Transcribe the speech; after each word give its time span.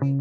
The 0.00 0.14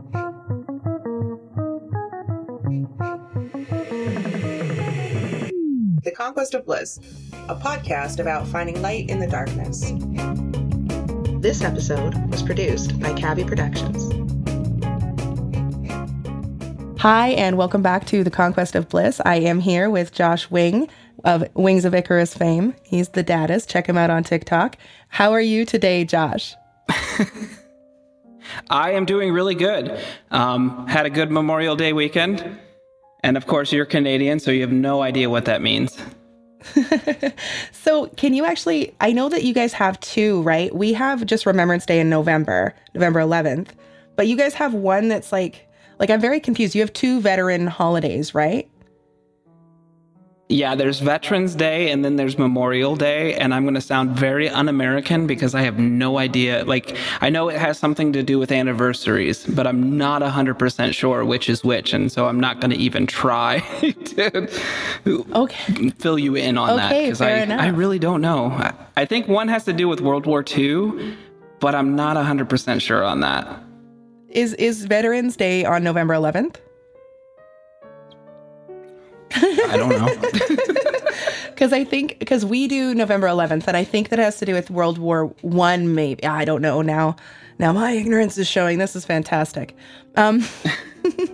Conquest 6.16 6.56
of 6.56 6.66
Bliss, 6.66 7.00
a 7.48 7.56
podcast 7.56 8.20
about 8.20 8.48
finding 8.48 8.82
light 8.82 9.08
in 9.08 9.20
the 9.20 9.28
darkness. 9.28 9.92
This 11.44 11.62
episode 11.62 12.16
was 12.32 12.42
produced 12.42 13.00
by 13.00 13.14
Kabby 13.14 13.44
Productions. 13.44 14.12
Hi, 17.00 17.30
and 17.30 17.56
welcome 17.56 17.84
back 17.84 18.08
to 18.08 18.24
The 18.24 18.32
Conquest 18.32 18.74
of 18.74 18.90
Bliss. 18.90 19.22
I 19.26 19.36
am 19.36 19.60
here 19.60 19.92
with 19.92 20.12
Josh 20.12 20.50
Wing 20.50 20.90
of 21.24 21.48
Wings 21.54 21.86
of 21.86 21.94
Icarus 21.94 22.34
fame. 22.34 22.74
He's 22.82 23.10
the 23.10 23.22
daddest. 23.22 23.70
Check 23.70 23.86
him 23.86 23.98
out 23.98 24.10
on 24.10 24.24
TikTok. 24.24 24.76
How 25.10 25.34
are 25.34 25.42
you 25.42 25.66
today, 25.66 26.04
Josh? 26.04 26.56
I 28.70 28.92
am 28.92 29.06
doing 29.06 29.32
really 29.32 29.56
good. 29.56 30.00
Um, 30.32 30.88
had 30.88 31.06
a 31.06 31.10
good 31.10 31.32
Memorial 31.32 31.76
Day 31.76 31.94
weekend. 31.94 32.60
And 33.24 33.36
of 33.38 33.48
course, 33.48 33.72
you're 33.72 33.86
Canadian, 33.86 34.40
so 34.40 34.52
you 34.52 34.62
have 34.62 34.72
no 34.72 35.02
idea 35.02 35.30
what 35.30 35.46
that 35.46 35.62
means. 35.62 35.98
so, 37.72 38.08
can 38.08 38.34
you 38.34 38.46
actually? 38.46 38.96
I 39.02 39.12
know 39.12 39.30
that 39.30 39.44
you 39.44 39.54
guys 39.54 39.74
have 39.74 40.00
two, 40.00 40.42
right? 40.44 40.74
We 40.74 40.94
have 40.94 41.26
just 41.26 41.46
Remembrance 41.46 41.86
Day 41.86 42.00
in 42.00 42.10
November, 42.10 42.76
November 42.94 43.20
11th, 43.20 43.70
but 44.16 44.28
you 44.28 44.38
guys 44.38 44.54
have 44.56 44.74
one 44.74 45.08
that's 45.08 45.32
like, 45.32 45.68
like 46.00 46.10
I'm 46.10 46.22
very 46.22 46.40
confused. 46.40 46.76
You 46.76 46.82
have 46.82 46.94
two 46.94 47.20
veteran 47.22 47.68
holidays, 47.68 48.34
right? 48.36 48.70
Yeah, 50.50 50.76
there's 50.76 51.02
Veterans 51.02 51.56
Day 51.56 51.92
and 51.92 52.06
then 52.06 52.16
there's 52.16 52.38
Memorial 52.38 52.96
Day. 52.96 53.34
And 53.34 53.54
I'm 53.54 53.64
going 53.64 53.76
to 53.76 53.82
sound 53.82 54.12
very 54.12 54.50
un 54.50 54.70
American 54.70 55.28
because 55.28 55.54
I 55.54 55.62
have 55.62 55.78
no 55.78 56.18
idea. 56.18 56.64
Like, 56.64 56.96
I 57.20 57.30
know 57.30 57.50
it 57.50 57.58
has 57.58 57.78
something 57.78 58.14
to 58.14 58.24
do 58.24 58.40
with 58.40 58.52
anniversaries, 58.52 59.46
but 59.46 59.68
I'm 59.68 59.98
not 59.98 60.22
100% 60.22 60.94
sure 60.94 61.26
which 61.26 61.50
is 61.50 61.66
which. 61.66 61.92
And 61.94 62.10
so 62.10 62.28
I'm 62.28 62.40
not 62.40 62.62
going 62.62 62.72
to 62.72 62.78
even 62.78 63.08
try 63.08 63.60
to 64.06 64.48
okay. 65.36 65.90
fill 65.98 66.18
you 66.18 66.36
in 66.36 66.58
on 66.58 66.70
okay, 66.70 66.78
that 66.78 67.02
because 67.04 67.22
I, 67.22 67.66
I 67.66 67.68
really 67.68 68.00
don't 68.00 68.22
know. 68.22 68.48
I, 68.52 68.74
I 68.96 69.06
think 69.06 69.28
one 69.28 69.50
has 69.50 69.66
to 69.66 69.74
do 69.74 69.90
with 69.90 70.00
World 70.00 70.26
War 70.26 70.46
II, 70.48 71.18
but 71.60 71.76
I'm 71.76 71.96
not 71.96 72.16
100% 72.16 72.80
sure 72.80 73.04
on 73.04 73.20
that. 73.20 73.64
Is, 74.30 74.54
is 74.54 74.86
Veterans 74.86 75.36
Day 75.36 75.66
on 75.66 75.84
November 75.84 76.14
11th? 76.14 76.56
I 79.44 79.78
don't 79.78 79.90
know. 79.90 80.88
Because 81.58 81.74
I 81.74 81.84
think 81.84 82.20
because 82.20 82.46
we 82.46 82.68
do 82.68 82.94
November 82.94 83.26
11th, 83.26 83.68
and 83.68 83.76
I 83.76 83.84
think 83.84 84.10
that 84.10 84.20
has 84.20 84.38
to 84.38 84.46
do 84.46 84.54
with 84.54 84.70
World 84.70 85.00
War 85.00 85.26
One. 85.42 85.96
Maybe 85.96 86.24
I 86.24 86.46
don't 86.46 86.62
know 86.62 86.84
now. 86.84 87.16
Now 87.58 87.74
my 87.74 87.94
ignorance 87.94 88.38
is 88.38 88.48
showing. 88.48 88.78
This 88.78 88.96
is 88.96 89.06
fantastic. 89.06 89.76
Um, 90.16 90.46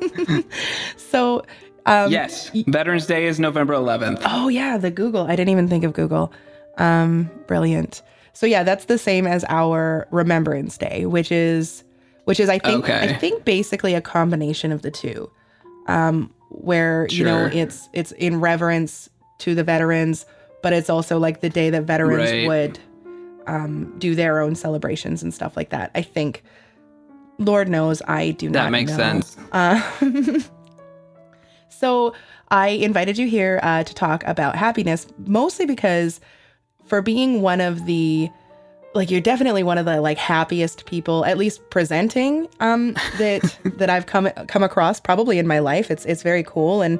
so 0.95 1.43
um, 1.85 2.09
yes, 2.09 2.49
Veterans 2.67 3.05
Day 3.05 3.25
is 3.25 3.37
November 3.37 3.73
11th. 3.73 4.21
Oh 4.23 4.47
yeah, 4.47 4.77
the 4.77 4.91
Google. 4.91 5.23
I 5.23 5.35
didn't 5.35 5.49
even 5.49 5.67
think 5.67 5.83
of 5.83 5.91
Google. 5.91 6.31
Um, 6.77 7.29
brilliant. 7.45 8.01
So 8.31 8.45
yeah, 8.45 8.63
that's 8.63 8.85
the 8.85 8.97
same 8.97 9.27
as 9.27 9.43
our 9.49 10.07
Remembrance 10.09 10.77
Day, 10.77 11.05
which 11.05 11.33
is 11.33 11.83
which 12.23 12.39
is 12.39 12.47
I 12.47 12.59
think 12.59 12.85
okay. 12.85 13.09
I 13.09 13.13
think 13.13 13.43
basically 13.43 13.93
a 13.93 14.01
combination 14.01 14.71
of 14.71 14.83
the 14.83 14.91
two. 14.91 15.29
Um, 15.87 16.33
where 16.53 17.07
sure. 17.09 17.17
you 17.17 17.23
know 17.25 17.45
it's 17.45 17.89
it's 17.93 18.11
in 18.13 18.39
reverence 18.39 19.09
to 19.39 19.55
the 19.55 19.63
veterans, 19.63 20.25
but 20.61 20.73
it's 20.73 20.89
also 20.89 21.19
like 21.19 21.41
the 21.41 21.49
day 21.49 21.69
that 21.69 21.83
veterans 21.83 22.31
right. 22.31 22.47
would 22.47 22.79
um, 23.47 23.93
do 23.99 24.15
their 24.15 24.39
own 24.39 24.55
celebrations 24.55 25.23
and 25.23 25.33
stuff 25.33 25.57
like 25.57 25.69
that. 25.69 25.91
I 25.95 26.01
think, 26.01 26.43
Lord 27.39 27.67
knows, 27.67 28.01
I 28.07 28.31
do 28.31 28.49
not. 28.49 28.63
That 28.63 28.71
makes 28.71 28.91
know. 28.91 28.97
sense. 28.97 29.37
Uh, 29.51 29.81
so 31.69 32.13
I 32.49 32.69
invited 32.69 33.17
you 33.17 33.27
here 33.27 33.59
uh, 33.63 33.83
to 33.83 33.93
talk 33.93 34.23
about 34.25 34.55
happiness, 34.55 35.07
mostly 35.17 35.65
because 35.65 36.19
for 36.85 37.01
being 37.01 37.41
one 37.41 37.61
of 37.61 37.85
the 37.85 38.29
like 38.95 39.09
you're 39.09 39.21
definitely 39.21 39.63
one 39.63 39.77
of 39.77 39.85
the 39.85 39.99
like 40.01 40.17
happiest 40.17 40.85
people 40.85 41.25
at 41.25 41.37
least 41.37 41.67
presenting 41.69 42.47
um 42.59 42.93
that 43.17 43.57
that 43.77 43.89
I've 43.89 44.05
come 44.05 44.29
come 44.47 44.63
across 44.63 44.99
probably 44.99 45.39
in 45.39 45.47
my 45.47 45.59
life. 45.59 45.91
It's 45.91 46.05
it's 46.05 46.23
very 46.23 46.43
cool. 46.43 46.81
And 46.81 46.99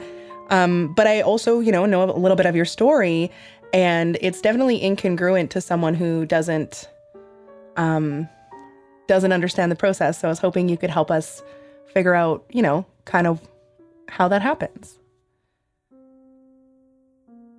um 0.49 0.93
but 0.93 1.07
I 1.07 1.21
also 1.21 1.59
you 1.59 1.71
know 1.71 1.85
know 1.85 2.03
a 2.03 2.17
little 2.17 2.37
bit 2.37 2.45
of 2.45 2.55
your 2.55 2.65
story. 2.65 3.31
And 3.73 4.19
it's 4.21 4.39
definitely 4.39 4.79
incongruent 4.79 5.49
to 5.51 5.61
someone 5.61 5.95
who 5.95 6.25
doesn't 6.25 6.89
um 7.77 8.27
doesn't 9.07 9.31
understand 9.31 9.71
the 9.71 9.75
process. 9.75 10.19
So 10.19 10.27
I 10.27 10.29
was 10.29 10.39
hoping 10.39 10.69
you 10.69 10.77
could 10.77 10.89
help 10.89 11.11
us 11.11 11.43
figure 11.93 12.15
out 12.15 12.43
you 12.49 12.61
know 12.61 12.85
kind 13.05 13.27
of 13.27 13.39
how 14.09 14.27
that 14.27 14.41
happens. 14.41 14.99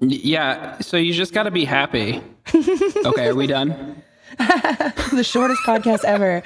Yeah. 0.00 0.78
So 0.81 0.97
you 0.97 1.15
just 1.15 1.33
got 1.33 1.44
to 1.44 1.50
be 1.50 1.65
happy. 1.65 2.21
Okay 3.06 3.28
are 3.28 3.34
we 3.34 3.47
done 3.47 4.03
the 5.12 5.25
shortest 5.25 5.62
podcast 5.62 6.05
ever. 6.05 6.43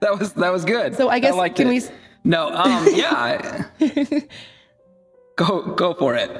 that 0.00 0.18
was 0.18 0.32
that 0.34 0.52
was 0.52 0.64
good. 0.64 0.96
So 0.96 1.08
I 1.08 1.18
guess 1.18 1.34
I 1.34 1.48
can 1.48 1.68
it. 1.68 1.70
we? 1.70 1.82
No, 2.24 2.54
um, 2.54 2.86
yeah. 2.92 3.66
go 5.36 5.74
go 5.74 5.94
for 5.94 6.14
it. 6.14 6.30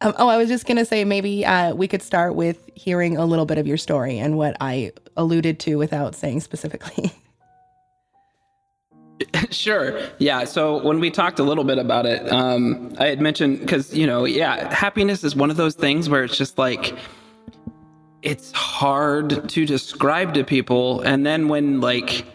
Um, 0.00 0.14
oh, 0.18 0.28
I 0.28 0.36
was 0.36 0.48
just 0.48 0.66
gonna 0.66 0.84
say 0.84 1.04
maybe 1.04 1.44
uh, 1.44 1.74
we 1.74 1.88
could 1.88 2.02
start 2.02 2.34
with 2.34 2.70
hearing 2.74 3.16
a 3.16 3.26
little 3.26 3.46
bit 3.46 3.58
of 3.58 3.66
your 3.66 3.76
story 3.76 4.18
and 4.18 4.38
what 4.38 4.56
I 4.60 4.92
alluded 5.16 5.58
to 5.60 5.76
without 5.76 6.14
saying 6.14 6.40
specifically. 6.40 7.12
Sure. 9.50 10.00
Yeah. 10.18 10.44
So 10.44 10.82
when 10.82 11.00
we 11.00 11.10
talked 11.10 11.38
a 11.38 11.42
little 11.42 11.64
bit 11.64 11.78
about 11.78 12.06
it, 12.06 12.30
um, 12.30 12.94
I 12.98 13.06
had 13.06 13.20
mentioned 13.20 13.60
because 13.60 13.92
you 13.92 14.06
know, 14.06 14.24
yeah, 14.24 14.72
happiness 14.72 15.24
is 15.24 15.34
one 15.34 15.50
of 15.50 15.56
those 15.56 15.74
things 15.74 16.08
where 16.08 16.22
it's 16.22 16.36
just 16.36 16.58
like 16.58 16.94
it's 18.22 18.52
hard 18.52 19.48
to 19.48 19.66
describe 19.66 20.34
to 20.34 20.44
people. 20.44 21.00
And 21.00 21.24
then 21.24 21.48
when, 21.48 21.80
like, 21.80 22.26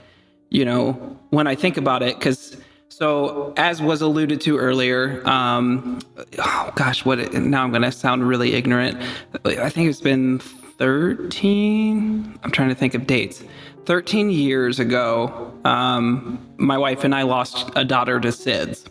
you 0.50 0.66
know, 0.66 0.94
when 1.30 1.48
I 1.48 1.56
think 1.56 1.78
about 1.78 2.04
it, 2.04 2.18
because 2.18 2.58
so 2.90 3.54
as 3.58 3.82
was 3.82 4.02
alluded 4.02 4.40
to 4.42 4.58
earlier, 4.58 5.28
um, 5.28 6.00
oh 6.38 6.72
gosh, 6.76 7.04
what 7.04 7.34
now 7.34 7.64
I'm 7.64 7.72
going 7.72 7.82
to 7.82 7.92
sound 7.92 8.28
really 8.28 8.54
ignorant. 8.54 9.02
I 9.46 9.70
think 9.70 9.90
it's 9.90 10.02
been 10.02 10.40
13. 10.40 12.40
I'm 12.44 12.52
trying 12.52 12.70
to 12.70 12.76
think 12.76 12.94
of 12.94 13.08
dates. 13.08 13.44
13 13.86 14.30
years 14.30 14.80
ago, 14.80 15.54
um, 15.66 16.40
my 16.58 16.78
wife 16.78 17.04
and 17.04 17.14
I 17.14 17.24
lost 17.24 17.70
a 17.76 17.84
daughter 17.84 18.20
to 18.20 18.30
SIDS. 18.30 18.86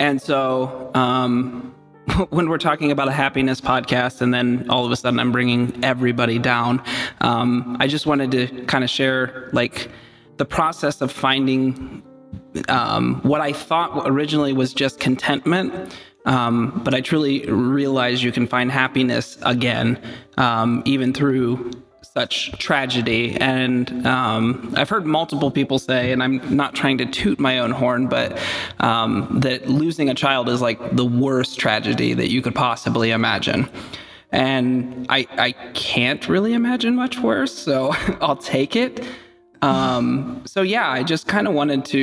And 0.00 0.20
so, 0.20 0.90
um, 0.94 1.74
when 2.30 2.48
we're 2.48 2.58
talking 2.58 2.90
about 2.90 3.08
a 3.08 3.12
happiness 3.12 3.60
podcast 3.60 4.20
and 4.20 4.32
then 4.32 4.66
all 4.68 4.84
of 4.84 4.92
a 4.92 4.96
sudden 4.96 5.20
I'm 5.20 5.32
bringing 5.32 5.84
everybody 5.84 6.38
down, 6.38 6.82
um, 7.20 7.76
I 7.80 7.86
just 7.86 8.06
wanted 8.06 8.30
to 8.32 8.64
kind 8.66 8.84
of 8.84 8.90
share 8.90 9.50
like 9.52 9.88
the 10.36 10.44
process 10.44 11.00
of 11.00 11.10
finding 11.10 12.02
um, 12.68 13.20
what 13.22 13.40
I 13.40 13.52
thought 13.52 14.08
originally 14.08 14.52
was 14.52 14.72
just 14.72 15.00
contentment. 15.00 15.96
Um, 16.24 16.80
but 16.84 16.94
I 16.94 17.00
truly 17.00 17.46
realized 17.46 18.22
you 18.22 18.32
can 18.32 18.46
find 18.46 18.70
happiness 18.70 19.38
again, 19.42 20.00
um, 20.36 20.82
even 20.84 21.14
through 21.14 21.70
such 22.18 22.50
tragedy. 22.58 23.36
And 23.36 24.04
um, 24.04 24.74
I've 24.76 24.88
heard 24.88 25.06
multiple 25.06 25.52
people 25.52 25.78
say, 25.78 26.10
and 26.10 26.20
I'm 26.20 26.36
not 26.56 26.74
trying 26.74 26.98
to 26.98 27.06
toot 27.06 27.38
my 27.38 27.60
own 27.60 27.70
horn, 27.70 28.08
but 28.08 28.36
um, 28.80 29.28
that 29.38 29.68
losing 29.68 30.10
a 30.10 30.14
child 30.14 30.48
is 30.48 30.60
like 30.60 30.96
the 30.96 31.04
worst 31.04 31.60
tragedy 31.60 32.14
that 32.14 32.28
you 32.28 32.42
could 32.42 32.56
possibly 32.56 33.12
imagine. 33.12 33.70
And 34.32 35.06
I, 35.08 35.28
I 35.38 35.52
can't 35.74 36.28
really 36.28 36.54
imagine 36.54 36.96
much 36.96 37.20
worse, 37.20 37.56
so 37.56 37.92
I'll 38.20 38.42
take 38.56 38.74
it. 38.74 39.06
Um, 39.62 40.42
so 40.44 40.62
yeah, 40.62 40.90
I 40.90 41.04
just 41.04 41.28
kind 41.28 41.46
of 41.46 41.54
wanted 41.54 41.84
to 41.86 42.02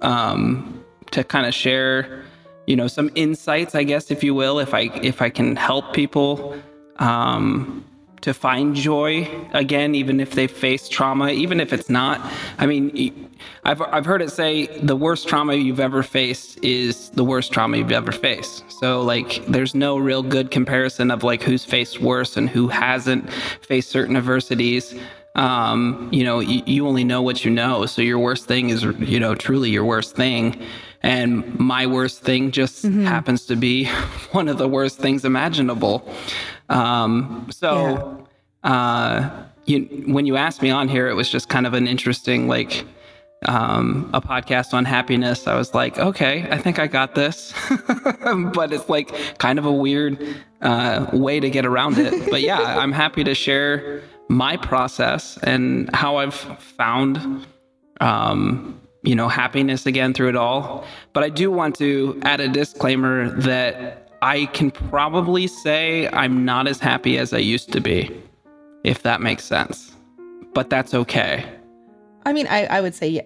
um, 0.00 0.82
to 1.10 1.22
kind 1.24 1.44
of 1.44 1.52
share, 1.52 2.24
you 2.66 2.76
know, 2.76 2.88
some 2.88 3.10
insights, 3.14 3.74
I 3.74 3.82
guess, 3.82 4.10
if 4.10 4.24
you 4.24 4.34
will, 4.34 4.58
if 4.60 4.72
I 4.72 4.90
if 5.02 5.20
I 5.20 5.28
can 5.28 5.56
help 5.56 5.92
people 5.92 6.56
um, 6.98 7.85
to 8.22 8.34
find 8.34 8.74
joy 8.74 9.28
again, 9.52 9.94
even 9.94 10.20
if 10.20 10.32
they 10.32 10.46
face 10.46 10.88
trauma, 10.88 11.28
even 11.28 11.60
if 11.60 11.72
it's 11.72 11.88
not. 11.88 12.20
I 12.58 12.66
mean, 12.66 13.30
I've, 13.64 13.80
I've 13.82 14.04
heard 14.04 14.22
it 14.22 14.30
say 14.30 14.66
the 14.78 14.96
worst 14.96 15.28
trauma 15.28 15.54
you've 15.54 15.80
ever 15.80 16.02
faced 16.02 16.62
is 16.64 17.10
the 17.10 17.24
worst 17.24 17.52
trauma 17.52 17.76
you've 17.76 17.92
ever 17.92 18.12
faced. 18.12 18.70
So, 18.70 19.02
like, 19.02 19.44
there's 19.46 19.74
no 19.74 19.98
real 19.98 20.22
good 20.22 20.50
comparison 20.50 21.10
of 21.10 21.22
like 21.22 21.42
who's 21.42 21.64
faced 21.64 22.00
worse 22.00 22.36
and 22.36 22.48
who 22.48 22.68
hasn't 22.68 23.30
faced 23.62 23.90
certain 23.90 24.16
adversities. 24.16 24.94
Um, 25.34 26.08
you 26.12 26.24
know, 26.24 26.40
you, 26.40 26.62
you 26.66 26.86
only 26.86 27.04
know 27.04 27.20
what 27.22 27.44
you 27.44 27.50
know. 27.50 27.86
So, 27.86 28.02
your 28.02 28.18
worst 28.18 28.46
thing 28.46 28.70
is, 28.70 28.82
you 28.82 29.20
know, 29.20 29.34
truly 29.34 29.70
your 29.70 29.84
worst 29.84 30.16
thing. 30.16 30.60
And 31.02 31.58
my 31.58 31.86
worst 31.86 32.22
thing 32.22 32.50
just 32.50 32.84
mm-hmm. 32.84 33.04
happens 33.04 33.46
to 33.46 33.56
be 33.56 33.84
one 34.32 34.48
of 34.48 34.58
the 34.58 34.68
worst 34.68 34.98
things 34.98 35.24
imaginable. 35.24 36.08
Um, 36.68 37.48
so, 37.50 38.26
yeah. 38.64 38.70
uh, 38.70 39.44
you, 39.66 40.04
when 40.06 40.26
you 40.26 40.36
asked 40.36 40.62
me 40.62 40.70
on 40.70 40.88
here, 40.88 41.08
it 41.08 41.14
was 41.14 41.28
just 41.28 41.48
kind 41.48 41.66
of 41.66 41.74
an 41.74 41.86
interesting, 41.86 42.48
like, 42.48 42.84
um, 43.44 44.10
a 44.12 44.20
podcast 44.20 44.72
on 44.74 44.84
happiness. 44.84 45.46
I 45.46 45.56
was 45.56 45.74
like, 45.74 45.98
okay, 45.98 46.48
I 46.50 46.58
think 46.58 46.78
I 46.78 46.86
got 46.86 47.14
this. 47.14 47.52
but 48.54 48.72
it's 48.72 48.88
like 48.88 49.38
kind 49.38 49.58
of 49.58 49.66
a 49.66 49.72
weird 49.72 50.36
uh, 50.62 51.06
way 51.12 51.40
to 51.40 51.50
get 51.50 51.66
around 51.66 51.98
it. 51.98 52.30
But 52.30 52.42
yeah, 52.42 52.60
I'm 52.78 52.92
happy 52.92 53.24
to 53.24 53.34
share 53.34 54.02
my 54.28 54.56
process 54.56 55.38
and 55.42 55.94
how 55.94 56.16
I've 56.16 56.34
found, 56.34 57.46
um, 58.00 58.80
you 59.02 59.14
know, 59.14 59.28
happiness 59.28 59.86
again 59.86 60.14
through 60.14 60.30
it 60.30 60.36
all. 60.36 60.84
But 61.12 61.22
I 61.22 61.28
do 61.28 61.50
want 61.50 61.76
to 61.76 62.18
add 62.22 62.40
a 62.40 62.48
disclaimer 62.48 63.30
that 63.40 64.05
I 64.22 64.46
can 64.46 64.70
probably 64.70 65.46
say 65.46 66.08
I'm 66.08 66.44
not 66.44 66.66
as 66.66 66.78
happy 66.80 67.18
as 67.18 67.32
I 67.32 67.38
used 67.38 67.72
to 67.72 67.80
be, 67.80 68.10
if 68.84 69.02
that 69.02 69.20
makes 69.20 69.44
sense. 69.44 69.92
But 70.54 70.70
that's 70.70 70.94
okay. 70.94 71.44
I 72.24 72.32
mean, 72.32 72.46
I, 72.48 72.64
I 72.66 72.80
would 72.80 72.94
say, 72.94 73.08
yeah, 73.08 73.22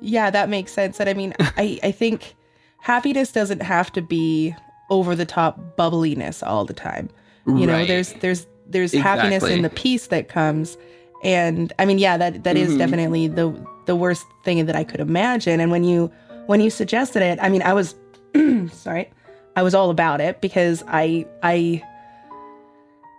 yeah, 0.00 0.30
that 0.30 0.48
makes 0.48 0.72
sense. 0.72 0.98
And 1.00 1.08
I 1.08 1.14
mean, 1.14 1.34
I, 1.40 1.78
I 1.82 1.92
think 1.92 2.34
happiness 2.80 3.32
doesn't 3.32 3.62
have 3.62 3.92
to 3.92 4.02
be 4.02 4.54
over 4.90 5.14
the 5.14 5.24
top 5.24 5.58
bubbliness 5.76 6.42
all 6.42 6.64
the 6.64 6.74
time. 6.74 7.08
You 7.46 7.66
know, 7.66 7.84
there's 7.84 8.12
there's 8.14 8.46
there's 8.68 8.92
happiness 8.92 9.42
in 9.44 9.62
the 9.62 9.70
peace 9.70 10.06
that 10.08 10.28
comes. 10.28 10.76
And 11.24 11.72
I 11.80 11.84
mean, 11.86 11.98
yeah, 11.98 12.16
that 12.16 12.44
that 12.44 12.56
is 12.56 12.72
Mhm. 12.74 12.78
definitely 12.78 13.26
the 13.28 13.52
the 13.86 13.96
worst 13.96 14.24
thing 14.44 14.64
that 14.66 14.76
I 14.76 14.84
could 14.84 15.00
imagine. 15.00 15.58
And 15.60 15.70
when 15.72 15.82
you 15.82 16.08
when 16.46 16.60
you 16.60 16.70
suggested 16.70 17.20
it, 17.22 17.38
I 17.42 17.48
mean, 17.48 17.62
I 17.62 17.72
was 17.72 17.96
sorry, 18.72 19.10
I 19.56 19.62
was 19.62 19.74
all 19.74 19.90
about 19.90 20.20
it 20.20 20.40
because 20.40 20.82
I 20.86 21.26
I 21.42 21.82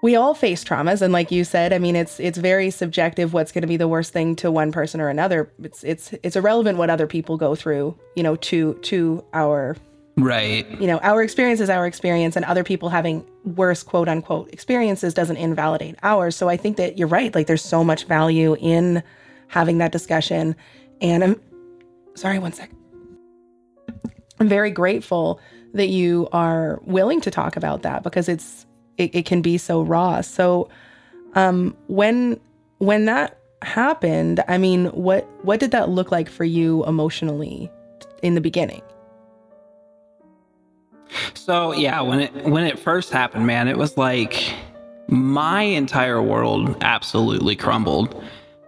we 0.02 0.16
all 0.18 0.34
face 0.34 0.64
traumas. 0.64 1.02
And 1.02 1.14
like 1.14 1.32
you 1.32 1.44
said 1.44 1.72
i 1.74 1.80
mean 1.80 1.96
it's 1.96 2.20
it's 2.20 2.38
very 2.38 2.70
subjective 2.70 3.34
what's 3.34 3.52
going 3.52 3.62
to 3.62 3.68
be 3.68 3.78
the 3.78 3.88
worst 3.88 4.12
thing 4.14 4.36
to 4.38 4.52
one 4.52 4.72
person 4.72 5.00
or 5.02 5.10
another. 5.10 5.52
It's 5.64 5.84
it's 5.84 6.14
it's 6.24 6.36
irrelevant 6.36 6.78
what 6.78 6.90
other 6.90 7.08
people 7.08 7.38
go 7.38 7.56
through 7.56 7.98
you 8.16 8.24
know 8.24 8.36
to 8.38 8.76
to 8.76 9.24
our 9.34 9.76
Right. 10.16 10.70
you 10.80 10.86
know 10.86 11.00
our 11.00 11.24
experience 11.24 11.60
is 11.60 11.72
our 11.72 11.88
experience 11.88 12.36
and 12.36 12.46
other 12.46 12.64
people 12.64 12.90
having 12.90 13.26
worse 13.46 13.82
quote 13.82 14.08
unquote 14.08 14.54
experiences 14.54 15.14
doesn't 15.14 15.38
invalidate 15.38 15.96
ours. 16.04 16.36
So 16.36 16.50
i 16.50 16.58
think 16.58 16.78
that 16.78 16.98
you're 16.98 17.08
right. 17.08 17.34
Like 17.34 17.48
there's 17.48 17.64
so 17.64 17.84
much 17.84 18.06
value 18.06 18.56
in 18.60 19.02
having 19.48 19.78
that 19.80 19.92
discussion. 19.92 20.56
And 21.02 21.24
i'm 21.24 21.42
sorry 22.16 22.40
one 22.40 22.54
sec. 22.54 22.70
I'm 24.40 24.50
very 24.50 24.72
grateful 24.72 25.40
that 25.74 25.88
you 25.88 26.28
are 26.32 26.80
willing 26.84 27.22
to 27.22 27.32
talk 27.32 27.56
about 27.56 27.82
that 27.82 28.04
because 28.04 28.30
it's 28.30 28.66
it, 28.98 29.14
it 29.14 29.26
can 29.26 29.42
be 29.42 29.58
so 29.58 29.82
raw 29.82 30.22
so 30.22 30.70
um 31.36 31.76
when 31.88 32.40
when 32.78 33.06
that 33.06 33.38
happened 33.62 34.44
i 34.48 34.58
mean 34.58 34.86
what 34.88 35.28
what 35.44 35.60
did 35.60 35.72
that 35.72 35.90
look 35.90 36.12
like 36.12 36.30
for 36.30 36.44
you 36.44 36.86
emotionally 36.86 37.72
in 38.22 38.36
the 38.36 38.42
beginning 38.42 38.82
So 41.34 41.74
yeah, 41.74 42.02
when 42.02 42.22
it 42.22 42.34
when 42.46 42.64
it 42.64 42.80
first 42.80 43.12
happened, 43.12 43.46
man, 43.46 43.68
it 43.68 43.78
was 43.78 43.98
like 43.98 44.54
my 45.08 45.62
entire 45.62 46.22
world 46.22 46.76
absolutely 46.82 47.56
crumbled. 47.56 48.24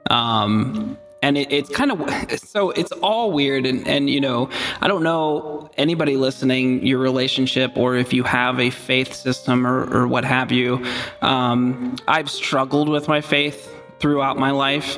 Um 0.10 0.98
and 1.26 1.38
it, 1.38 1.52
it's 1.52 1.70
kind 1.70 1.92
of 1.92 2.40
so 2.40 2.72
it's 2.72 2.92
all 2.94 3.32
weird 3.32 3.66
and 3.66 3.88
and 3.88 4.10
you 4.10 4.22
know 4.22 4.50
i 4.82 4.88
don't 4.88 5.04
know 5.04 5.70
anybody 5.78 6.16
listening 6.18 6.86
your 6.86 7.00
relationship 7.00 7.72
or 7.76 7.96
if 7.96 8.14
you 8.14 8.24
have 8.24 8.60
a 8.60 8.70
faith 8.70 9.14
system 9.14 9.66
or, 9.66 9.86
or 9.94 10.08
what 10.08 10.24
have 10.24 10.52
you 10.52 10.84
um, 11.22 11.96
i've 12.08 12.30
struggled 12.30 12.90
with 12.90 13.08
my 13.08 13.22
faith 13.22 13.74
throughout 14.00 14.38
my 14.38 14.52
life 14.52 14.98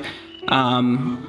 um, 0.50 1.28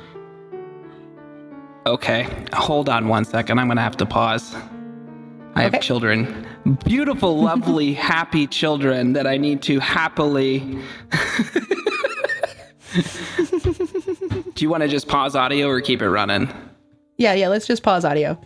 okay 1.87 2.27
hold 2.53 2.89
on 2.89 3.09
one 3.09 3.25
second 3.25 3.59
i'm 3.59 3.69
gonna 3.69 3.81
have 3.81 3.97
to 3.97 4.07
pause 4.07 4.55
I 5.57 5.63
have 5.63 5.75
Okay. 5.75 5.83
children, 5.83 6.47
beautiful, 6.85 7.41
lovely, 7.43 7.93
happy 7.93 8.47
children 8.47 9.15
that 9.15 9.27
I 9.27 9.39
need 9.39 9.61
to 9.63 9.81
happily. 9.81 10.79
Do 14.59 14.65
you 14.65 14.71
want 14.71 14.83
to 14.83 14.89
just 14.89 15.07
pause 15.07 15.37
audio 15.37 15.69
or 15.69 15.81
keep 15.81 16.03
it 16.03 16.11
running? 16.11 16.53
yeah 17.17 17.33
yeah 17.33 17.49
let's 17.49 17.67
just 17.67 17.85
pause 17.85 18.05
audio 18.05 18.37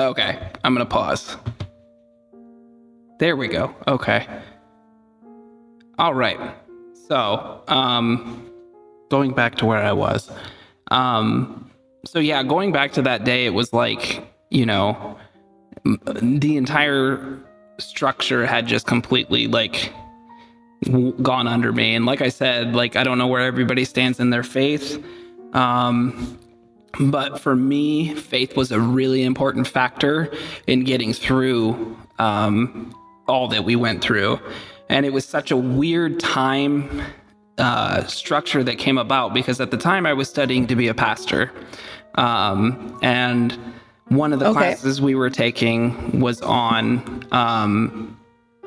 Okay, 0.00 0.50
I'm 0.64 0.74
going 0.74 0.84
to 0.84 0.90
pause. 0.90 1.36
There 3.20 3.36
we 3.36 3.46
go. 3.46 3.72
Okay. 3.86 4.26
All 5.98 6.14
right. 6.14 6.38
So, 7.06 7.62
um, 7.68 8.50
going 9.08 9.34
back 9.34 9.54
to 9.56 9.66
where 9.66 9.78
I 9.78 9.92
was. 9.92 10.32
Um, 10.90 11.70
so 12.04 12.18
yeah, 12.18 12.42
going 12.42 12.72
back 12.72 12.92
to 12.94 13.02
that 13.02 13.24
day, 13.24 13.46
it 13.46 13.54
was 13.54 13.72
like, 13.72 14.26
you 14.50 14.66
know, 14.66 15.16
the 15.84 16.56
entire 16.56 17.38
structure 17.78 18.46
had 18.46 18.66
just 18.66 18.86
completely 18.86 19.46
like 19.46 19.92
gone 21.22 21.46
under 21.46 21.72
me. 21.72 21.94
And 21.94 22.06
like 22.06 22.20
I 22.20 22.28
said, 22.28 22.74
like, 22.74 22.96
I 22.96 23.04
don't 23.04 23.18
know 23.18 23.26
where 23.26 23.40
everybody 23.42 23.84
stands 23.84 24.20
in 24.20 24.30
their 24.30 24.42
faith. 24.42 25.02
Um, 25.54 26.38
but 27.00 27.40
for 27.40 27.56
me, 27.56 28.14
faith 28.14 28.56
was 28.56 28.70
a 28.72 28.80
really 28.80 29.22
important 29.24 29.66
factor 29.66 30.32
in 30.66 30.84
getting 30.84 31.12
through 31.12 31.96
um, 32.18 32.94
all 33.26 33.48
that 33.48 33.64
we 33.64 33.76
went 33.76 34.02
through. 34.02 34.38
And 34.88 35.04
it 35.06 35.12
was 35.12 35.24
such 35.24 35.50
a 35.50 35.56
weird 35.56 36.20
time 36.20 37.02
uh, 37.58 38.04
structure 38.06 38.62
that 38.64 38.78
came 38.78 38.98
about 38.98 39.32
because 39.34 39.60
at 39.60 39.70
the 39.70 39.76
time 39.76 40.06
I 40.06 40.12
was 40.12 40.28
studying 40.28 40.66
to 40.68 40.76
be 40.76 40.88
a 40.88 40.94
pastor. 40.94 41.52
Um, 42.16 42.98
and 43.02 43.56
one 44.08 44.32
of 44.32 44.38
the 44.38 44.46
Okay. 44.46 44.58
classes 44.58 45.00
we 45.00 45.14
were 45.14 45.30
taking 45.30 46.20
was 46.20 46.40
on 46.42 47.24
um, 47.32 48.16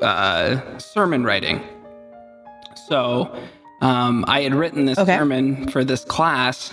uh, 0.02 0.78
sermon 0.78 1.24
writing. 1.24 1.62
So 2.86 3.36
um, 3.80 4.24
I 4.28 4.42
had 4.42 4.54
written 4.54 4.84
this 4.86 4.98
Okay. 4.98 5.16
sermon 5.16 5.68
for 5.68 5.84
this 5.84 6.04
class 6.04 6.72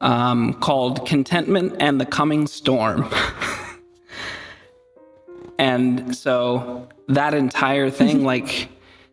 um, 0.00 0.54
called 0.54 1.06
Contentment 1.06 1.76
and 1.80 2.00
the 2.00 2.06
Coming 2.06 2.46
Storm. 2.46 3.08
and 5.58 6.14
so 6.16 6.88
that 7.08 7.34
entire 7.34 7.90
thing, 7.90 8.24
like, 8.32 8.68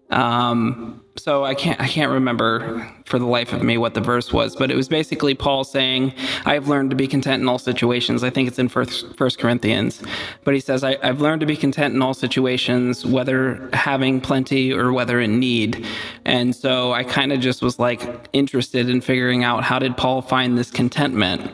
um, 0.09 1.03
so 1.19 1.43
I 1.43 1.53
can't 1.53 1.79
I 1.79 1.87
can't 1.87 2.11
remember 2.11 2.87
for 3.05 3.19
the 3.19 3.25
life 3.25 3.53
of 3.53 3.63
me 3.63 3.77
what 3.77 3.93
the 3.93 4.01
verse 4.01 4.31
was, 4.33 4.55
but 4.55 4.71
it 4.71 4.75
was 4.75 4.87
basically 4.87 5.35
Paul 5.35 5.63
saying, 5.63 6.13
"I 6.45 6.53
have 6.53 6.67
learned 6.67 6.89
to 6.91 6.95
be 6.95 7.07
content 7.07 7.41
in 7.41 7.47
all 7.47 7.59
situations." 7.59 8.23
I 8.23 8.29
think 8.29 8.47
it's 8.47 8.59
in 8.59 8.69
First, 8.69 9.15
First 9.15 9.39
Corinthians, 9.39 10.01
but 10.43 10.53
he 10.53 10.59
says, 10.59 10.83
I, 10.83 10.97
"I've 11.03 11.21
learned 11.21 11.41
to 11.41 11.45
be 11.45 11.55
content 11.55 11.93
in 11.93 12.01
all 12.01 12.13
situations, 12.13 13.05
whether 13.05 13.69
having 13.73 14.21
plenty 14.21 14.73
or 14.73 14.93
whether 14.93 15.19
in 15.19 15.39
need." 15.39 15.85
And 16.25 16.55
so 16.55 16.93
I 16.93 17.03
kind 17.03 17.31
of 17.31 17.39
just 17.39 17.61
was 17.61 17.79
like 17.79 18.01
interested 18.33 18.89
in 18.89 19.01
figuring 19.01 19.43
out 19.43 19.63
how 19.63 19.79
did 19.79 19.97
Paul 19.97 20.21
find 20.21 20.57
this 20.57 20.71
contentment, 20.71 21.51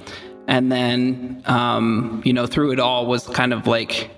and 0.48 0.72
then 0.72 1.42
um, 1.46 2.22
you 2.24 2.34
know 2.34 2.46
through 2.46 2.72
it 2.72 2.80
all 2.80 3.06
was 3.06 3.28
kind 3.28 3.54
of 3.54 3.68
like 3.68 4.10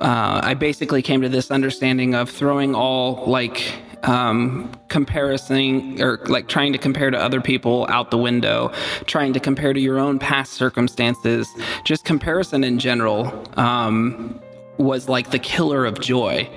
uh, 0.00 0.40
I 0.44 0.54
basically 0.54 1.02
came 1.02 1.22
to 1.22 1.28
this 1.28 1.50
understanding 1.50 2.14
of 2.14 2.30
throwing 2.30 2.74
all 2.74 3.24
like 3.26 3.74
um, 4.04 4.70
comparison 4.88 6.00
or 6.00 6.18
like 6.26 6.48
trying 6.48 6.72
to 6.72 6.78
compare 6.78 7.10
to 7.10 7.18
other 7.18 7.40
people 7.40 7.86
out 7.88 8.10
the 8.10 8.18
window, 8.18 8.72
trying 9.06 9.32
to 9.32 9.40
compare 9.40 9.72
to 9.72 9.80
your 9.80 9.98
own 9.98 10.18
past 10.18 10.54
circumstances, 10.54 11.48
just 11.84 12.04
comparison 12.04 12.64
in 12.64 12.78
general 12.78 13.44
um, 13.58 14.40
was 14.78 15.08
like 15.08 15.30
the 15.30 15.38
killer 15.38 15.84
of 15.84 16.00
joy. 16.00 16.48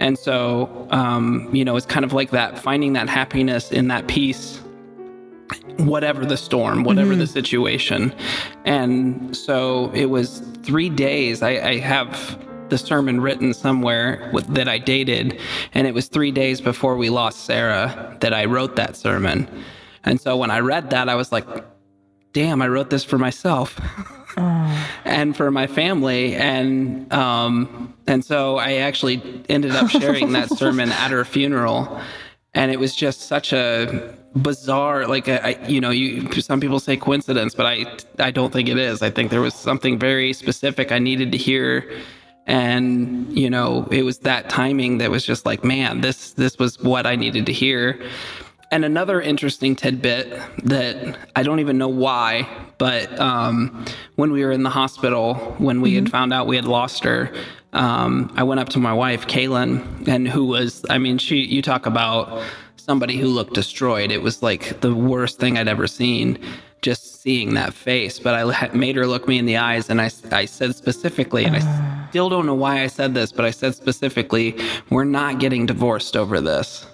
And 0.00 0.18
so, 0.18 0.86
um, 0.90 1.48
you 1.52 1.64
know, 1.64 1.76
it's 1.76 1.86
kind 1.86 2.04
of 2.04 2.12
like 2.12 2.30
that 2.30 2.58
finding 2.58 2.92
that 2.92 3.08
happiness 3.08 3.72
in 3.72 3.88
that 3.88 4.06
peace 4.06 4.60
whatever 5.78 6.26
the 6.26 6.36
storm, 6.36 6.82
whatever 6.82 7.14
the 7.14 7.26
situation. 7.26 8.12
And 8.64 9.36
so 9.36 9.90
it 9.92 10.06
was 10.06 10.40
three 10.62 10.90
days. 10.90 11.42
I, 11.42 11.50
I 11.50 11.78
have 11.78 12.38
the 12.70 12.78
sermon 12.78 13.20
written 13.20 13.54
somewhere 13.54 14.30
with, 14.32 14.46
that 14.54 14.68
I 14.68 14.78
dated, 14.78 15.38
and 15.74 15.86
it 15.86 15.94
was 15.94 16.08
three 16.08 16.30
days 16.30 16.60
before 16.60 16.96
we 16.96 17.10
lost 17.10 17.44
Sarah 17.44 18.16
that 18.20 18.32
I 18.34 18.44
wrote 18.44 18.76
that 18.76 18.96
sermon. 18.96 19.48
And 20.04 20.20
so 20.20 20.36
when 20.36 20.50
I 20.50 20.60
read 20.60 20.90
that, 20.90 21.08
I 21.08 21.14
was 21.14 21.32
like, 21.32 21.46
damn, 22.32 22.62
I 22.62 22.68
wrote 22.68 22.90
this 22.90 23.04
for 23.04 23.18
myself. 23.18 23.80
and 25.04 25.36
for 25.36 25.50
my 25.50 25.66
family 25.66 26.36
and 26.36 27.12
um 27.12 27.92
and 28.06 28.24
so 28.24 28.56
I 28.56 28.74
actually 28.74 29.20
ended 29.48 29.74
up 29.74 29.90
sharing 29.90 30.32
that 30.32 30.48
sermon 30.58 30.92
at 30.92 31.10
her 31.10 31.24
funeral 31.24 32.00
and 32.54 32.70
it 32.70 32.78
was 32.78 32.94
just 32.94 33.22
such 33.22 33.52
a 33.52 34.14
bizarre 34.36 35.08
like 35.08 35.28
I, 35.28 35.36
I- 35.60 35.66
you 35.66 35.80
know 35.80 35.90
you 35.90 36.30
some 36.40 36.60
people 36.60 36.78
say 36.78 36.96
coincidence 36.96 37.52
but 37.54 37.66
I 37.66 37.86
I 38.20 38.30
don't 38.30 38.52
think 38.52 38.68
it 38.68 38.78
is 38.78 39.02
I 39.02 39.10
think 39.10 39.30
there 39.32 39.40
was 39.40 39.54
something 39.54 39.98
very 39.98 40.32
specific 40.32 40.92
I 40.92 41.00
needed 41.00 41.32
to 41.32 41.38
hear 41.38 41.90
and 42.48 43.30
you 43.38 43.48
know 43.48 43.86
it 43.92 44.02
was 44.02 44.18
that 44.20 44.48
timing 44.48 44.98
that 44.98 45.10
was 45.10 45.24
just 45.24 45.46
like 45.46 45.62
man 45.62 46.00
this 46.00 46.32
this 46.32 46.58
was 46.58 46.80
what 46.80 47.06
i 47.06 47.14
needed 47.14 47.46
to 47.46 47.52
hear. 47.52 48.02
And 48.70 48.84
another 48.84 49.18
interesting 49.18 49.76
tidbit 49.76 50.38
that 50.64 51.16
i 51.36 51.42
don't 51.42 51.60
even 51.60 51.78
know 51.78 51.88
why 51.88 52.48
but 52.78 53.18
um, 53.18 53.84
when 54.16 54.30
we 54.30 54.44
were 54.44 54.52
in 54.52 54.62
the 54.62 54.70
hospital 54.70 55.34
when 55.58 55.80
we 55.80 55.92
mm-hmm. 55.92 56.04
had 56.04 56.10
found 56.10 56.32
out 56.32 56.46
we 56.46 56.56
had 56.56 56.66
lost 56.66 57.04
her 57.04 57.32
um, 57.72 58.32
i 58.36 58.42
went 58.42 58.60
up 58.60 58.68
to 58.70 58.78
my 58.78 58.92
wife 58.92 59.26
kaylin 59.26 60.06
and 60.06 60.28
who 60.28 60.44
was 60.44 60.84
i 60.90 60.98
mean 60.98 61.16
she 61.16 61.36
you 61.36 61.62
talk 61.62 61.86
about 61.86 62.42
somebody 62.76 63.18
who 63.18 63.26
looked 63.26 63.52
destroyed. 63.52 64.10
It 64.10 64.22
was 64.22 64.42
like 64.42 64.80
the 64.80 64.94
worst 64.94 65.38
thing 65.38 65.58
i'd 65.58 65.68
ever 65.68 65.86
seen 65.86 66.38
seeing 67.18 67.54
that 67.54 67.74
face. 67.74 68.20
But 68.20 68.34
I 68.34 68.68
made 68.74 68.94
her 68.94 69.04
look 69.04 69.26
me 69.26 69.38
in 69.38 69.46
the 69.46 69.56
eyes 69.56 69.90
and 69.90 70.00
I, 70.00 70.08
I 70.30 70.44
said 70.44 70.76
specifically, 70.76 71.44
and 71.44 71.56
I 71.56 72.06
still 72.10 72.28
don't 72.28 72.46
know 72.46 72.54
why 72.54 72.82
I 72.82 72.86
said 72.86 73.12
this, 73.12 73.32
but 73.32 73.44
I 73.44 73.50
said 73.50 73.74
specifically, 73.74 74.56
we're 74.90 75.02
not 75.02 75.40
getting 75.40 75.66
divorced 75.66 76.16
over 76.16 76.40
this. 76.40 76.86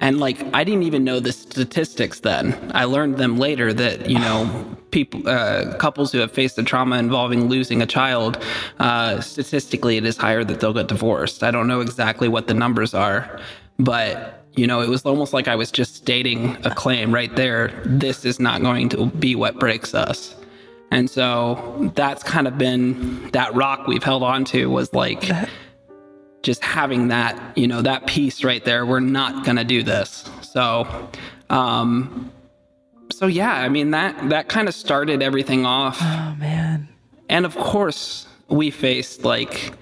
And 0.00 0.18
like, 0.18 0.38
I 0.54 0.64
didn't 0.64 0.84
even 0.84 1.04
know 1.04 1.20
the 1.20 1.32
statistics 1.32 2.20
then. 2.20 2.72
I 2.74 2.84
learned 2.84 3.18
them 3.18 3.36
later 3.36 3.74
that, 3.74 4.08
you 4.08 4.18
know, 4.18 4.76
people, 4.90 5.28
uh, 5.28 5.76
couples 5.76 6.10
who 6.10 6.18
have 6.20 6.32
faced 6.32 6.56
a 6.58 6.62
trauma 6.62 6.96
involving 6.96 7.48
losing 7.48 7.82
a 7.82 7.86
child, 7.86 8.42
uh, 8.78 9.20
statistically, 9.20 9.98
it 9.98 10.06
is 10.06 10.16
higher 10.16 10.42
that 10.42 10.60
they'll 10.60 10.72
get 10.72 10.88
divorced. 10.88 11.42
I 11.42 11.50
don't 11.50 11.66
know 11.66 11.82
exactly 11.82 12.28
what 12.28 12.46
the 12.46 12.54
numbers 12.54 12.94
are, 12.94 13.40
but 13.78 14.45
you 14.56 14.66
know, 14.66 14.80
it 14.80 14.88
was 14.88 15.04
almost 15.04 15.32
like 15.32 15.48
I 15.48 15.54
was 15.54 15.70
just 15.70 15.94
stating 15.94 16.56
a 16.64 16.74
claim 16.74 17.12
right 17.12 17.34
there. 17.36 17.68
This 17.84 18.24
is 18.24 18.40
not 18.40 18.62
going 18.62 18.88
to 18.90 19.06
be 19.06 19.34
what 19.34 19.58
breaks 19.58 19.94
us. 19.94 20.34
And 20.90 21.10
so 21.10 21.92
that's 21.94 22.22
kind 22.22 22.48
of 22.48 22.56
been 22.56 23.30
that 23.32 23.54
rock 23.54 23.86
we've 23.86 24.02
held 24.02 24.22
on 24.22 24.44
to 24.46 24.70
was 24.70 24.92
like 24.94 25.30
just 26.42 26.64
having 26.64 27.08
that, 27.08 27.58
you 27.58 27.66
know, 27.66 27.82
that 27.82 28.06
piece 28.06 28.44
right 28.44 28.64
there. 28.64 28.86
We're 28.86 29.00
not 29.00 29.44
going 29.44 29.56
to 29.56 29.64
do 29.64 29.82
this. 29.82 30.30
So, 30.42 30.86
um, 31.50 32.32
so 33.12 33.26
yeah, 33.26 33.52
I 33.52 33.68
mean, 33.68 33.90
that, 33.90 34.30
that 34.30 34.48
kind 34.48 34.68
of 34.68 34.74
started 34.74 35.22
everything 35.22 35.66
off. 35.66 35.98
Oh, 36.00 36.36
man. 36.38 36.88
And 37.28 37.44
of 37.44 37.56
course, 37.56 38.26
we 38.48 38.70
faced 38.70 39.24
like, 39.24 39.72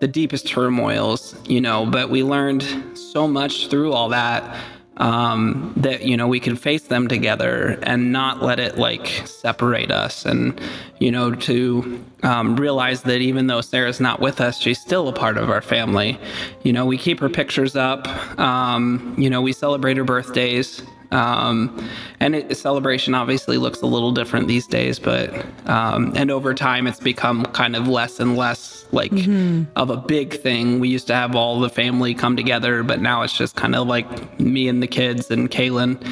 the 0.00 0.08
deepest 0.08 0.46
turmoils, 0.46 1.34
you 1.46 1.60
know, 1.60 1.86
but 1.86 2.10
we 2.10 2.22
learned 2.22 2.64
so 2.96 3.26
much 3.28 3.68
through 3.68 3.92
all 3.92 4.08
that 4.10 4.56
um, 4.96 5.72
that, 5.76 6.02
you 6.02 6.16
know, 6.16 6.28
we 6.28 6.38
can 6.38 6.56
face 6.56 6.84
them 6.84 7.08
together 7.08 7.78
and 7.82 8.12
not 8.12 8.42
let 8.42 8.60
it 8.60 8.78
like 8.78 9.06
separate 9.26 9.90
us. 9.90 10.24
And, 10.24 10.60
you 10.98 11.10
know, 11.10 11.34
to 11.34 12.04
um, 12.22 12.56
realize 12.56 13.02
that 13.02 13.20
even 13.20 13.46
though 13.46 13.60
Sarah's 13.60 14.00
not 14.00 14.20
with 14.20 14.40
us, 14.40 14.58
she's 14.58 14.80
still 14.80 15.08
a 15.08 15.12
part 15.12 15.36
of 15.36 15.50
our 15.50 15.62
family. 15.62 16.18
You 16.62 16.72
know, 16.72 16.86
we 16.86 16.96
keep 16.96 17.18
her 17.20 17.28
pictures 17.28 17.76
up, 17.76 18.06
um, 18.38 19.14
you 19.18 19.28
know, 19.28 19.42
we 19.42 19.52
celebrate 19.52 19.96
her 19.96 20.04
birthdays. 20.04 20.82
Um, 21.14 21.88
and 22.18 22.34
it, 22.34 22.56
celebration 22.56 23.14
obviously 23.14 23.56
looks 23.56 23.80
a 23.82 23.86
little 23.86 24.10
different 24.10 24.48
these 24.48 24.66
days, 24.66 24.98
but 24.98 25.46
um, 25.66 26.12
and 26.16 26.28
over 26.30 26.52
time 26.54 26.88
it's 26.88 26.98
become 26.98 27.44
kind 27.46 27.76
of 27.76 27.86
less 27.86 28.18
and 28.18 28.36
less 28.36 28.84
like 28.90 29.12
mm-hmm. 29.12 29.70
of 29.76 29.90
a 29.90 29.96
big 29.96 30.34
thing. 30.40 30.80
We 30.80 30.88
used 30.88 31.06
to 31.06 31.14
have 31.14 31.36
all 31.36 31.60
the 31.60 31.70
family 31.70 32.14
come 32.14 32.36
together, 32.36 32.82
but 32.82 33.00
now 33.00 33.22
it's 33.22 33.36
just 33.36 33.54
kind 33.54 33.76
of 33.76 33.86
like 33.86 34.40
me 34.40 34.66
and 34.66 34.82
the 34.82 34.88
kids 34.88 35.30
and 35.30 35.48
Kaylin. 35.48 36.04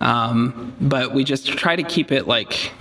Um, 0.00 0.74
but 0.80 1.14
we 1.14 1.22
just 1.22 1.46
try 1.46 1.76
to 1.76 1.84
keep 1.84 2.10
it 2.10 2.26
like, 2.26 2.72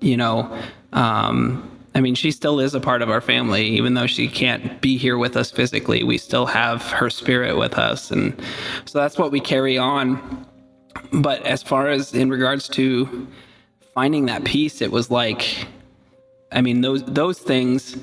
you 0.00 0.16
know, 0.16 0.56
um, 0.92 1.68
I 1.96 2.00
mean, 2.00 2.14
she 2.14 2.30
still 2.30 2.60
is 2.60 2.74
a 2.74 2.80
part 2.80 3.02
of 3.02 3.10
our 3.10 3.20
family, 3.20 3.66
even 3.66 3.94
though 3.94 4.06
she 4.06 4.28
can't 4.28 4.80
be 4.80 4.96
here 4.96 5.18
with 5.18 5.36
us 5.36 5.50
physically. 5.50 6.04
We 6.04 6.18
still 6.18 6.46
have 6.46 6.82
her 6.92 7.10
spirit 7.10 7.56
with 7.56 7.74
us. 7.74 8.12
And 8.12 8.40
so 8.84 9.00
that's 9.00 9.18
what 9.18 9.32
we 9.32 9.40
carry 9.40 9.78
on 9.78 10.46
but 11.14 11.42
as 11.46 11.62
far 11.62 11.88
as 11.88 12.14
in 12.14 12.30
regards 12.30 12.68
to 12.70 13.26
finding 13.94 14.26
that 14.26 14.44
peace, 14.44 14.82
it 14.82 14.90
was 14.90 15.10
like, 15.10 15.66
I 16.52 16.60
mean, 16.60 16.80
those 16.80 17.04
those 17.04 17.38
things 17.38 17.96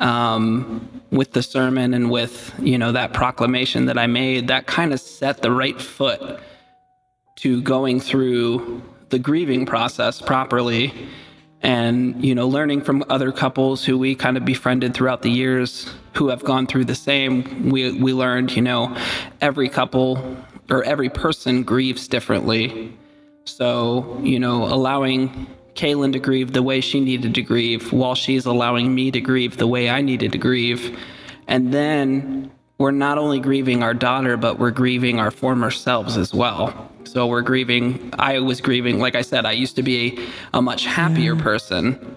um, 0.00 0.88
with 1.10 1.32
the 1.32 1.42
sermon 1.42 1.94
and 1.94 2.10
with 2.10 2.54
you 2.58 2.78
know 2.78 2.92
that 2.92 3.12
proclamation 3.12 3.86
that 3.86 3.98
I 3.98 4.06
made, 4.06 4.48
that 4.48 4.66
kind 4.66 4.92
of 4.92 5.00
set 5.00 5.42
the 5.42 5.50
right 5.50 5.80
foot 5.80 6.40
to 7.36 7.62
going 7.62 8.00
through 8.00 8.82
the 9.10 9.18
grieving 9.18 9.66
process 9.66 10.20
properly 10.20 10.92
and 11.62 12.24
you 12.24 12.34
know 12.34 12.48
learning 12.48 12.80
from 12.80 13.04
other 13.08 13.32
couples 13.32 13.84
who 13.84 13.98
we 13.98 14.14
kind 14.14 14.36
of 14.36 14.44
befriended 14.44 14.94
throughout 14.94 15.22
the 15.22 15.30
years 15.30 15.92
who 16.14 16.28
have 16.28 16.42
gone 16.44 16.66
through 16.66 16.84
the 16.84 16.94
same. 16.94 17.70
We 17.70 17.92
we 17.92 18.12
learned 18.12 18.56
you 18.56 18.62
know 18.62 18.96
every 19.40 19.68
couple 19.68 20.36
or 20.70 20.84
every 20.84 21.08
person 21.08 21.62
grieves 21.62 22.08
differently. 22.08 22.96
So, 23.44 24.20
you 24.22 24.38
know, 24.38 24.64
allowing 24.64 25.46
Kaylin 25.74 26.12
to 26.12 26.18
grieve 26.18 26.52
the 26.52 26.62
way 26.62 26.80
she 26.80 27.00
needed 27.00 27.34
to 27.34 27.42
grieve 27.42 27.92
while 27.92 28.14
she's 28.14 28.46
allowing 28.46 28.94
me 28.94 29.10
to 29.10 29.20
grieve 29.20 29.56
the 29.56 29.66
way 29.66 29.90
I 29.90 30.00
needed 30.00 30.32
to 30.32 30.38
grieve. 30.38 30.98
And 31.48 31.74
then 31.74 32.50
we're 32.78 32.92
not 32.92 33.18
only 33.18 33.40
grieving 33.40 33.82
our 33.82 33.94
daughter, 33.94 34.36
but 34.36 34.58
we're 34.58 34.70
grieving 34.70 35.18
our 35.18 35.30
former 35.30 35.70
selves 35.70 36.16
as 36.16 36.32
well. 36.32 36.90
So 37.04 37.26
we're 37.26 37.42
grieving, 37.42 38.12
I 38.18 38.38
was 38.38 38.60
grieving, 38.60 39.00
like 39.00 39.16
I 39.16 39.22
said, 39.22 39.44
I 39.44 39.52
used 39.52 39.76
to 39.76 39.82
be 39.82 40.28
a, 40.54 40.62
much 40.62 40.84
happier 40.84 41.34
yeah. 41.34 41.42
person. 41.42 42.16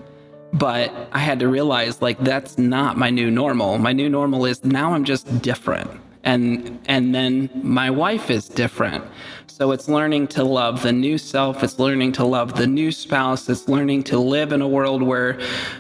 But 0.54 0.94
I 1.12 1.18
had 1.18 1.40
to 1.40 1.48
realize, 1.48 2.00
like, 2.00 2.20
that's 2.20 2.60
not 2.60 2.96
my 2.96 3.10
new 3.10 3.32
normal. 3.32 3.80
My 3.80 3.92
new 3.92 4.08
normal 4.08 4.46
is 4.46 4.64
now 4.64 4.94
I'm 4.94 5.04
just 5.04 5.42
different 5.42 5.90
and 6.24 6.80
and 6.86 7.14
then 7.14 7.50
my 7.54 7.90
wife 7.90 8.30
is 8.30 8.48
different. 8.48 9.04
So 9.48 9.72
it's 9.72 9.88
learning 9.88 10.28
to 10.30 10.44
love 10.44 10.82
the 10.82 10.92
new 10.92 11.18
self. 11.18 11.64
It's 11.64 11.78
learning 11.78 12.14
to 12.14 12.26
love 12.26 12.56
the 12.56 12.66
new 12.66 12.92
spouse. 12.92 13.48
It's 13.50 13.68
learning 13.68 14.04
to 14.06 14.18
live 14.18 14.52
in 14.52 14.62
a 14.62 14.68
world 14.68 15.04
where 15.04 15.40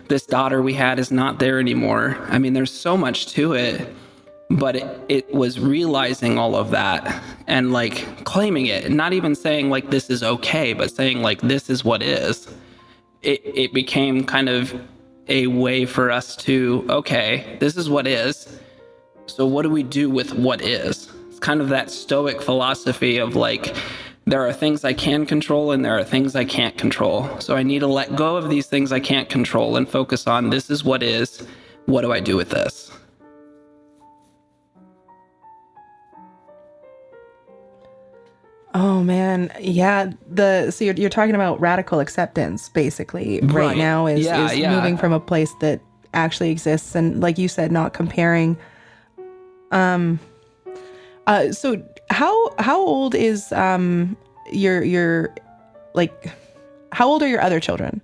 this 0.10 0.26
daughter 0.26 0.62
we 0.62 0.74
had 0.74 1.00
is 1.00 1.12
not 1.12 1.40
there 1.40 1.60
anymore. 1.60 2.18
I 2.30 2.38
mean 2.38 2.54
there's 2.54 2.72
so 2.72 2.96
much 2.98 3.28
to 3.34 3.54
it 3.54 3.94
but 4.50 4.76
it, 4.76 5.00
it 5.10 5.34
was 5.34 5.60
realizing 5.60 6.38
all 6.38 6.56
of 6.56 6.70
that 6.72 7.24
and 7.48 7.74
like 7.74 8.24
claiming 8.26 8.68
it. 8.68 8.92
Not 8.92 9.14
even 9.14 9.34
saying 9.34 9.70
like 9.70 9.90
this 9.90 10.10
is 10.10 10.22
okay 10.22 10.74
but 10.74 10.92
saying 10.92 11.22
like 11.22 11.42
this 11.42 11.70
is 11.70 11.84
what 11.84 12.04
is. 12.04 12.48
It, 13.22 13.42
it 13.44 13.74
became 13.74 14.26
kind 14.26 14.50
of 14.50 14.80
a 15.30 15.48
way 15.48 15.86
for 15.86 16.12
us 16.12 16.36
to 16.36 16.86
okay 16.90 17.56
this 17.62 17.78
is 17.78 17.90
what 17.90 18.06
is 18.06 18.60
so, 19.25 19.46
what 19.46 19.63
do 19.63 19.70
we 19.70 19.84
do 19.84 20.10
with 20.10 20.34
what 20.34 20.62
is? 20.62 21.12
It's 21.30 21.39
kind 21.39 21.62
of 21.62 21.70
that 21.70 21.89
stoic 21.89 22.42
philosophy 22.42 23.18
of 23.18 23.36
like, 23.36 23.75
there 24.25 24.46
are 24.46 24.53
things 24.53 24.84
I 24.84 24.94
can 24.94 25.25
control 25.25 25.72
and 25.72 25.84
there 25.84 25.98
are 25.98 26.03
things 26.03 26.36
I 26.36 26.46
can't 26.46 26.77
control. 26.77 27.30
So, 27.39 27.56
I 27.56 27.63
need 27.63 27.80
to 27.80 27.88
let 27.88 28.15
go 28.15 28.36
of 28.36 28.50
these 28.50 28.68
things 28.68 28.92
I 28.92 29.00
can't 29.00 29.30
control 29.30 29.75
and 29.75 29.88
focus 29.88 30.27
on 30.27 30.50
this 30.50 30.70
is 30.70 30.84
what 30.84 31.01
is. 31.01 31.46
What 31.86 32.01
do 32.01 32.12
I 32.12 32.20
do 32.20 32.36
with 32.38 32.50
this? 32.50 32.92
Oh 38.75 39.03
man, 39.03 39.51
yeah. 39.60 40.12
The 40.32 40.72
so 40.72 40.84
you're, 40.84 40.96
you're 40.96 41.10
talking 41.10 41.36
about 41.36 41.60
radical 41.62 42.00
acceptance, 42.00 42.70
basically. 42.70 43.39
Right, 43.42 43.53
right 43.53 43.77
now 43.77 44.08
is 44.08 44.25
yeah, 44.25 44.46
is 44.46 44.58
yeah. 44.58 44.75
moving 44.75 44.98
from 44.98 45.13
a 45.13 45.20
place 45.20 45.53
that 45.62 45.80
actually 46.15 46.50
exists, 46.50 46.96
and 46.96 47.22
like 47.22 47.38
you 47.38 47.48
said, 47.48 47.72
not 47.72 47.94
comparing 47.94 48.58
um, 49.74 50.20
uh, 51.27 51.51
so 51.51 51.84
how 52.10 52.53
how 52.60 52.80
old 52.80 53.15
is 53.15 53.51
um 53.53 54.15
your 54.51 54.84
your 54.84 55.34
like 55.94 56.32
how 56.92 57.08
old 57.08 57.24
are 57.24 57.27
your 57.27 57.42
other 57.42 57.60
children? 57.60 58.01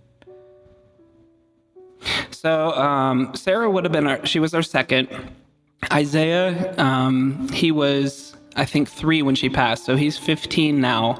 So 2.31 2.71
um, 2.71 3.35
Sarah 3.35 3.69
would 3.69 3.83
have 3.83 3.91
been 3.91 4.07
our 4.07 4.25
she 4.25 4.39
was 4.39 4.53
our 4.53 4.63
second. 4.63 5.09
Isaiah, 5.91 6.75
um, 6.77 7.47
he 7.49 7.71
was 7.71 8.35
I 8.55 8.65
think 8.65 8.89
three 8.89 9.21
when 9.21 9.35
she 9.35 9.49
passed, 9.49 9.85
so 9.85 9.95
he's 9.95 10.17
15 10.17 10.81
now, 10.81 11.19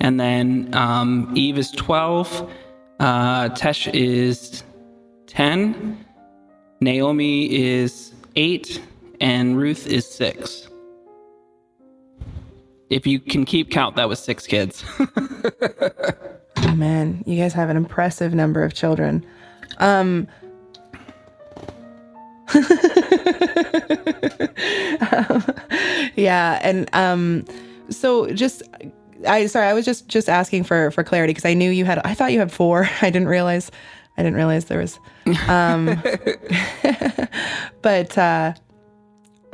and 0.00 0.18
then 0.18 0.74
um, 0.74 1.30
Eve 1.36 1.58
is 1.58 1.70
12. 1.72 2.50
Uh, 2.98 3.48
Tesh 3.50 3.88
is 3.94 4.64
10. 5.26 6.04
Naomi 6.80 7.52
is 7.54 8.12
eight, 8.36 8.82
and 9.20 9.56
Ruth 9.56 9.86
is 9.86 10.06
six. 10.06 10.68
If 12.88 13.06
you 13.06 13.20
can 13.20 13.44
keep 13.44 13.70
count, 13.70 13.96
that 13.96 14.08
was 14.08 14.18
six 14.18 14.46
kids. 14.46 14.84
oh 14.98 16.74
man, 16.74 17.22
you 17.26 17.36
guys 17.40 17.52
have 17.52 17.70
an 17.70 17.76
impressive 17.76 18.34
number 18.34 18.64
of 18.64 18.74
children. 18.74 19.24
Um, 19.78 20.26
um, 25.00 25.44
yeah, 26.16 26.58
and 26.62 26.88
um, 26.92 27.44
so 27.90 28.30
just 28.32 28.62
I 29.26 29.46
sorry, 29.46 29.68
I 29.68 29.72
was 29.72 29.84
just 29.84 30.08
just 30.08 30.28
asking 30.28 30.64
for 30.64 30.90
for 30.90 31.04
clarity 31.04 31.32
because 31.32 31.44
I 31.44 31.54
knew 31.54 31.70
you 31.70 31.84
had. 31.84 32.00
I 32.04 32.14
thought 32.14 32.32
you 32.32 32.38
had 32.40 32.50
four. 32.50 32.88
I 33.02 33.10
didn't 33.10 33.28
realize. 33.28 33.70
I 34.18 34.22
didn't 34.22 34.36
realize 34.36 34.64
there 34.66 34.80
was. 34.80 34.98
Um, 35.48 36.02
but 37.82 38.18
uh, 38.18 38.54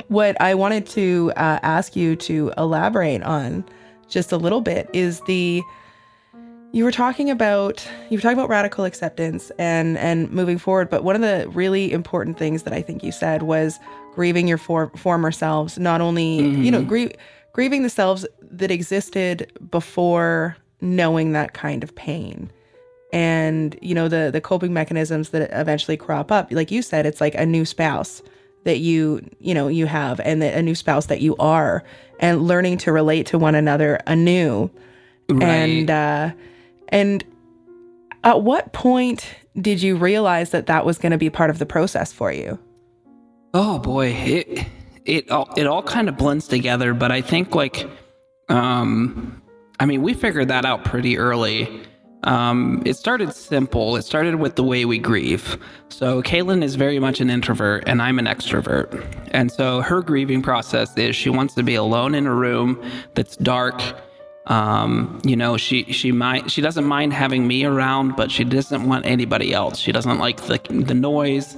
what 0.07 0.39
I 0.41 0.55
wanted 0.55 0.85
to 0.87 1.31
uh, 1.35 1.59
ask 1.63 1.95
you 1.95 2.15
to 2.17 2.51
elaborate 2.57 3.23
on 3.23 3.65
just 4.07 4.31
a 4.31 4.37
little 4.37 4.61
bit 4.61 4.89
is 4.93 5.21
the 5.21 5.61
you 6.71 6.83
were 6.83 6.91
talking 6.91 7.29
about 7.29 7.87
you 8.09 8.17
were 8.17 8.21
talking 8.21 8.37
about 8.37 8.49
radical 8.49 8.85
acceptance 8.85 9.51
and 9.57 9.97
and 9.97 10.31
moving 10.31 10.57
forward 10.57 10.89
but 10.89 11.03
one 11.03 11.15
of 11.15 11.21
the 11.21 11.49
really 11.49 11.91
important 11.91 12.37
things 12.37 12.63
that 12.63 12.73
i 12.73 12.81
think 12.81 13.03
you 13.03 13.11
said 13.11 13.43
was 13.43 13.79
grieving 14.13 14.47
your 14.47 14.57
for, 14.57 14.89
former 14.95 15.31
selves 15.31 15.77
not 15.77 16.01
only 16.01 16.39
mm-hmm. 16.39 16.63
you 16.63 16.71
know 16.71 16.83
grie- 16.83 17.13
grieving 17.53 17.83
the 17.83 17.89
selves 17.89 18.25
that 18.41 18.69
existed 18.69 19.51
before 19.71 20.57
knowing 20.81 21.31
that 21.31 21.53
kind 21.53 21.83
of 21.83 21.95
pain 21.95 22.51
and 23.13 23.77
you 23.81 23.95
know 23.95 24.07
the 24.07 24.29
the 24.31 24.41
coping 24.41 24.73
mechanisms 24.73 25.29
that 25.29 25.49
eventually 25.53 25.97
crop 25.97 26.31
up 26.31 26.51
like 26.51 26.69
you 26.69 26.81
said 26.81 27.05
it's 27.05 27.21
like 27.21 27.35
a 27.35 27.45
new 27.45 27.65
spouse 27.65 28.21
that 28.67 28.79
you 28.79 29.27
you 29.39 29.53
know 29.53 29.67
you 29.67 29.85
have 29.85 30.19
and 30.19 30.41
the, 30.41 30.55
a 30.55 30.61
new 30.61 30.75
spouse 30.75 31.07
that 31.07 31.21
you 31.21 31.35
are 31.37 31.83
and 32.19 32.47
learning 32.47 32.77
to 32.79 32.91
relate 32.91 33.25
to 33.27 33.37
one 33.37 33.55
another 33.55 33.99
anew. 34.07 34.69
Right. 35.29 35.43
and 35.43 35.89
uh 35.89 36.31
and 36.89 37.23
at 38.23 38.43
what 38.43 38.71
point 38.73 39.27
did 39.59 39.81
you 39.81 39.97
realize 39.97 40.51
that 40.51 40.67
that 40.67 40.85
was 40.85 40.97
going 40.97 41.11
to 41.11 41.17
be 41.17 41.29
part 41.29 41.49
of 41.49 41.59
the 41.59 41.65
process 41.65 42.13
for 42.13 42.31
you? 42.31 42.59
Oh 43.53 43.79
boy. 43.79 44.13
It 44.13 44.67
it 45.07 45.31
all 45.31 45.49
it 45.57 45.65
all 45.65 45.81
kind 45.81 46.09
of 46.09 46.17
blends 46.17 46.47
together 46.47 46.93
but 46.93 47.11
i 47.11 47.21
think 47.21 47.55
like 47.55 47.89
um 48.49 49.41
i 49.79 49.85
mean 49.85 50.01
we 50.01 50.13
figured 50.13 50.49
that 50.49 50.65
out 50.65 50.83
pretty 50.83 51.17
early 51.17 51.81
um, 52.27 52.83
it 52.85 52.95
started 52.95 53.33
simple. 53.33 53.95
It 53.95 54.01
started 54.01 54.35
with 54.35 54.57
the 54.57 54.63
way 54.63 54.83
we 54.83 54.99
grieve. 54.99 55.57
So 55.87 56.21
Kaylin 56.21 56.61
is 56.61 56.75
very 56.75 56.99
much 56.99 57.21
an 57.21 57.29
introvert, 57.29 57.85
and 57.87 58.01
I'm 58.01 58.19
an 58.19 58.25
extrovert. 58.25 59.01
And 59.31 59.49
so 59.49 59.79
her 59.79 60.01
grieving 60.01 60.41
process 60.41 60.95
is 60.97 61.15
she 61.15 61.29
wants 61.29 61.55
to 61.55 61.63
be 61.63 61.75
alone 61.75 62.13
in 62.13 62.27
a 62.27 62.33
room 62.35 62.83
that's 63.15 63.37
dark. 63.37 63.81
Um, 64.47 65.21
you 65.23 65.37
know, 65.37 65.55
she 65.55 65.85
she 65.93 66.11
might 66.11 66.51
she 66.51 66.61
doesn't 66.61 66.85
mind 66.85 67.13
having 67.13 67.47
me 67.47 67.63
around, 67.63 68.17
but 68.17 68.29
she 68.29 68.43
doesn't 68.43 68.83
want 68.83 69.05
anybody 69.05 69.53
else. 69.53 69.79
She 69.79 69.93
doesn't 69.93 70.19
like 70.19 70.41
the 70.41 70.59
the 70.69 70.93
noise. 70.93 71.55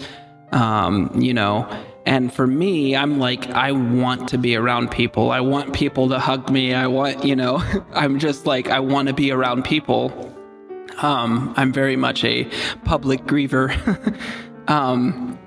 Um, 0.52 1.12
you 1.20 1.34
know, 1.34 1.68
and 2.06 2.32
for 2.32 2.46
me, 2.46 2.96
I'm 2.96 3.18
like, 3.18 3.50
I 3.50 3.72
want 3.72 4.30
to 4.30 4.38
be 4.38 4.56
around 4.56 4.92
people. 4.92 5.32
I 5.32 5.42
want 5.42 5.74
people 5.74 6.10
to 6.10 6.20
hug 6.20 6.50
me. 6.52 6.76
I 6.76 6.88
want, 6.88 7.24
you 7.24 7.36
know, 7.36 7.64
I'm 7.94 8.20
just 8.20 8.46
like, 8.46 8.70
I 8.70 8.80
want 8.80 9.08
to 9.08 9.14
be 9.14 9.32
around 9.32 9.66
people. 9.66 10.36
Um, 11.02 11.54
I'm 11.58 11.72
very 11.72 11.96
much 11.96 12.24
a 12.24 12.46
public 12.84 13.22
griever. 13.26 13.74
um, 14.68 15.38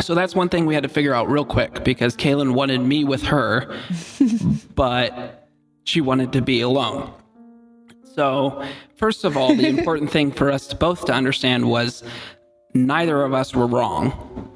so 0.00 0.14
that's 0.14 0.34
one 0.34 0.48
thing 0.48 0.66
we 0.66 0.74
had 0.74 0.82
to 0.82 0.88
figure 0.88 1.14
out 1.14 1.28
real 1.28 1.44
quick 1.44 1.84
because 1.84 2.16
Kaylin 2.16 2.52
wanted 2.52 2.80
me 2.80 3.04
with 3.04 3.22
her, 3.24 3.74
but 4.74 5.48
she 5.84 6.00
wanted 6.00 6.32
to 6.32 6.42
be 6.42 6.60
alone. 6.60 7.12
So, 8.14 8.64
first 8.96 9.24
of 9.24 9.36
all, 9.36 9.54
the 9.54 9.66
important 9.78 10.10
thing 10.10 10.32
for 10.32 10.50
us 10.50 10.72
both 10.74 11.04
to 11.06 11.12
understand 11.12 11.68
was 11.70 12.02
neither 12.74 13.22
of 13.22 13.34
us 13.34 13.54
were 13.54 13.66
wrong 13.66 14.49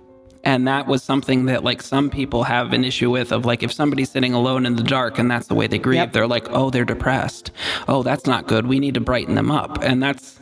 and 0.44 0.68
that 0.68 0.86
was 0.86 1.02
something 1.02 1.46
that 1.46 1.64
like 1.64 1.82
some 1.82 2.10
people 2.10 2.44
have 2.44 2.72
an 2.72 2.84
issue 2.84 3.10
with 3.10 3.32
of 3.32 3.44
like 3.44 3.62
if 3.62 3.72
somebody's 3.72 4.10
sitting 4.10 4.32
alone 4.32 4.66
in 4.66 4.76
the 4.76 4.82
dark 4.82 5.18
and 5.18 5.30
that's 5.30 5.48
the 5.48 5.54
way 5.54 5.66
they 5.66 5.78
grieve 5.78 5.96
yep. 5.96 6.12
they're 6.12 6.26
like 6.26 6.46
oh 6.50 6.70
they're 6.70 6.84
depressed 6.84 7.50
oh 7.88 8.02
that's 8.02 8.26
not 8.26 8.46
good 8.46 8.66
we 8.66 8.78
need 8.78 8.94
to 8.94 9.00
brighten 9.00 9.34
them 9.34 9.50
up 9.50 9.82
and 9.82 10.02
that's 10.02 10.38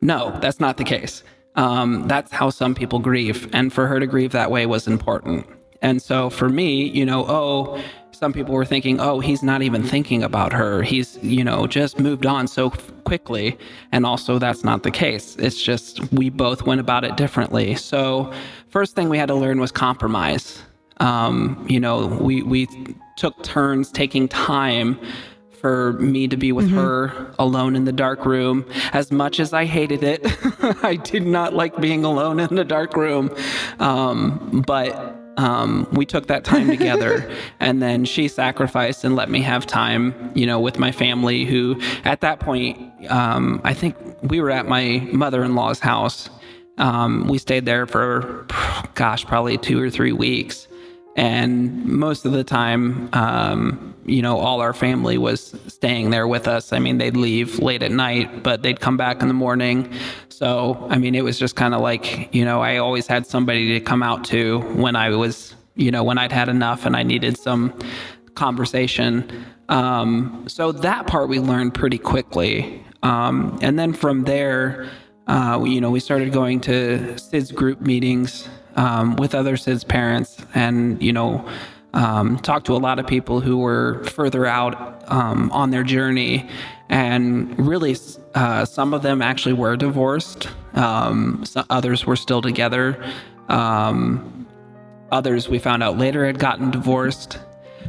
no 0.00 0.36
that's 0.40 0.60
not 0.60 0.76
the 0.76 0.84
case 0.84 1.22
um, 1.56 2.08
that's 2.08 2.32
how 2.32 2.50
some 2.50 2.74
people 2.74 2.98
grieve 2.98 3.48
and 3.54 3.72
for 3.72 3.86
her 3.86 4.00
to 4.00 4.06
grieve 4.06 4.32
that 4.32 4.50
way 4.50 4.66
was 4.66 4.86
important 4.86 5.46
and 5.82 6.02
so 6.02 6.28
for 6.28 6.48
me 6.48 6.84
you 6.88 7.06
know 7.06 7.24
oh 7.28 7.80
some 8.14 8.32
people 8.32 8.54
were 8.54 8.64
thinking, 8.64 9.00
oh, 9.00 9.20
he's 9.20 9.42
not 9.42 9.60
even 9.60 9.82
thinking 9.82 10.22
about 10.22 10.52
her. 10.52 10.82
He's, 10.82 11.18
you 11.22 11.44
know, 11.44 11.66
just 11.66 11.98
moved 11.98 12.24
on 12.24 12.46
so 12.46 12.70
quickly. 13.04 13.58
And 13.92 14.06
also, 14.06 14.38
that's 14.38 14.64
not 14.64 14.82
the 14.82 14.90
case. 14.90 15.36
It's 15.36 15.62
just 15.62 16.12
we 16.12 16.30
both 16.30 16.62
went 16.62 16.80
about 16.80 17.04
it 17.04 17.16
differently. 17.16 17.74
So 17.74 18.32
first 18.74 18.96
thing 18.96 19.08
we 19.08 19.16
had 19.16 19.28
to 19.28 19.36
learn 19.36 19.60
was 19.60 19.70
compromise. 19.70 20.60
Um, 20.98 21.64
you 21.68 21.78
know, 21.78 22.08
we 22.08 22.42
we 22.42 22.66
took 23.16 23.40
turns 23.44 23.92
taking 23.92 24.26
time 24.26 24.98
for 25.60 25.92
me 25.92 26.26
to 26.26 26.36
be 26.36 26.50
with 26.50 26.66
mm-hmm. 26.66 26.78
her 26.78 27.34
alone 27.38 27.76
in 27.76 27.84
the 27.84 27.92
dark 27.92 28.26
room. 28.26 28.68
As 28.92 29.12
much 29.12 29.38
as 29.38 29.52
I 29.52 29.64
hated 29.64 30.02
it, 30.02 30.26
I 30.82 30.96
did 30.96 31.24
not 31.24 31.54
like 31.54 31.80
being 31.80 32.04
alone 32.04 32.40
in 32.40 32.56
the 32.56 32.64
dark 32.64 32.96
room. 32.96 33.30
Um, 33.78 34.64
but 34.66 34.92
um, 35.36 35.86
we 35.92 36.04
took 36.04 36.26
that 36.26 36.42
time 36.42 36.66
together 36.66 37.30
and 37.60 37.80
then 37.80 38.04
she 38.04 38.26
sacrificed 38.26 39.04
and 39.04 39.14
let 39.14 39.30
me 39.30 39.40
have 39.40 39.66
time 39.66 40.32
you 40.34 40.46
know 40.46 40.60
with 40.60 40.78
my 40.78 40.92
family 40.92 41.44
who 41.44 41.80
at 42.04 42.20
that 42.20 42.38
point 42.38 42.78
um, 43.10 43.60
i 43.64 43.74
think 43.74 43.96
we 44.22 44.40
were 44.40 44.52
at 44.52 44.68
my 44.68 45.00
mother-in-law's 45.12 45.80
house 45.80 46.30
um, 46.78 47.28
we 47.28 47.38
stayed 47.38 47.64
there 47.64 47.86
for, 47.86 48.46
gosh, 48.94 49.24
probably 49.24 49.58
two 49.58 49.80
or 49.80 49.90
three 49.90 50.12
weeks. 50.12 50.68
And 51.16 51.84
most 51.84 52.24
of 52.24 52.32
the 52.32 52.42
time, 52.42 53.08
um, 53.12 53.94
you 54.04 54.20
know, 54.20 54.38
all 54.38 54.60
our 54.60 54.72
family 54.72 55.16
was 55.16 55.54
staying 55.68 56.10
there 56.10 56.26
with 56.26 56.48
us. 56.48 56.72
I 56.72 56.80
mean, 56.80 56.98
they'd 56.98 57.16
leave 57.16 57.60
late 57.60 57.82
at 57.82 57.92
night, 57.92 58.42
but 58.42 58.62
they'd 58.62 58.80
come 58.80 58.96
back 58.96 59.22
in 59.22 59.28
the 59.28 59.34
morning. 59.34 59.92
So, 60.28 60.86
I 60.90 60.98
mean, 60.98 61.14
it 61.14 61.22
was 61.22 61.38
just 61.38 61.54
kind 61.54 61.72
of 61.72 61.80
like, 61.80 62.34
you 62.34 62.44
know, 62.44 62.60
I 62.60 62.78
always 62.78 63.06
had 63.06 63.26
somebody 63.26 63.78
to 63.78 63.80
come 63.80 64.02
out 64.02 64.24
to 64.26 64.60
when 64.74 64.96
I 64.96 65.10
was, 65.10 65.54
you 65.76 65.92
know, 65.92 66.02
when 66.02 66.18
I'd 66.18 66.32
had 66.32 66.48
enough 66.48 66.84
and 66.84 66.96
I 66.96 67.04
needed 67.04 67.38
some 67.38 67.78
conversation. 68.34 69.46
Um, 69.68 70.44
so 70.48 70.72
that 70.72 71.06
part 71.06 71.28
we 71.28 71.38
learned 71.38 71.74
pretty 71.74 71.98
quickly. 71.98 72.84
Um, 73.04 73.58
and 73.62 73.78
then 73.78 73.92
from 73.92 74.24
there, 74.24 74.90
uh, 75.26 75.62
you 75.64 75.80
know, 75.80 75.90
we 75.90 76.00
started 76.00 76.32
going 76.32 76.60
to 76.60 77.14
SIDS 77.16 77.54
group 77.54 77.80
meetings 77.80 78.48
um, 78.76 79.16
with 79.16 79.34
other 79.34 79.56
SIDS 79.56 79.86
parents 79.86 80.36
and, 80.54 81.02
you 81.02 81.12
know, 81.12 81.48
um, 81.94 82.38
talked 82.38 82.66
to 82.66 82.74
a 82.74 82.78
lot 82.78 82.98
of 82.98 83.06
people 83.06 83.40
who 83.40 83.58
were 83.58 84.02
further 84.04 84.46
out 84.46 85.10
um, 85.10 85.50
on 85.52 85.70
their 85.70 85.84
journey. 85.84 86.48
And 86.88 87.58
really, 87.66 87.96
uh, 88.34 88.64
some 88.64 88.92
of 88.92 89.02
them 89.02 89.22
actually 89.22 89.54
were 89.54 89.76
divorced, 89.76 90.48
um, 90.74 91.44
others 91.70 92.04
were 92.04 92.16
still 92.16 92.42
together. 92.42 93.02
Um, 93.48 94.46
others 95.12 95.48
we 95.48 95.58
found 95.58 95.82
out 95.82 95.96
later 95.96 96.26
had 96.26 96.38
gotten 96.38 96.70
divorced. 96.70 97.38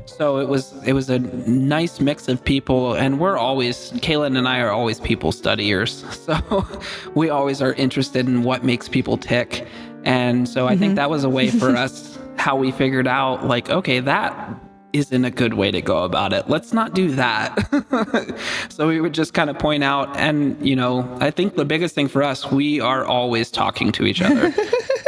So 0.06 0.38
it 0.38 0.48
was 0.48 0.74
it 0.86 0.94
was 0.94 1.10
a 1.10 1.20
nice 1.20 2.00
mix 2.00 2.28
of 2.28 2.44
people, 2.44 2.94
and 2.94 3.20
we're 3.20 3.38
always 3.38 3.92
Kaylin 3.94 4.38
and 4.38 4.48
I 4.48 4.60
are 4.60 4.72
always 4.72 5.00
people 5.00 5.32
studiers, 5.32 6.06
so 6.26 6.68
we 7.16 7.30
always 7.30 7.62
are 7.62 7.74
interested 7.74 8.28
in 8.28 8.44
what 8.44 8.64
makes 8.64 8.88
people 8.88 9.18
tick, 9.18 9.68
and 10.04 10.48
so 10.48 10.68
I 10.68 10.72
mm-hmm. 10.72 10.80
think 10.80 10.96
that 10.96 11.10
was 11.10 11.24
a 11.24 11.30
way 11.30 11.50
for 11.50 11.76
us 11.76 12.18
how 12.38 12.56
we 12.56 12.72
figured 12.72 13.08
out 13.08 13.46
like 13.46 13.70
okay 13.70 14.02
that 14.02 14.60
isn't 14.96 15.26
a 15.26 15.32
good 15.32 15.56
way 15.56 15.72
to 15.72 15.82
go 15.82 16.04
about 16.04 16.32
it. 16.32 16.50
Let's 16.50 16.72
not 16.72 16.94
do 16.94 17.12
that. 17.16 18.38
so 18.70 18.88
we 18.88 19.02
would 19.02 19.14
just 19.14 19.34
kind 19.34 19.50
of 19.50 19.60
point 19.60 19.84
out, 19.84 20.16
and 20.16 20.66
you 20.66 20.76
know, 20.76 21.18
I 21.20 21.32
think 21.32 21.56
the 21.56 21.66
biggest 21.66 21.94
thing 21.96 22.08
for 22.08 22.24
us, 22.24 22.50
we 22.50 22.80
are 22.80 23.04
always 23.06 23.52
talking 23.52 23.92
to 23.94 24.06
each 24.06 24.22
other. 24.22 24.54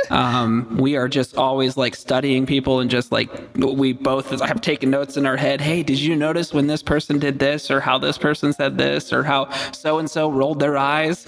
Um, 0.09 0.77
we 0.77 0.95
are 0.95 1.07
just 1.07 1.37
always 1.37 1.77
like 1.77 1.95
studying 1.95 2.45
people 2.45 2.79
and 2.79 2.89
just 2.89 3.11
like 3.11 3.29
we 3.55 3.93
both 3.93 4.29
have 4.41 4.61
taken 4.61 4.89
notes 4.89 5.17
in 5.17 5.25
our 5.25 5.37
head. 5.37 5.61
Hey, 5.61 5.83
did 5.83 5.99
you 5.99 6.15
notice 6.15 6.53
when 6.53 6.67
this 6.67 6.81
person 6.81 7.19
did 7.19 7.39
this 7.39 7.69
or 7.69 7.81
how 7.81 7.97
this 7.97 8.17
person 8.17 8.53
said 8.53 8.77
this 8.77 9.11
or 9.11 9.23
how 9.23 9.49
so 9.71 9.99
and 9.99 10.09
so 10.09 10.29
rolled 10.29 10.59
their 10.59 10.77
eyes? 10.77 11.27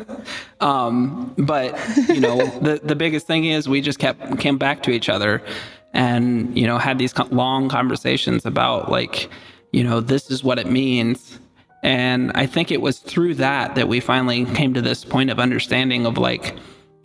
um, 0.60 1.34
but 1.38 1.78
you 2.08 2.20
know, 2.20 2.46
the 2.60 2.80
the 2.82 2.96
biggest 2.96 3.26
thing 3.26 3.44
is 3.44 3.68
we 3.68 3.80
just 3.80 3.98
kept 3.98 4.38
came 4.38 4.58
back 4.58 4.82
to 4.84 4.90
each 4.90 5.08
other 5.08 5.42
and 5.94 6.56
you 6.56 6.66
know 6.66 6.78
had 6.78 6.98
these 6.98 7.16
long 7.30 7.68
conversations 7.68 8.44
about 8.44 8.90
like 8.90 9.28
you 9.72 9.82
know 9.82 10.00
this 10.00 10.30
is 10.30 10.44
what 10.44 10.58
it 10.58 10.66
means 10.66 11.38
and 11.82 12.30
i 12.34 12.46
think 12.46 12.70
it 12.70 12.80
was 12.80 12.98
through 12.98 13.34
that 13.34 13.74
that 13.74 13.88
we 13.88 14.00
finally 14.00 14.44
came 14.54 14.74
to 14.74 14.82
this 14.82 15.04
point 15.04 15.30
of 15.30 15.38
understanding 15.38 16.06
of 16.06 16.18
like 16.18 16.56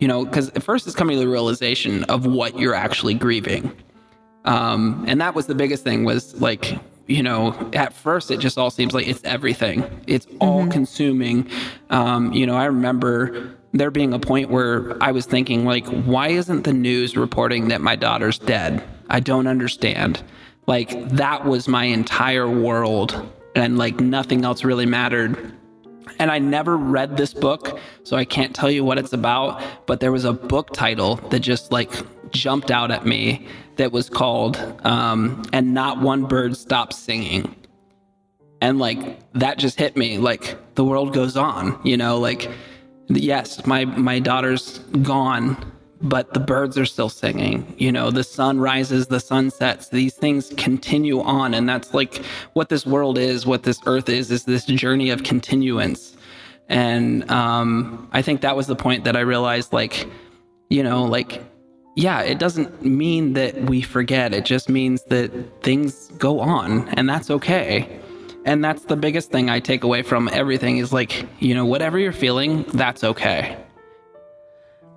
you 0.04 0.08
know, 0.08 0.22
because 0.22 0.50
at 0.50 0.62
first 0.62 0.86
it's 0.86 0.94
coming 0.94 1.16
to 1.16 1.20
the 1.20 1.30
realization 1.30 2.04
of 2.04 2.26
what 2.26 2.58
you're 2.58 2.74
actually 2.74 3.14
grieving. 3.14 3.74
Um, 4.44 5.02
and 5.08 5.18
that 5.22 5.34
was 5.34 5.46
the 5.46 5.54
biggest 5.54 5.82
thing 5.82 6.04
was 6.04 6.38
like, 6.42 6.78
you 7.06 7.22
know, 7.22 7.70
at 7.72 7.94
first 7.94 8.30
it 8.30 8.38
just 8.38 8.58
all 8.58 8.70
seems 8.70 8.92
like 8.92 9.08
it's 9.08 9.24
everything. 9.24 9.82
It's 10.06 10.26
all 10.40 10.60
mm-hmm. 10.60 10.72
consuming. 10.72 11.48
Um, 11.88 12.34
you 12.34 12.46
know, 12.46 12.54
I 12.54 12.66
remember 12.66 13.56
there 13.72 13.90
being 13.90 14.12
a 14.12 14.18
point 14.18 14.50
where 14.50 15.02
I 15.02 15.10
was 15.10 15.24
thinking 15.24 15.64
like, 15.64 15.86
why 15.86 16.28
isn't 16.28 16.64
the 16.64 16.74
news 16.74 17.16
reporting 17.16 17.68
that 17.68 17.80
my 17.80 17.96
daughter's 17.96 18.38
dead? 18.38 18.84
I 19.08 19.20
don't 19.20 19.46
understand. 19.46 20.22
Like 20.66 21.08
that 21.12 21.46
was 21.46 21.66
my 21.66 21.84
entire 21.84 22.46
world 22.46 23.26
and 23.56 23.78
like 23.78 24.00
nothing 24.00 24.44
else 24.44 24.64
really 24.64 24.84
mattered. 24.84 25.54
And 26.18 26.30
I 26.30 26.38
never 26.38 26.76
read 26.76 27.16
this 27.16 27.34
book 27.34 27.78
so 28.02 28.16
I 28.16 28.24
can't 28.24 28.54
tell 28.54 28.70
you 28.70 28.84
what 28.84 28.98
it's 28.98 29.12
about. 29.12 29.62
But 29.86 30.00
there 30.00 30.12
was 30.12 30.24
a 30.24 30.32
book 30.32 30.72
title 30.72 31.16
that 31.30 31.40
just 31.40 31.72
like 31.72 31.90
jumped 32.30 32.70
out 32.70 32.90
at 32.90 33.06
me 33.06 33.46
that 33.76 33.92
was 33.92 34.08
called 34.08 34.56
um, 34.84 35.42
"And 35.52 35.74
Not 35.74 36.00
One 36.00 36.24
Bird 36.24 36.56
Stops 36.56 36.96
Singing," 36.98 37.54
and 38.60 38.78
like 38.78 39.18
that 39.32 39.58
just 39.58 39.78
hit 39.78 39.96
me. 39.96 40.18
Like 40.18 40.56
the 40.74 40.84
world 40.84 41.14
goes 41.14 41.36
on, 41.36 41.78
you 41.84 41.96
know. 41.96 42.18
Like 42.18 42.50
yes, 43.08 43.66
my 43.66 43.84
my 43.84 44.18
daughter's 44.18 44.78
gone 45.02 45.72
but 46.04 46.34
the 46.34 46.40
birds 46.40 46.76
are 46.76 46.84
still 46.84 47.08
singing. 47.08 47.74
You 47.78 47.90
know, 47.90 48.10
the 48.10 48.22
sun 48.22 48.60
rises, 48.60 49.06
the 49.06 49.18
sun 49.20 49.50
sets. 49.50 49.88
These 49.88 50.14
things 50.14 50.52
continue 50.56 51.20
on. 51.22 51.54
And 51.54 51.66
that's 51.66 51.94
like 51.94 52.22
what 52.52 52.68
this 52.68 52.86
world 52.86 53.16
is, 53.16 53.46
what 53.46 53.62
this 53.62 53.80
earth 53.86 54.10
is, 54.10 54.30
is 54.30 54.44
this 54.44 54.66
journey 54.66 55.08
of 55.08 55.22
continuance. 55.22 56.14
And 56.68 57.28
um, 57.30 58.08
I 58.12 58.20
think 58.20 58.42
that 58.42 58.54
was 58.54 58.66
the 58.66 58.76
point 58.76 59.04
that 59.04 59.16
I 59.16 59.20
realized, 59.20 59.72
like, 59.72 60.06
you 60.68 60.82
know, 60.82 61.04
like, 61.04 61.42
yeah, 61.96 62.20
it 62.20 62.38
doesn't 62.38 62.84
mean 62.84 63.32
that 63.34 63.54
we 63.64 63.80
forget. 63.80 64.34
It 64.34 64.44
just 64.44 64.68
means 64.68 65.02
that 65.04 65.62
things 65.62 66.08
go 66.18 66.40
on, 66.40 66.88
and 66.90 67.08
that's 67.08 67.30
okay. 67.30 68.00
And 68.44 68.64
that's 68.64 68.84
the 68.84 68.96
biggest 68.96 69.30
thing 69.30 69.48
I 69.48 69.60
take 69.60 69.84
away 69.84 70.02
from 70.02 70.28
everything 70.32 70.78
is 70.78 70.92
like, 70.92 71.24
you 71.38 71.54
know, 71.54 71.64
whatever 71.64 71.98
you're 71.98 72.12
feeling, 72.12 72.64
that's 72.74 73.04
okay. 73.04 73.56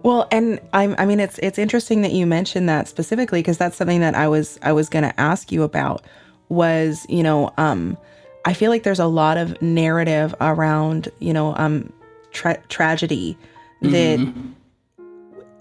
Well, 0.04 0.28
and 0.32 0.60
I'm, 0.74 0.96
I 0.98 1.06
mean, 1.06 1.20
it's 1.20 1.38
it's 1.40 1.58
interesting 1.58 2.02
that 2.02 2.12
you 2.12 2.26
mentioned 2.26 2.70
that 2.70 2.88
specifically 2.88 3.40
because 3.40 3.58
that's 3.58 3.76
something 3.76 4.00
that 4.02 4.16
I 4.16 4.28
was 4.28 4.60
I 4.62 4.72
was 4.72 4.90
going 4.90 5.04
to 5.04 5.20
ask 5.20 5.52
you 5.52 5.64
about 5.64 6.04
was 6.50 7.06
you 7.10 7.24
know 7.24 7.54
um, 7.58 7.98
I 8.46 8.54
feel 8.54 8.72
like 8.72 8.84
there's 8.84 9.00
a 9.00 9.08
lot 9.08 9.38
of 9.38 9.62
narrative 9.62 10.34
around 10.40 11.10
you 11.20 11.34
know 11.34 11.56
um, 11.58 11.92
tra- 12.32 12.62
tragedy 12.70 13.38
that 13.82 14.20
mm-hmm. 14.20 14.52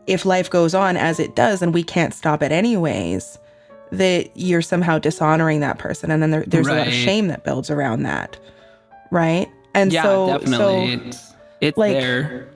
if 0.06 0.24
life 0.24 0.48
goes 0.48 0.74
on 0.74 0.96
as 0.96 1.18
it 1.18 1.34
does 1.34 1.62
and 1.62 1.74
we 1.74 1.82
can't 1.82 2.14
stop 2.14 2.42
it 2.42 2.52
anyways 2.52 3.38
that 3.92 4.30
you're 4.34 4.62
somehow 4.62 4.98
dishonoring 4.98 5.60
that 5.60 5.78
person 5.78 6.10
and 6.10 6.22
then 6.22 6.30
there, 6.30 6.44
there's 6.46 6.66
right. 6.66 6.76
a 6.76 6.78
lot 6.78 6.88
of 6.88 6.94
shame 6.94 7.28
that 7.28 7.44
builds 7.44 7.70
around 7.70 8.02
that 8.02 8.38
right 9.10 9.48
and 9.74 9.92
yeah, 9.92 10.02
so 10.02 10.26
definitely 10.26 10.56
so, 10.56 11.06
it's, 11.06 11.34
it's 11.60 11.78
like, 11.78 11.92
there 11.92 12.48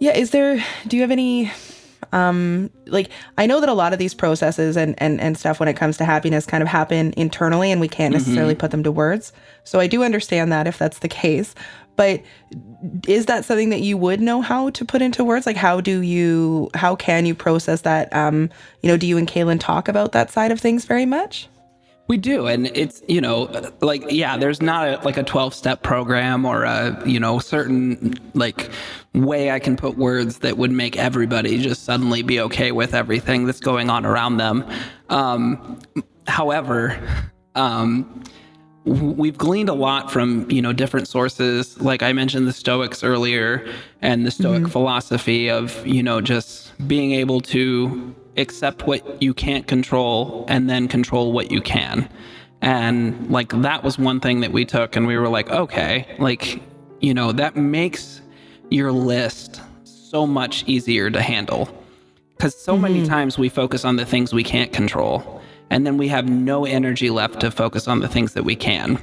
yeah, 0.00 0.12
is 0.16 0.30
there 0.30 0.64
do 0.86 0.96
you 0.96 1.02
have 1.02 1.10
any 1.10 1.50
um 2.12 2.70
like 2.86 3.10
I 3.36 3.46
know 3.46 3.60
that 3.60 3.68
a 3.68 3.74
lot 3.74 3.92
of 3.92 3.98
these 3.98 4.14
processes 4.14 4.76
and 4.76 4.94
and 4.98 5.20
and 5.20 5.36
stuff 5.36 5.60
when 5.60 5.68
it 5.68 5.76
comes 5.76 5.96
to 5.98 6.04
happiness 6.04 6.46
kind 6.46 6.62
of 6.62 6.68
happen 6.68 7.12
internally 7.16 7.70
and 7.70 7.80
we 7.80 7.88
can't 7.88 8.12
necessarily 8.12 8.54
mm-hmm. 8.54 8.60
put 8.60 8.70
them 8.70 8.82
to 8.84 8.92
words. 8.92 9.32
So 9.64 9.80
I 9.80 9.86
do 9.86 10.02
understand 10.02 10.52
that 10.52 10.66
if 10.66 10.78
that's 10.78 11.00
the 11.00 11.08
case. 11.08 11.54
But 11.96 12.22
is 13.08 13.26
that 13.26 13.44
something 13.44 13.70
that 13.70 13.80
you 13.80 13.96
would 13.96 14.20
know 14.20 14.40
how 14.40 14.70
to 14.70 14.84
put 14.84 15.02
into 15.02 15.24
words? 15.24 15.46
Like 15.46 15.56
how 15.56 15.80
do 15.80 16.00
you 16.00 16.70
how 16.74 16.94
can 16.94 17.26
you 17.26 17.34
process 17.34 17.80
that 17.82 18.14
um 18.14 18.50
you 18.82 18.88
know, 18.88 18.96
do 18.96 19.06
you 19.06 19.18
and 19.18 19.28
Kaylin 19.28 19.58
talk 19.58 19.88
about 19.88 20.12
that 20.12 20.30
side 20.30 20.52
of 20.52 20.60
things 20.60 20.84
very 20.84 21.06
much? 21.06 21.48
We 22.08 22.16
do, 22.16 22.46
and 22.46 22.70
it's 22.74 23.02
you 23.06 23.20
know 23.20 23.70
like 23.80 24.02
yeah, 24.10 24.38
there's 24.38 24.62
not 24.62 24.88
a, 24.88 25.04
like 25.04 25.18
a 25.18 25.22
12 25.22 25.52
step 25.52 25.82
program 25.82 26.46
or 26.46 26.64
a 26.64 27.02
you 27.06 27.20
know 27.20 27.38
certain 27.38 28.14
like 28.32 28.70
way 29.12 29.50
I 29.50 29.58
can 29.58 29.76
put 29.76 29.98
words 29.98 30.38
that 30.38 30.56
would 30.56 30.70
make 30.70 30.96
everybody 30.96 31.58
just 31.58 31.84
suddenly 31.84 32.22
be 32.22 32.40
okay 32.40 32.72
with 32.72 32.94
everything 32.94 33.44
that's 33.44 33.60
going 33.60 33.90
on 33.90 34.06
around 34.06 34.38
them. 34.38 34.64
Um, 35.10 35.78
however, 36.26 36.98
um, 37.54 38.24
we've 38.88 39.36
gleaned 39.36 39.68
a 39.68 39.74
lot 39.74 40.10
from 40.10 40.50
you 40.50 40.62
know 40.62 40.72
different 40.72 41.06
sources 41.06 41.78
like 41.80 42.02
i 42.02 42.10
mentioned 42.12 42.46
the 42.46 42.52
stoics 42.52 43.04
earlier 43.04 43.68
and 44.00 44.24
the 44.24 44.30
stoic 44.30 44.62
mm-hmm. 44.62 44.70
philosophy 44.70 45.50
of 45.50 45.86
you 45.86 46.02
know 46.02 46.22
just 46.22 46.72
being 46.88 47.12
able 47.12 47.40
to 47.40 48.14
accept 48.38 48.86
what 48.86 49.22
you 49.22 49.34
can't 49.34 49.66
control 49.66 50.44
and 50.48 50.68
then 50.70 50.88
control 50.88 51.32
what 51.32 51.50
you 51.50 51.60
can. 51.60 52.08
And 52.60 53.30
like 53.30 53.50
that 53.62 53.84
was 53.84 53.98
one 53.98 54.20
thing 54.20 54.40
that 54.40 54.52
we 54.52 54.64
took 54.64 54.96
and 54.96 55.06
we 55.06 55.16
were 55.16 55.28
like, 55.28 55.50
okay, 55.50 56.06
like, 56.18 56.62
you 57.00 57.14
know, 57.14 57.32
that 57.32 57.56
makes 57.56 58.20
your 58.70 58.92
list 58.92 59.60
so 59.84 60.26
much 60.26 60.64
easier 60.66 61.10
to 61.10 61.22
handle. 61.22 61.68
Because 62.36 62.60
so 62.60 62.72
mm-hmm. 62.72 62.82
many 62.82 63.06
times 63.06 63.38
we 63.38 63.48
focus 63.48 63.84
on 63.84 63.96
the 63.96 64.06
things 64.06 64.32
we 64.32 64.44
can't 64.44 64.72
control, 64.72 65.42
and 65.70 65.86
then 65.86 65.98
we 65.98 66.08
have 66.08 66.28
no 66.28 66.64
energy 66.64 67.10
left 67.10 67.40
to 67.40 67.50
focus 67.50 67.88
on 67.88 68.00
the 68.00 68.08
things 68.08 68.34
that 68.34 68.44
we 68.44 68.56
can. 68.56 68.98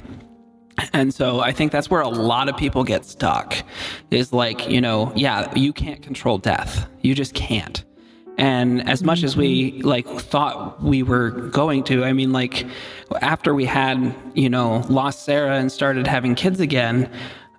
And 0.92 1.12
so 1.14 1.40
I 1.40 1.52
think 1.52 1.72
that's 1.72 1.88
where 1.90 2.00
a 2.00 2.08
lot 2.08 2.48
of 2.48 2.56
people 2.56 2.84
get 2.84 3.04
stuck 3.04 3.56
is 4.10 4.32
like, 4.32 4.68
you 4.68 4.80
know, 4.80 5.12
yeah, 5.14 5.52
you 5.54 5.72
can't 5.72 6.02
control 6.02 6.38
death. 6.38 6.88
You 7.02 7.14
just 7.14 7.34
can't. 7.34 7.84
And 8.38 8.86
as 8.88 9.02
much 9.02 9.22
as 9.22 9.36
we 9.36 9.80
like 9.82 10.06
thought 10.06 10.82
we 10.82 11.02
were 11.02 11.30
going 11.30 11.84
to, 11.84 12.04
I 12.04 12.12
mean, 12.12 12.32
like 12.32 12.66
after 13.22 13.54
we 13.54 13.64
had, 13.64 14.14
you 14.34 14.50
know, 14.50 14.84
lost 14.88 15.24
Sarah 15.24 15.56
and 15.56 15.72
started 15.72 16.06
having 16.06 16.34
kids 16.34 16.60
again, 16.60 17.10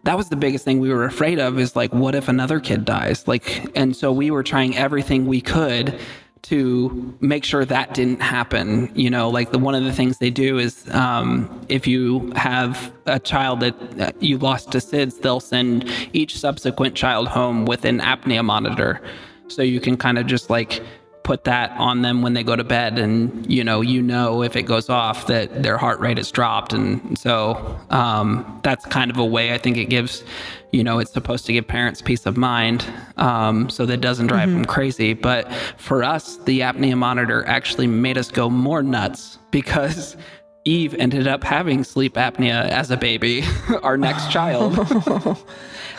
that 0.03 0.15
was 0.15 0.29
the 0.29 0.35
biggest 0.35 0.63
thing 0.63 0.79
we 0.79 0.89
were 0.89 1.03
afraid 1.03 1.39
of 1.39 1.59
is 1.59 1.75
like, 1.75 1.93
what 1.93 2.15
if 2.15 2.27
another 2.27 2.59
kid 2.59 2.85
dies? 2.85 3.27
Like, 3.27 3.69
and 3.75 3.95
so 3.95 4.11
we 4.11 4.31
were 4.31 4.43
trying 4.43 4.77
everything 4.77 5.25
we 5.25 5.41
could 5.41 5.99
to 6.43 7.17
make 7.19 7.43
sure 7.43 7.65
that 7.65 7.93
didn't 7.93 8.21
happen. 8.21 8.89
You 8.95 9.09
know, 9.09 9.29
like 9.29 9.51
the 9.51 9.59
one 9.59 9.75
of 9.75 9.83
the 9.83 9.91
things 9.91 10.19
they 10.19 10.29
do 10.29 10.59
is 10.59 10.87
um, 10.91 11.65
if 11.67 11.87
you 11.87 12.31
have 12.35 12.93
a 13.05 13.19
child 13.19 13.59
that 13.61 13.99
uh, 13.99 14.11
you 14.19 14.37
lost 14.37 14.71
to 14.71 14.77
SIDS, 14.77 15.21
they'll 15.21 15.41
send 15.41 15.91
each 16.13 16.37
subsequent 16.37 16.95
child 16.95 17.27
home 17.27 17.65
with 17.65 17.83
an 17.83 17.99
apnea 17.99 18.45
monitor 18.45 19.01
so 19.47 19.61
you 19.61 19.79
can 19.79 19.97
kind 19.97 20.17
of 20.17 20.25
just 20.25 20.49
like 20.49 20.81
put 21.27 21.43
that 21.43 21.71
on 21.71 22.03
them 22.03 22.21
when 22.21 22.33
they 22.33 22.41
go 22.41 22.55
to 22.55 22.63
bed 22.63 22.97
and 22.97 23.51
you 23.51 23.61
know 23.61 23.81
you 23.81 24.01
know 24.01 24.41
if 24.41 24.55
it 24.55 24.63
goes 24.63 24.87
off 24.87 25.27
that 25.27 25.61
their 25.61 25.77
heart 25.77 25.99
rate 25.99 26.15
has 26.15 26.31
dropped. 26.31 26.71
And 26.71 27.19
so 27.19 27.77
um, 27.89 28.61
that's 28.63 28.85
kind 28.85 29.11
of 29.11 29.17
a 29.17 29.25
way 29.25 29.53
i 29.53 29.57
think 29.57 29.75
it 29.75 29.89
gives 29.89 30.23
you 30.71 30.85
know 30.85 30.99
it's 30.99 31.11
supposed 31.11 31.45
to 31.47 31.51
give 31.51 31.67
parents 31.67 32.01
peace 32.01 32.25
of 32.25 32.37
mind 32.37 32.85
um, 33.17 33.69
so 33.69 33.85
that 33.85 33.99
doesn't 33.99 34.27
drive 34.27 34.47
mm-hmm. 34.47 34.59
them 34.59 34.65
crazy. 34.65 35.13
But 35.13 35.51
for 35.75 36.01
us 36.01 36.37
the 36.45 36.61
apnea 36.61 36.97
monitor 36.97 37.45
actually 37.45 37.87
made 37.87 38.17
us 38.17 38.31
go 38.31 38.49
more 38.49 38.81
nuts 38.81 39.37
because 39.51 40.15
eve 40.63 40.93
ended 40.95 41.27
up 41.27 41.43
having 41.43 41.83
sleep 41.83 42.13
apnea 42.13 42.69
as 42.69 42.89
a 42.89 42.95
baby 42.95 43.43
our 43.83 43.97
next 43.97 44.31
child. 44.31 44.77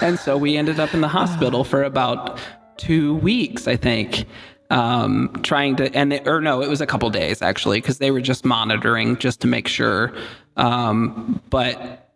And 0.01 0.19
so 0.19 0.37
we 0.37 0.57
ended 0.57 0.79
up 0.79 0.95
in 0.95 1.01
the 1.01 1.09
hospital 1.09 1.65
for 1.65 1.83
about 1.83 2.39
two 2.79 3.17
weeks, 3.17 3.69
I 3.69 3.77
think, 3.77 4.25
um, 4.71 5.31
trying 5.43 5.77
to, 5.77 5.95
and 5.95 6.13
they, 6.13 6.21
or 6.21 6.41
no, 6.41 6.63
it 6.63 6.69
was 6.69 6.81
a 6.81 6.87
couple 6.87 7.09
days 7.11 7.43
actually, 7.43 7.81
because 7.81 7.99
they 7.99 8.11
were 8.11 8.21
just 8.21 8.45
monitoring 8.45 9.17
just 9.19 9.41
to 9.41 9.47
make 9.47 9.69
sure. 9.69 10.13
Um, 10.57 11.43
but 11.51 12.11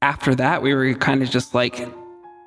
after 0.00 0.34
that, 0.34 0.62
we 0.62 0.74
were 0.74 0.94
kind 0.94 1.22
of 1.22 1.30
just 1.30 1.54
like, 1.54 1.88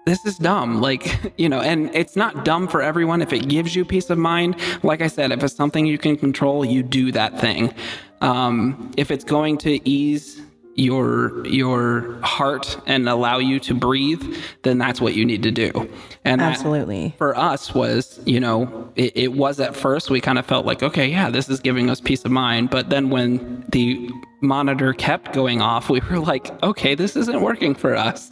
this 0.06 0.26
is 0.26 0.38
dumb. 0.38 0.82
Like, 0.82 1.34
you 1.38 1.50
know, 1.50 1.62
and 1.62 1.94
it's 1.96 2.16
not 2.16 2.46
dumb 2.46 2.68
for 2.68 2.82
everyone 2.82 3.22
if 3.22 3.34
it 3.34 3.48
gives 3.48 3.76
you 3.76 3.84
peace 3.84 4.10
of 4.10 4.18
mind. 4.18 4.56
Like 4.84 5.02
I 5.02 5.08
said, 5.08 5.32
if 5.32 5.44
it's 5.44 5.56
something 5.56 5.86
you 5.86 5.98
can 5.98 6.16
control, 6.16 6.64
you 6.64 6.84
do 6.84 7.12
that 7.12 7.40
thing. 7.40 7.74
Um, 8.22 8.92
if 8.98 9.12
it's 9.12 9.24
going 9.24 9.58
to 9.60 9.88
ease 9.88 10.42
your 10.76 11.46
your 11.48 12.20
heart 12.22 12.78
and 12.86 13.08
allow 13.08 13.38
you 13.38 13.60
to 13.62 13.74
breathe, 13.74 14.22
then 14.64 14.78
that's 14.78 15.00
what 15.00 15.16
you 15.16 15.26
need 15.26 15.42
to 15.44 15.52
do. 15.52 15.90
And 16.26 16.42
absolutely 16.42 17.16
for 17.18 17.36
us 17.38 17.74
was, 17.74 18.20
you 18.26 18.40
know, 18.40 18.92
it, 18.96 19.16
it 19.16 19.34
was 19.34 19.60
at 19.60 19.76
first 19.76 20.10
we 20.10 20.20
kind 20.20 20.38
of 20.38 20.46
felt 20.46 20.66
like, 20.66 20.84
okay, 20.84 21.08
yeah, 21.08 21.30
this 21.30 21.50
is 21.50 21.62
giving 21.62 21.90
us 21.90 22.02
peace 22.02 22.26
of 22.26 22.32
mind. 22.32 22.70
But 22.70 22.90
then 22.90 23.10
when 23.10 23.64
the 23.70 24.10
monitor 24.42 24.94
kept 24.94 25.34
going 25.34 25.62
off, 25.62 25.90
we 25.90 26.02
were 26.02 26.20
like, 26.20 26.52
okay, 26.62 26.94
this 26.94 27.16
isn't 27.16 27.42
working 27.42 27.74
for 27.74 27.96
us. 27.96 28.30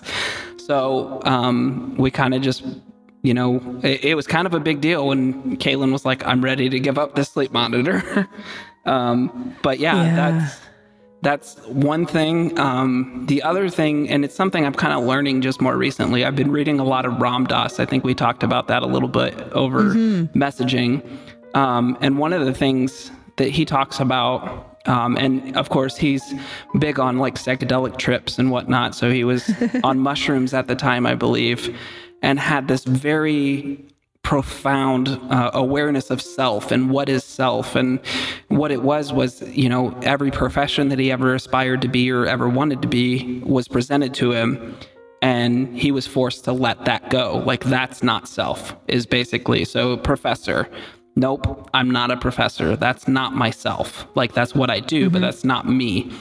So 0.57 1.21
um, 1.23 1.95
we 1.97 2.11
kind 2.11 2.33
of 2.33 2.41
just 2.41 2.63
you 3.21 3.33
know, 3.33 3.79
it, 3.83 4.03
it, 4.03 4.15
was 4.15 4.27
kind 4.27 4.45
of 4.45 4.53
a 4.53 4.59
big 4.59 4.81
deal 4.81 5.07
when 5.07 5.55
Kaylin 5.55 5.93
was 5.93 6.03
like, 6.03 6.27
I'm 6.27 6.43
ready 6.43 6.67
to 6.67 6.77
give 6.77 6.97
up 6.97 7.15
this 7.15 7.29
sleep 7.29 7.53
monitor. 7.53 8.27
um, 8.85 9.55
but 9.63 9.79
yeah, 9.79 9.95
yeah, 9.95 10.15
that's 10.15 10.59
that's 11.23 11.57
one 11.67 12.05
thing. 12.05 12.59
Um, 12.59 13.25
the 13.27 13.41
other 13.43 13.69
thing, 13.69 14.09
and 14.09 14.25
it's 14.25 14.35
something 14.35 14.65
I'm 14.65 14.73
kind 14.73 14.93
of 14.93 15.05
learning 15.05 15.41
just 15.41 15.61
more 15.61 15.77
recently. 15.77 16.25
I've 16.25 16.35
been 16.35 16.51
reading 16.51 16.79
a 16.79 16.83
lot 16.83 17.05
of 17.05 17.19
Ram 17.19 17.45
Dass. 17.45 17.79
I 17.79 17.85
think 17.85 18.03
we 18.03 18.13
talked 18.13 18.43
about 18.43 18.67
that 18.67 18.83
a 18.83 18.85
little 18.85 19.07
bit 19.07 19.33
over 19.53 19.83
mm-hmm. 19.83 20.37
messaging. 20.37 21.01
Um, 21.55 21.97
and 22.01 22.17
one 22.17 22.33
of 22.33 22.45
the 22.45 22.53
things 22.53 23.09
that 23.37 23.49
he 23.49 23.63
talks 23.63 24.01
about, 24.01 24.81
um, 24.85 25.15
and 25.17 25.55
of 25.55 25.69
course 25.69 25.95
he's 25.95 26.33
big 26.77 26.99
on 26.99 27.17
like 27.19 27.35
psychedelic 27.35 27.97
trips 27.97 28.37
and 28.37 28.51
whatnot. 28.51 28.93
So 28.93 29.09
he 29.09 29.23
was 29.23 29.49
on 29.83 29.99
mushrooms 29.99 30.53
at 30.53 30.67
the 30.67 30.75
time, 30.75 31.05
I 31.05 31.15
believe, 31.15 31.73
and 32.21 32.37
had 32.37 32.67
this 32.67 32.83
very 32.83 33.85
profound 34.23 35.09
uh, 35.29 35.51
awareness 35.53 36.09
of 36.09 36.21
self 36.21 36.71
and 36.71 36.89
what 36.89 37.09
is 37.09 37.23
self 37.23 37.75
and 37.75 37.99
what 38.47 38.71
it 38.71 38.81
was 38.81 39.11
was 39.11 39.41
you 39.49 39.67
know 39.67 39.97
every 40.01 40.31
profession 40.31 40.87
that 40.87 40.97
he 40.97 41.11
ever 41.11 41.35
aspired 41.35 41.81
to 41.81 41.87
be 41.87 42.09
or 42.09 42.25
ever 42.25 42.47
wanted 42.47 42.81
to 42.81 42.87
be 42.87 43.39
was 43.45 43.67
presented 43.67 44.13
to 44.13 44.31
him 44.31 44.75
and 45.23 45.77
he 45.79 45.89
was 45.89 46.05
forced 46.05 46.43
to 46.43 46.51
let 46.51 46.83
that 46.83 47.09
go. 47.09 47.41
Like 47.45 47.63
that's 47.63 48.03
not 48.03 48.27
self 48.27 48.75
is 48.89 49.05
basically. 49.05 49.63
So 49.63 49.95
professor, 49.95 50.69
nope, 51.15 51.69
I'm 51.73 51.89
not 51.89 52.11
a 52.11 52.17
professor. 52.17 52.75
That's 52.75 53.07
not 53.07 53.33
myself. 53.33 54.05
Like 54.15 54.33
that's 54.33 54.53
what 54.53 54.69
I 54.69 54.81
do, 54.81 55.05
mm-hmm. 55.05 55.13
but 55.13 55.21
that's 55.21 55.45
not 55.45 55.65
me. 55.67 56.11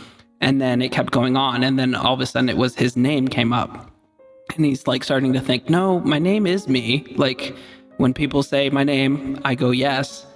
And 0.41 0.61
then 0.61 0.81
it 0.81 0.93
kept 0.93 1.11
going 1.11 1.37
on. 1.37 1.65
And 1.65 1.81
then 1.81 1.97
all 1.97 2.15
of 2.15 2.21
a 2.21 2.27
sudden 2.27 2.49
it 2.49 2.57
was 2.57 2.77
his 2.77 2.97
name 2.97 3.27
came 3.27 3.53
up. 3.53 3.91
And 4.55 4.65
he's 4.65 4.87
like 4.87 5.03
starting 5.03 5.33
to 5.33 5.41
think, 5.41 5.69
no, 5.69 5.99
my 6.01 6.21
name 6.21 6.47
is 6.47 6.69
me. 6.69 7.05
Like 7.17 7.57
when 8.03 8.13
people 8.13 8.43
say 8.43 8.69
my 8.69 8.83
name, 8.83 9.41
I 9.45 9.55
go, 9.55 9.71
yes. 9.71 10.27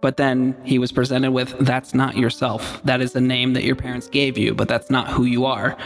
But 0.00 0.16
then 0.16 0.56
he 0.64 0.80
was 0.80 0.90
presented 0.90 1.30
with, 1.30 1.56
that's 1.60 1.94
not 1.94 2.16
yourself. 2.16 2.82
That 2.82 3.00
is 3.00 3.14
a 3.14 3.20
name 3.20 3.52
that 3.52 3.62
your 3.62 3.76
parents 3.76 4.08
gave 4.08 4.36
you, 4.36 4.54
but 4.54 4.66
that's 4.66 4.90
not 4.90 5.08
who 5.08 5.24
you 5.24 5.46
are 5.46 5.76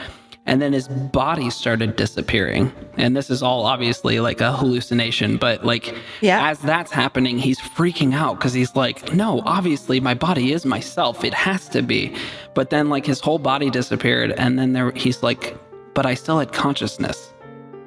and 0.49 0.63
then 0.63 0.73
his 0.73 0.87
body 0.87 1.51
started 1.51 1.97
disappearing 1.97 2.73
and 2.97 3.17
this 3.17 3.31
is 3.31 3.43
all 3.43 3.67
obviously 3.67 4.21
like 4.21 4.41
a 4.41 4.53
hallucination 4.53 5.37
but 5.37 5.65
like 5.65 5.93
yeah. 6.21 6.49
as 6.49 6.61
that's 6.61 6.93
happening 6.93 7.37
he's 7.37 7.59
freaking 7.59 8.15
out 8.15 8.39
because 8.39 8.53
he's 8.53 8.77
like 8.77 9.13
no 9.13 9.43
obviously 9.45 9.99
my 9.99 10.15
body 10.15 10.53
is 10.53 10.65
myself 10.65 11.25
it 11.25 11.35
has 11.35 11.69
to 11.69 11.83
be 11.83 12.15
but 12.55 12.71
then 12.71 12.89
like 12.89 13.05
his 13.05 13.19
whole 13.19 13.41
body 13.41 13.71
disappeared 13.71 14.31
and 14.39 14.57
then 14.57 14.73
there 14.73 14.93
he's 14.93 15.21
like 15.21 15.57
but 15.95 16.07
i 16.07 16.15
still 16.15 16.39
had 16.39 16.53
consciousness 16.53 17.33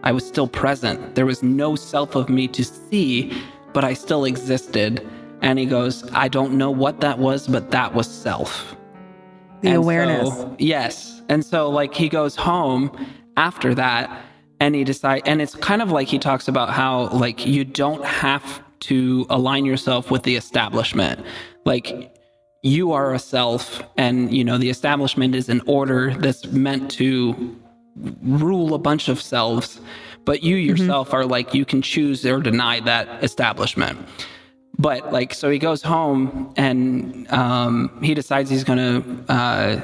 i 0.03 0.11
was 0.11 0.25
still 0.25 0.47
present. 0.47 1.15
There 1.15 1.25
was 1.25 1.43
no 1.43 1.75
self 1.75 2.15
of 2.15 2.29
me 2.29 2.47
to 2.49 2.63
see 2.63 3.31
but 3.73 3.83
i 3.83 3.93
still 3.93 4.25
existed. 4.25 5.07
And 5.41 5.57
he 5.59 5.65
goes 5.65 6.09
i 6.13 6.27
don't 6.27 6.53
know 6.53 6.71
what 6.71 7.01
that 7.01 7.19
was 7.19 7.47
but 7.47 7.71
that 7.71 7.93
was 7.93 8.09
self. 8.09 8.75
The 9.61 9.69
and 9.69 9.77
awareness. 9.77 10.29
so, 10.29 10.55
yes. 10.57 11.21
And 11.29 11.45
so 11.45 11.69
like 11.69 11.93
he 11.93 12.09
goes 12.09 12.35
home 12.35 12.91
after 13.37 13.75
that 13.75 14.25
and 14.59 14.75
he 14.75 14.83
decides, 14.83 15.23
and 15.25 15.41
it's 15.41 15.55
kind 15.55 15.81
of 15.81 15.91
like 15.91 16.07
he 16.07 16.19
talks 16.19 16.47
about 16.47 16.69
how 16.69 17.07
like 17.09 17.45
you 17.45 17.63
don't 17.63 18.03
have 18.05 18.61
to 18.81 19.25
align 19.29 19.65
yourself 19.65 20.11
with 20.11 20.23
the 20.23 20.35
establishment. 20.35 21.25
Like 21.65 22.13
you 22.61 22.91
are 22.91 23.13
a 23.13 23.19
self 23.19 23.81
and 23.97 24.33
you 24.35 24.43
know 24.43 24.57
the 24.57 24.69
establishment 24.69 25.35
is 25.35 25.49
an 25.49 25.61
order 25.65 26.13
that's 26.15 26.45
meant 26.47 26.91
to 26.91 27.55
rule 28.21 28.73
a 28.73 28.79
bunch 28.79 29.09
of 29.09 29.21
selves 29.21 29.81
but 30.25 30.43
you 30.43 30.55
mm-hmm. 30.55 30.69
yourself 30.69 31.07
mm-hmm. 31.07 31.17
are 31.17 31.25
like 31.25 31.53
you 31.53 31.65
can 31.65 31.81
choose 31.81 32.25
or 32.25 32.39
deny 32.39 32.79
that 32.79 33.23
establishment 33.23 33.97
but 34.77 35.11
like 35.11 35.33
so 35.33 35.49
he 35.49 35.59
goes 35.59 35.81
home 35.81 36.53
and 36.55 37.29
um, 37.31 37.99
he 38.01 38.13
decides 38.13 38.49
he's 38.49 38.63
gonna 38.63 39.03
uh, 39.27 39.79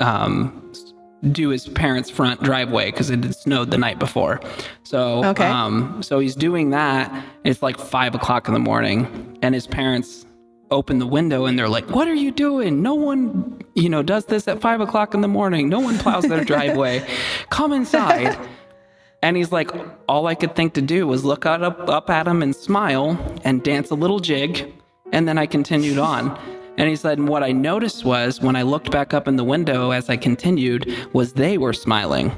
um, 0.00 0.72
do 1.32 1.48
his 1.48 1.68
parents' 1.68 2.10
front 2.10 2.42
driveway 2.42 2.90
because 2.90 3.10
it 3.10 3.24
had 3.24 3.34
snowed 3.34 3.70
the 3.70 3.78
night 3.78 3.98
before. 3.98 4.40
So, 4.82 5.24
okay. 5.24 5.46
um, 5.46 6.02
so 6.02 6.18
he's 6.18 6.36
doing 6.36 6.70
that. 6.70 7.24
It's 7.44 7.62
like 7.62 7.78
five 7.78 8.14
o'clock 8.14 8.46
in 8.48 8.54
the 8.54 8.60
morning, 8.60 9.38
and 9.42 9.54
his 9.54 9.66
parents 9.66 10.26
open 10.74 10.98
the 10.98 11.06
window 11.06 11.46
and 11.46 11.58
they're 11.58 11.68
like, 11.68 11.88
"What 11.90 12.08
are 12.08 12.14
you 12.14 12.30
doing? 12.30 12.82
No 12.82 12.94
one, 12.94 13.62
you 13.74 13.88
know, 13.88 14.02
does 14.02 14.26
this 14.26 14.46
at 14.48 14.60
five 14.60 14.80
o'clock 14.80 15.14
in 15.14 15.20
the 15.20 15.28
morning. 15.28 15.68
No 15.68 15.80
one 15.80 15.98
plows 15.98 16.24
their 16.24 16.44
driveway. 16.44 17.06
Come 17.50 17.72
inside." 17.72 18.36
And 19.24 19.38
he's 19.38 19.50
like, 19.50 19.70
all 20.06 20.26
I 20.26 20.34
could 20.34 20.54
think 20.54 20.74
to 20.74 20.82
do 20.82 21.06
was 21.06 21.24
look 21.24 21.46
up, 21.46 21.88
up 21.88 22.10
at 22.10 22.28
him 22.28 22.42
and 22.42 22.54
smile 22.54 23.18
and 23.42 23.62
dance 23.62 23.90
a 23.90 23.94
little 23.94 24.20
jig. 24.20 24.70
And 25.12 25.26
then 25.26 25.38
I 25.38 25.46
continued 25.46 25.96
on. 25.96 26.38
And 26.76 26.90
he 26.90 26.96
said, 26.96 27.16
and 27.16 27.26
what 27.26 27.42
I 27.42 27.50
noticed 27.50 28.04
was 28.04 28.42
when 28.42 28.54
I 28.54 28.60
looked 28.60 28.90
back 28.90 29.14
up 29.14 29.26
in 29.26 29.36
the 29.36 29.44
window 29.44 29.92
as 29.92 30.10
I 30.10 30.18
continued, 30.18 30.94
was 31.14 31.32
they 31.32 31.56
were 31.56 31.72
smiling. 31.72 32.32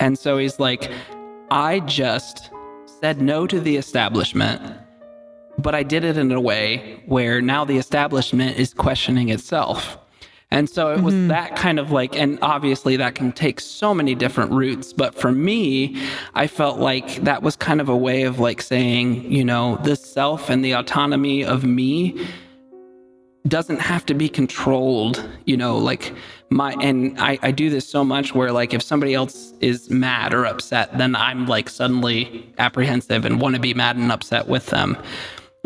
And 0.00 0.18
so 0.18 0.38
he's 0.38 0.58
like, 0.58 0.90
I 1.52 1.78
just 1.80 2.50
said 2.84 3.20
no 3.20 3.46
to 3.46 3.60
the 3.60 3.76
establishment, 3.76 4.60
but 5.58 5.74
I 5.74 5.82
did 5.82 6.04
it 6.04 6.16
in 6.16 6.30
a 6.32 6.40
way 6.40 7.02
where 7.06 7.40
now 7.40 7.64
the 7.64 7.76
establishment 7.78 8.58
is 8.58 8.74
questioning 8.74 9.28
itself. 9.28 9.98
And 10.50 10.70
so 10.70 10.92
it 10.92 11.00
was 11.00 11.14
mm-hmm. 11.14 11.28
that 11.28 11.56
kind 11.56 11.80
of 11.80 11.90
like, 11.90 12.14
and 12.14 12.38
obviously 12.40 12.96
that 12.96 13.16
can 13.16 13.32
take 13.32 13.58
so 13.58 13.92
many 13.92 14.14
different 14.14 14.52
routes. 14.52 14.92
But 14.92 15.14
for 15.14 15.32
me, 15.32 16.00
I 16.34 16.46
felt 16.46 16.78
like 16.78 17.16
that 17.24 17.42
was 17.42 17.56
kind 17.56 17.80
of 17.80 17.88
a 17.88 17.96
way 17.96 18.22
of 18.22 18.38
like 18.38 18.62
saying, 18.62 19.32
you 19.32 19.44
know, 19.44 19.80
the 19.82 19.96
self 19.96 20.50
and 20.50 20.64
the 20.64 20.72
autonomy 20.72 21.44
of 21.44 21.64
me 21.64 22.24
doesn't 23.48 23.80
have 23.80 24.06
to 24.06 24.14
be 24.14 24.28
controlled, 24.28 25.28
you 25.44 25.56
know, 25.56 25.76
like 25.76 26.14
my, 26.50 26.72
and 26.80 27.18
I, 27.18 27.38
I 27.42 27.50
do 27.50 27.68
this 27.68 27.86
so 27.86 28.04
much 28.04 28.34
where 28.34 28.52
like 28.52 28.72
if 28.72 28.82
somebody 28.82 29.12
else 29.12 29.52
is 29.60 29.90
mad 29.90 30.32
or 30.32 30.46
upset, 30.46 30.96
then 30.96 31.16
I'm 31.16 31.46
like 31.46 31.68
suddenly 31.68 32.48
apprehensive 32.58 33.24
and 33.24 33.40
want 33.40 33.56
to 33.56 33.60
be 33.60 33.74
mad 33.74 33.96
and 33.96 34.12
upset 34.12 34.46
with 34.46 34.66
them. 34.66 34.96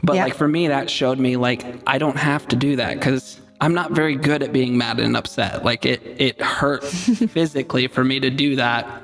But 0.03 0.17
yeah. 0.17 0.25
like 0.25 0.35
for 0.35 0.49
me, 0.49 0.69
that 0.69 0.89
showed 0.89 1.19
me 1.19 1.37
like 1.37 1.65
I 1.87 1.99
don't 1.99 2.17
have 2.17 2.47
to 2.49 2.57
do 2.57 2.77
that 2.77 2.95
because 2.95 3.41
I'm 3.61 3.75
not 3.75 3.93
very 3.93 4.15
good 4.15 4.43
at 4.43 4.53
being 4.53 4.79
mad 4.79 5.01
and 5.01 5.17
upset. 5.17 5.65
Like 5.65 5.85
it, 5.85 6.03
it 6.19 6.41
hurts 6.41 7.19
physically 7.33 7.89
for 7.89 8.05
me 8.05 8.21
to 8.21 8.31
do 8.31 8.57
that. 8.57 9.03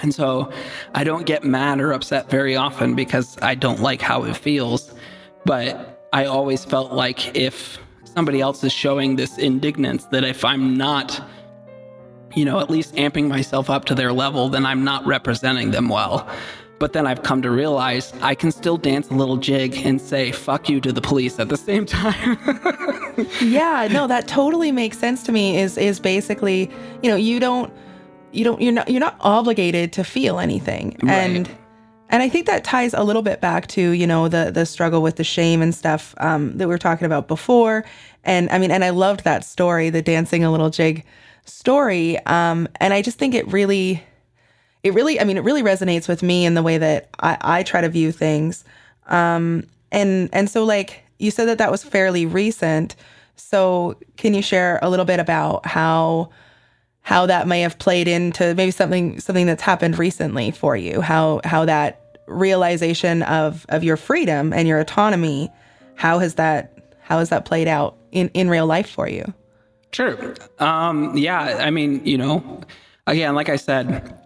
And 0.00 0.14
so 0.14 0.52
I 0.94 1.04
don't 1.04 1.24
get 1.24 1.44
mad 1.44 1.80
or 1.80 1.92
upset 1.92 2.28
very 2.28 2.54
often 2.54 2.94
because 2.94 3.38
I 3.40 3.54
don't 3.54 3.80
like 3.80 4.02
how 4.02 4.24
it 4.24 4.36
feels. 4.36 4.92
But 5.46 6.08
I 6.12 6.26
always 6.26 6.64
felt 6.64 6.92
like 6.92 7.34
if 7.34 7.78
somebody 8.04 8.40
else 8.40 8.62
is 8.62 8.72
showing 8.72 9.16
this 9.16 9.38
indignance 9.38 10.04
that 10.06 10.24
if 10.24 10.44
I'm 10.44 10.76
not, 10.76 11.22
you 12.34 12.44
know, 12.44 12.60
at 12.60 12.68
least 12.68 12.94
amping 12.96 13.28
myself 13.28 13.70
up 13.70 13.86
to 13.86 13.94
their 13.94 14.12
level, 14.12 14.50
then 14.50 14.66
I'm 14.66 14.84
not 14.84 15.06
representing 15.06 15.70
them 15.70 15.88
well. 15.88 16.28
But 16.78 16.92
then 16.92 17.06
I've 17.06 17.22
come 17.22 17.40
to 17.42 17.50
realize 17.50 18.12
I 18.20 18.34
can 18.34 18.52
still 18.52 18.76
dance 18.76 19.08
a 19.08 19.14
little 19.14 19.38
jig 19.38 19.74
and 19.86 20.00
say 20.00 20.30
fuck 20.30 20.68
you 20.68 20.80
to 20.82 20.92
the 20.92 21.00
police 21.00 21.38
at 21.38 21.48
the 21.48 21.56
same 21.56 21.86
time. 21.86 22.38
yeah, 23.40 23.88
no, 23.90 24.06
that 24.06 24.28
totally 24.28 24.72
makes 24.72 24.98
sense 24.98 25.22
to 25.24 25.32
me 25.32 25.58
is 25.58 25.78
is 25.78 25.98
basically, 26.00 26.70
you 27.02 27.10
know, 27.10 27.16
you 27.16 27.40
don't 27.40 27.72
you 28.32 28.44
don't 28.44 28.60
you're 28.60 28.72
not 28.72 28.90
you're 28.90 29.00
not 29.00 29.16
obligated 29.20 29.92
to 29.94 30.04
feel 30.04 30.38
anything. 30.38 30.96
Right. 31.02 31.12
And 31.12 31.50
and 32.08 32.22
I 32.22 32.28
think 32.28 32.46
that 32.46 32.62
ties 32.62 32.94
a 32.94 33.02
little 33.02 33.22
bit 33.22 33.40
back 33.40 33.66
to 33.68 33.90
you 33.90 34.06
know 34.06 34.28
the 34.28 34.50
the 34.52 34.66
struggle 34.66 35.02
with 35.02 35.16
the 35.16 35.24
shame 35.24 35.62
and 35.62 35.74
stuff 35.74 36.14
um, 36.18 36.56
that 36.58 36.68
we 36.68 36.74
were 36.74 36.78
talking 36.78 37.06
about 37.06 37.26
before. 37.26 37.84
And 38.24 38.50
I 38.50 38.58
mean, 38.58 38.70
and 38.70 38.84
I 38.84 38.90
loved 38.90 39.24
that 39.24 39.44
story, 39.44 39.88
the 39.88 40.02
dancing 40.02 40.44
a 40.44 40.50
little 40.50 40.68
jig 40.68 41.04
story. 41.44 42.18
Um, 42.26 42.68
and 42.80 42.92
I 42.92 43.02
just 43.02 43.18
think 43.18 43.34
it 43.34 43.46
really, 43.52 44.02
it 44.86 44.94
really, 44.94 45.20
I 45.20 45.24
mean, 45.24 45.36
it 45.36 45.42
really 45.42 45.64
resonates 45.64 46.06
with 46.08 46.22
me 46.22 46.46
in 46.46 46.54
the 46.54 46.62
way 46.62 46.78
that 46.78 47.08
I, 47.18 47.36
I 47.40 47.62
try 47.64 47.80
to 47.80 47.88
view 47.88 48.12
things. 48.12 48.64
Um, 49.08 49.66
and 49.90 50.30
and 50.32 50.48
so 50.48 50.64
like 50.64 51.02
you 51.18 51.30
said 51.30 51.46
that 51.46 51.58
that 51.58 51.70
was 51.70 51.82
fairly 51.82 52.24
recent. 52.24 52.94
So 53.34 53.96
can 54.16 54.32
you 54.32 54.42
share 54.42 54.78
a 54.82 54.88
little 54.88 55.04
bit 55.04 55.20
about 55.20 55.66
how? 55.66 56.30
how 57.02 57.24
that 57.24 57.46
may 57.46 57.60
have 57.60 57.78
played 57.78 58.08
into 58.08 58.52
maybe 58.56 58.72
something 58.72 59.20
something 59.20 59.46
that's 59.46 59.62
happened 59.62 59.96
recently 59.96 60.50
for 60.50 60.76
you 60.76 61.00
how 61.00 61.40
how 61.44 61.64
that 61.64 62.18
realization 62.26 63.22
of 63.22 63.64
of 63.68 63.84
your 63.84 63.96
freedom 63.96 64.52
and 64.52 64.66
your 64.66 64.80
autonomy 64.80 65.48
how 65.94 66.18
has 66.18 66.34
that 66.34 66.96
how 67.02 67.20
has 67.20 67.28
that 67.28 67.44
played 67.44 67.68
out 67.68 67.96
in 68.10 68.28
in 68.34 68.50
real 68.50 68.66
life 68.66 68.90
for 68.90 69.08
you 69.08 69.22
sure 69.92 70.34
um 70.58 71.16
yeah 71.16 71.58
i 71.60 71.70
mean 71.70 72.04
you 72.04 72.18
know 72.18 72.60
again 73.06 73.36
like 73.36 73.48
i 73.48 73.56
said 73.56 74.18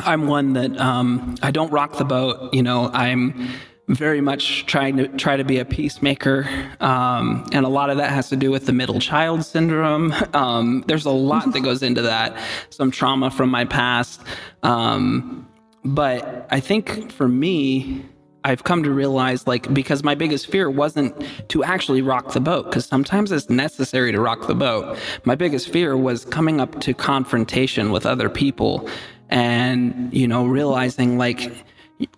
i'm 0.00 0.26
one 0.26 0.52
that 0.52 0.78
um 0.80 1.34
i 1.42 1.50
don't 1.50 1.70
rock 1.70 1.96
the 1.98 2.04
boat 2.04 2.52
you 2.52 2.62
know 2.62 2.90
i'm 2.92 3.48
very 3.88 4.20
much 4.20 4.66
trying 4.66 4.96
to 4.96 5.08
try 5.08 5.36
to 5.36 5.44
be 5.44 5.58
a 5.58 5.64
peacemaker, 5.64 6.48
um, 6.80 7.46
and 7.52 7.64
a 7.64 7.68
lot 7.68 7.88
of 7.88 7.98
that 7.98 8.10
has 8.10 8.28
to 8.30 8.36
do 8.36 8.50
with 8.50 8.66
the 8.66 8.72
middle 8.72 8.98
child 8.98 9.44
syndrome. 9.44 10.12
Um, 10.34 10.84
there's 10.88 11.04
a 11.04 11.10
lot 11.10 11.52
that 11.52 11.60
goes 11.60 11.82
into 11.82 12.02
that, 12.02 12.36
some 12.70 12.90
trauma 12.90 13.30
from 13.30 13.48
my 13.48 13.64
past, 13.64 14.20
um, 14.62 15.48
but 15.84 16.48
I 16.50 16.58
think 16.58 17.12
for 17.12 17.28
me, 17.28 18.04
I've 18.42 18.62
come 18.64 18.82
to 18.84 18.90
realize 18.90 19.46
like 19.46 19.72
because 19.72 20.04
my 20.04 20.14
biggest 20.14 20.46
fear 20.48 20.70
wasn't 20.70 21.14
to 21.48 21.64
actually 21.64 22.00
rock 22.00 22.32
the 22.32 22.40
boat 22.40 22.66
because 22.66 22.86
sometimes 22.86 23.32
it's 23.32 23.50
necessary 23.50 24.12
to 24.12 24.20
rock 24.20 24.46
the 24.46 24.54
boat. 24.54 24.98
My 25.24 25.34
biggest 25.34 25.68
fear 25.68 25.96
was 25.96 26.24
coming 26.24 26.60
up 26.60 26.80
to 26.82 26.94
confrontation 26.94 27.90
with 27.90 28.06
other 28.06 28.28
people 28.28 28.88
and 29.28 30.12
you 30.12 30.28
know 30.28 30.46
realizing 30.46 31.18
like 31.18 31.52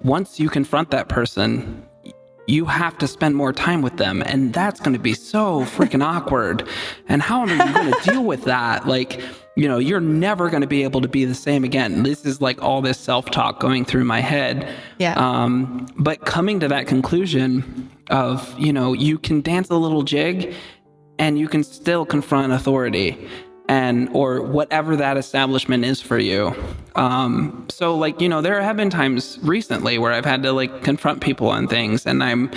once 0.02 0.40
you 0.40 0.48
confront 0.48 0.90
that 0.90 1.08
person, 1.08 1.84
you 2.48 2.64
have 2.64 2.96
to 2.98 3.06
spend 3.06 3.36
more 3.36 3.52
time 3.52 3.82
with 3.82 3.98
them. 3.98 4.22
And 4.24 4.52
that's 4.52 4.80
going 4.80 4.94
to 4.94 4.98
be 4.98 5.12
so 5.12 5.60
freaking 5.64 6.02
awkward. 6.04 6.66
And 7.08 7.22
how 7.22 7.40
are 7.40 7.48
you 7.48 7.58
going 7.58 7.92
to 7.92 8.00
deal 8.10 8.24
with 8.24 8.44
that? 8.44 8.86
Like, 8.86 9.20
you 9.54 9.68
know, 9.68 9.78
you're 9.78 10.00
never 10.00 10.48
going 10.48 10.62
to 10.62 10.66
be 10.66 10.82
able 10.82 11.02
to 11.02 11.08
be 11.08 11.24
the 11.24 11.34
same 11.34 11.62
again. 11.62 12.02
This 12.02 12.24
is 12.24 12.40
like 12.40 12.62
all 12.62 12.80
this 12.80 12.98
self 12.98 13.30
talk 13.30 13.60
going 13.60 13.84
through 13.84 14.04
my 14.04 14.20
head. 14.20 14.68
Yeah. 14.98 15.14
Um, 15.16 15.88
but 15.98 16.24
coming 16.24 16.58
to 16.60 16.68
that 16.68 16.86
conclusion 16.86 17.90
of, 18.08 18.58
you 18.58 18.72
know, 18.72 18.94
you 18.94 19.18
can 19.18 19.42
dance 19.42 19.68
a 19.68 19.76
little 19.76 20.02
jig 20.02 20.54
and 21.18 21.38
you 21.38 21.48
can 21.48 21.62
still 21.64 22.06
confront 22.06 22.52
authority. 22.52 23.28
And 23.68 24.08
or 24.12 24.40
whatever 24.40 24.96
that 24.96 25.16
establishment 25.16 25.84
is 25.84 26.00
for 26.00 26.18
you. 26.18 26.54
Um, 26.96 27.66
so 27.68 27.94
like 27.94 28.20
you 28.20 28.28
know, 28.28 28.40
there 28.40 28.60
have 28.60 28.76
been 28.76 28.90
times 28.90 29.38
recently 29.42 29.98
where 29.98 30.12
I've 30.12 30.24
had 30.24 30.42
to 30.42 30.52
like 30.52 30.82
confront 30.82 31.20
people 31.20 31.48
on 31.48 31.68
things, 31.68 32.06
and 32.06 32.22
I'm 32.22 32.50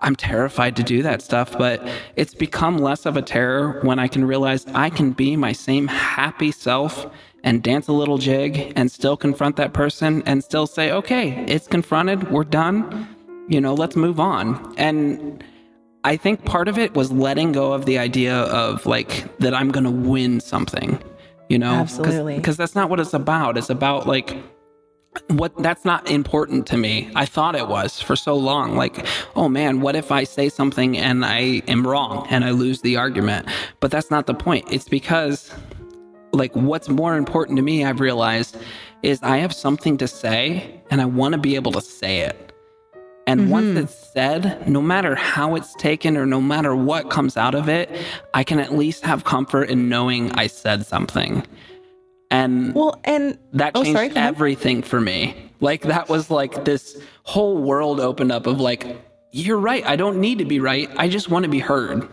I'm 0.00 0.16
terrified 0.16 0.76
to 0.76 0.82
do 0.82 1.02
that 1.02 1.22
stuff, 1.22 1.56
but 1.56 1.86
it's 2.14 2.34
become 2.34 2.78
less 2.78 3.06
of 3.06 3.16
a 3.16 3.22
terror 3.22 3.80
when 3.82 3.98
I 3.98 4.06
can 4.06 4.24
realize 4.24 4.66
I 4.74 4.90
can 4.90 5.12
be 5.12 5.34
my 5.34 5.52
same 5.52 5.88
happy 5.88 6.52
self 6.52 7.06
and 7.42 7.62
dance 7.62 7.88
a 7.88 7.92
little 7.92 8.18
jig 8.18 8.72
and 8.76 8.90
still 8.90 9.16
confront 9.16 9.56
that 9.56 9.72
person 9.72 10.22
and 10.26 10.44
still 10.44 10.66
say, 10.66 10.90
okay, 10.90 11.44
it's 11.46 11.66
confronted, 11.66 12.30
we're 12.30 12.44
done, 12.44 13.08
you 13.48 13.60
know, 13.60 13.74
let's 13.74 13.96
move 13.96 14.20
on. 14.20 14.74
And 14.76 15.42
I 16.04 16.16
think 16.16 16.44
part 16.44 16.68
of 16.68 16.78
it 16.78 16.94
was 16.94 17.10
letting 17.10 17.52
go 17.52 17.72
of 17.72 17.86
the 17.86 17.98
idea 17.98 18.36
of 18.36 18.84
like 18.86 19.36
that 19.38 19.54
I'm 19.54 19.70
going 19.70 19.84
to 19.84 19.90
win 19.90 20.40
something, 20.40 21.02
you 21.48 21.58
know? 21.58 21.72
Absolutely. 21.72 22.36
Because 22.36 22.56
that's 22.56 22.74
not 22.74 22.90
what 22.90 23.00
it's 23.00 23.14
about. 23.14 23.56
It's 23.56 23.70
about 23.70 24.06
like, 24.06 24.36
what 25.28 25.56
that's 25.62 25.84
not 25.84 26.10
important 26.10 26.66
to 26.66 26.76
me. 26.76 27.10
I 27.14 27.24
thought 27.24 27.54
it 27.54 27.68
was 27.68 28.00
for 28.00 28.16
so 28.16 28.34
long. 28.34 28.76
Like, 28.76 29.06
oh 29.36 29.48
man, 29.48 29.80
what 29.80 29.96
if 29.96 30.12
I 30.12 30.24
say 30.24 30.48
something 30.48 30.98
and 30.98 31.24
I 31.24 31.62
am 31.68 31.86
wrong 31.86 32.26
and 32.30 32.44
I 32.44 32.50
lose 32.50 32.82
the 32.82 32.96
argument? 32.96 33.48
But 33.80 33.90
that's 33.90 34.10
not 34.10 34.26
the 34.26 34.34
point. 34.34 34.66
It's 34.70 34.88
because 34.88 35.52
like 36.34 36.52
what's 36.54 36.88
more 36.88 37.16
important 37.16 37.56
to 37.56 37.62
me 37.62 37.84
i've 37.84 38.00
realized 38.00 38.56
is 39.02 39.22
i 39.22 39.38
have 39.38 39.52
something 39.52 39.96
to 39.96 40.08
say 40.08 40.80
and 40.90 41.00
i 41.00 41.04
want 41.04 41.32
to 41.32 41.38
be 41.38 41.54
able 41.54 41.72
to 41.72 41.80
say 41.80 42.20
it 42.20 42.52
and 43.26 43.40
mm-hmm. 43.40 43.50
once 43.50 43.78
it's 43.78 44.12
said 44.12 44.68
no 44.68 44.82
matter 44.82 45.14
how 45.14 45.54
it's 45.54 45.74
taken 45.74 46.16
or 46.16 46.26
no 46.26 46.40
matter 46.40 46.74
what 46.74 47.10
comes 47.10 47.36
out 47.36 47.54
of 47.54 47.68
it 47.68 47.90
i 48.34 48.44
can 48.44 48.58
at 48.58 48.72
least 48.72 49.04
have 49.04 49.24
comfort 49.24 49.68
in 49.70 49.88
knowing 49.88 50.30
i 50.32 50.46
said 50.46 50.84
something. 50.86 51.44
And 52.30 52.74
well 52.74 53.00
and 53.04 53.38
that 53.52 53.74
changed 53.74 53.90
oh, 53.90 53.92
sorry, 53.92 54.10
everything 54.16 54.82
for 54.82 55.00
me. 55.00 55.52
Like 55.60 55.82
that 55.82 56.08
was 56.08 56.30
like 56.30 56.64
this 56.64 57.00
whole 57.22 57.58
world 57.58 58.00
opened 58.00 58.32
up 58.32 58.46
of 58.46 58.60
like 58.60 58.84
you're 59.30 59.58
right 59.58 59.84
i 59.86 59.96
don't 59.96 60.20
need 60.20 60.38
to 60.38 60.44
be 60.44 60.60
right 60.60 60.88
i 60.96 61.08
just 61.08 61.28
want 61.30 61.44
to 61.44 61.50
be 61.50 61.60
heard. 61.60 62.08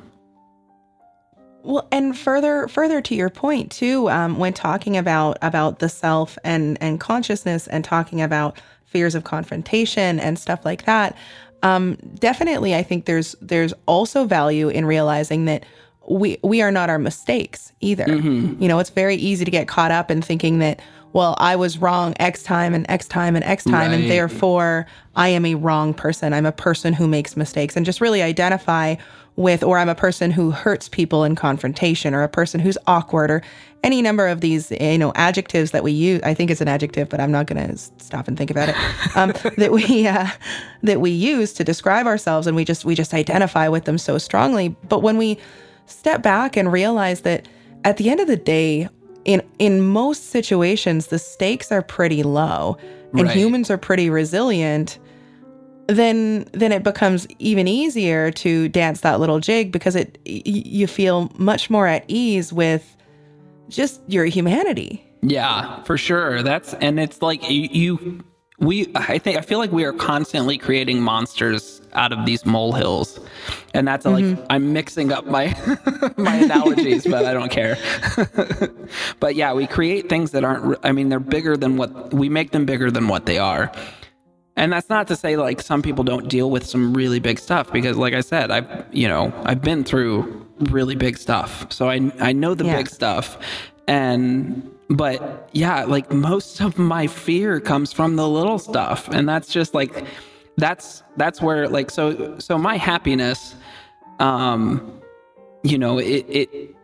Well, 1.64 1.88
and 1.92 2.18
further 2.18 2.68
further 2.68 3.02
to 3.02 3.16
your 3.16 3.30
point 3.30 3.72
too, 3.72 4.10
um, 4.10 4.38
when 4.38 4.54
talking 4.54 4.98
about 4.98 5.38
about 5.42 5.80
the 5.80 5.90
self 5.90 6.38
and 6.44 6.78
and 6.82 7.00
consciousness 7.00 7.68
and 7.68 7.84
talking 7.84 8.22
about 8.22 8.60
fears 8.92 9.16
of 9.16 9.24
confrontation 9.24 10.20
and 10.20 10.38
stuff 10.38 10.64
like 10.66 10.86
that, 10.86 11.16
um, 11.64 11.98
definitely, 12.16 12.76
I 12.76 12.84
think 12.84 13.06
there's 13.06 13.36
there's 13.42 13.74
also 13.86 14.26
value 14.26 14.70
in 14.70 14.86
realizing 14.86 15.46
that 15.46 15.66
we 16.08 16.38
we 16.44 16.62
are 16.62 16.72
not 16.72 16.90
our 16.90 17.00
mistakes 17.00 17.72
either. 17.82 18.06
Mm-hmm. 18.06 18.62
You 18.62 18.68
know, 18.68 18.80
it's 18.80 18.90
very 18.90 19.16
easy 19.16 19.46
to 19.46 19.52
get 19.52 19.68
caught 19.68 19.92
up 19.92 20.10
in 20.12 20.22
thinking 20.22 20.60
that 20.60 20.82
well, 21.14 21.36
I 21.40 21.58
was 21.58 21.78
wrong 21.78 22.14
X 22.20 22.42
time 22.42 22.74
and 22.74 22.90
X 22.90 23.08
time 23.08 23.36
and 23.36 23.44
X 23.44 23.66
time, 23.66 23.92
right. 23.92 24.00
and 24.00 24.10
therefore 24.10 24.88
I 25.16 25.30
am 25.30 25.46
a 25.46 25.56
wrong 25.56 25.94
person. 25.94 26.34
I'm 26.34 26.46
a 26.46 26.52
person 26.52 26.94
who 26.94 27.08
makes 27.08 27.36
mistakes, 27.36 27.76
and 27.76 27.86
just 27.86 28.02
really 28.02 28.22
identify 28.22 28.96
with, 29.36 29.64
or 29.64 29.78
I'm 29.78 29.90
a 29.90 29.96
person 29.96 30.32
who 30.32 30.52
hurts 30.52 30.90
people 30.90 31.24
in 31.24 31.36
confrontation, 31.36 32.14
or 32.14 32.24
a 32.24 32.30
person 32.30 32.60
who's 32.60 32.78
awkward, 32.88 33.30
or 33.30 33.44
any 33.84 34.02
number 34.02 34.28
of 34.28 34.42
these, 34.42 34.72
you 34.72 34.98
know, 34.98 35.12
adjectives 35.16 35.72
that 35.72 35.84
we 35.84 35.92
use. 35.92 36.22
I 36.24 36.34
think 36.34 36.52
it's 36.52 36.62
an 36.62 36.68
adjective, 36.68 37.10
but 37.10 37.20
I'm 37.20 37.32
not 37.32 37.48
going 37.48 37.68
to 37.68 37.78
stop 37.78 38.28
and 38.28 38.38
think 38.38 38.52
about 38.52 38.70
it. 38.70 38.76
Um, 39.16 39.34
that 39.58 39.72
we 39.72 40.08
uh, 40.08 40.28
that 40.84 41.02
we 41.02 41.12
use 41.12 41.54
to 41.54 41.64
describe 41.64 42.06
ourselves, 42.06 42.48
and 42.48 42.56
we 42.56 42.64
just 42.64 42.86
we 42.86 42.96
just 42.96 43.14
identify 43.14 43.68
with 43.68 43.86
them 43.86 43.98
so 43.98 44.18
strongly. 44.18 44.70
But 44.88 45.02
when 45.02 45.18
we 45.18 45.40
step 45.88 46.22
back 46.22 46.56
and 46.56 46.72
realize 46.72 47.22
that 47.22 47.48
at 47.84 47.98
the 47.98 48.10
end 48.10 48.20
of 48.20 48.28
the 48.28 48.38
day, 48.38 48.88
in 49.26 49.42
in 49.60 49.82
most 49.82 50.30
situations, 50.30 51.08
the 51.08 51.20
stakes 51.20 51.72
are 51.72 51.82
pretty 51.82 52.24
low, 52.24 52.78
and 53.14 53.24
right. 53.24 53.36
humans 53.36 53.70
are 53.70 53.78
pretty 53.78 54.10
resilient 54.10 55.00
then 55.88 56.46
then 56.54 56.72
it 56.72 56.84
becomes 56.84 57.28
even 57.40 57.68
easier 57.68 58.32
to 58.32 58.70
dance 58.70 59.02
that 59.02 59.20
little 59.20 59.40
jig 59.40 59.74
because 59.74 59.96
it 59.96 60.18
you 60.26 60.88
feel 60.88 61.30
much 61.38 61.70
more 61.70 61.86
at 61.86 62.06
ease 62.08 62.54
with 62.54 62.96
just 63.72 64.02
your 64.08 64.26
humanity. 64.26 65.04
Yeah, 65.22 65.82
for 65.84 65.98
sure. 65.98 66.44
That's 66.44 66.74
and 66.76 67.00
it's 67.00 67.22
like 67.22 67.50
you, 67.50 67.70
you 67.72 68.24
we 68.60 68.92
I 68.96 69.18
think 69.18 69.38
I 69.38 69.42
feel 69.42 69.60
like 69.60 69.72
we 69.72 69.84
are 69.86 69.94
constantly 69.94 70.58
creating 70.58 71.02
monsters 71.02 71.82
out 71.94 72.14
of 72.14 72.26
these 72.26 72.46
molehills. 72.46 73.20
And 73.74 73.88
that's 73.88 74.06
mm-hmm. 74.06 74.36
like 74.36 74.46
I'm 74.50 74.74
mixing 74.74 75.12
up 75.12 75.26
my 75.26 75.56
my 76.18 76.36
analogies, 76.36 77.06
but 77.06 77.26
I 77.26 77.34
don't 77.34 77.52
care. 77.52 77.78
but 79.20 79.36
yeah, 79.36 79.54
we 79.54 79.68
create 79.68 80.10
things 80.10 80.32
that 80.32 80.44
aren't 80.44 80.78
I 80.84 80.92
mean 80.92 81.10
they're 81.10 81.20
bigger 81.20 81.58
than 81.58 81.78
what 81.78 82.14
we 82.14 82.30
make 82.30 82.52
them 82.52 82.66
bigger 82.66 82.92
than 82.92 83.08
what 83.08 83.26
they 83.26 83.38
are. 83.38 83.72
And 84.56 84.74
that's 84.74 84.90
not 84.90 85.08
to 85.08 85.16
say 85.16 85.38
like 85.38 85.62
some 85.62 85.82
people 85.82 86.04
don't 86.04 86.28
deal 86.28 86.52
with 86.52 86.66
some 86.66 86.94
really 86.94 87.20
big 87.20 87.40
stuff 87.40 87.72
because 87.72 87.98
like 87.98 88.14
I 88.14 88.22
said, 88.22 88.52
I've 88.52 88.86
you 88.92 89.08
know, 89.08 89.34
I've 89.44 89.62
been 89.62 89.84
through 89.84 90.41
really 90.70 90.96
big 90.96 91.18
stuff. 91.18 91.72
So 91.72 91.90
I 91.90 92.12
I 92.20 92.34
know 92.34 92.54
the 92.56 92.66
yeah. 92.66 92.78
big 92.78 92.90
stuff. 92.90 93.38
And 93.88 94.70
but 94.90 95.50
yeah, 95.54 95.84
like 95.86 96.12
most 96.12 96.62
of 96.62 96.78
my 96.78 97.08
fear 97.08 97.60
comes 97.60 97.94
from 97.94 98.16
the 98.16 98.28
little 98.28 98.60
stuff. 98.60 99.08
And 99.10 99.28
that's 99.28 99.52
just 99.52 99.74
like 99.74 100.06
that's 100.58 101.04
that's 101.18 101.42
where 101.42 101.68
like 101.68 101.90
so 101.90 102.38
so 102.40 102.58
my 102.58 102.78
happiness 102.78 103.56
um 104.20 105.02
you 105.64 105.78
know, 105.78 106.00
it 106.00 106.26
it 106.28 106.76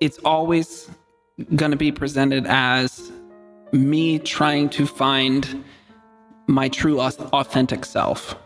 it's 0.00 0.18
always 0.18 0.90
going 1.54 1.70
to 1.70 1.76
be 1.76 1.92
presented 1.92 2.46
as 2.46 3.10
me 3.72 4.18
trying 4.18 4.68
to 4.70 4.86
find 4.86 5.64
my 6.46 6.68
true 6.68 7.00
authentic 7.00 7.84
self 7.84 8.36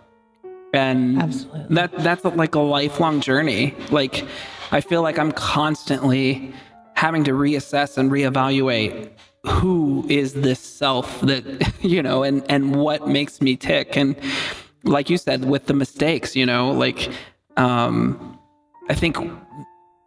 and 0.73 1.23
Absolutely. 1.23 1.75
that 1.75 1.93
that's 1.99 2.25
like 2.25 2.55
a 2.55 2.61
lifelong 2.61 3.21
journey 3.21 3.75
like 3.91 4.27
i 4.71 4.81
feel 4.81 5.03
like 5.03 5.19
i'm 5.19 5.33
constantly 5.33 6.53
having 6.95 7.25
to 7.25 7.33
reassess 7.33 7.97
and 7.97 8.11
reevaluate 8.11 9.11
who 9.47 10.05
is 10.09 10.35
this 10.35 10.61
self 10.61 11.21
that 11.23 11.45
you 11.81 12.03
know 12.03 12.23
and 12.23 12.45
and 12.51 12.77
what 12.77 13.09
makes 13.09 13.41
me 13.41 13.57
tick 13.57 13.97
and 13.97 14.17
like 14.85 15.09
you 15.09 15.17
said 15.17 15.45
with 15.45 15.67
the 15.67 15.75
mistakes 15.75 16.37
you 16.37 16.45
know 16.45 16.71
like 16.71 17.11
um 17.57 18.39
i 18.89 18.95
think 18.95 19.17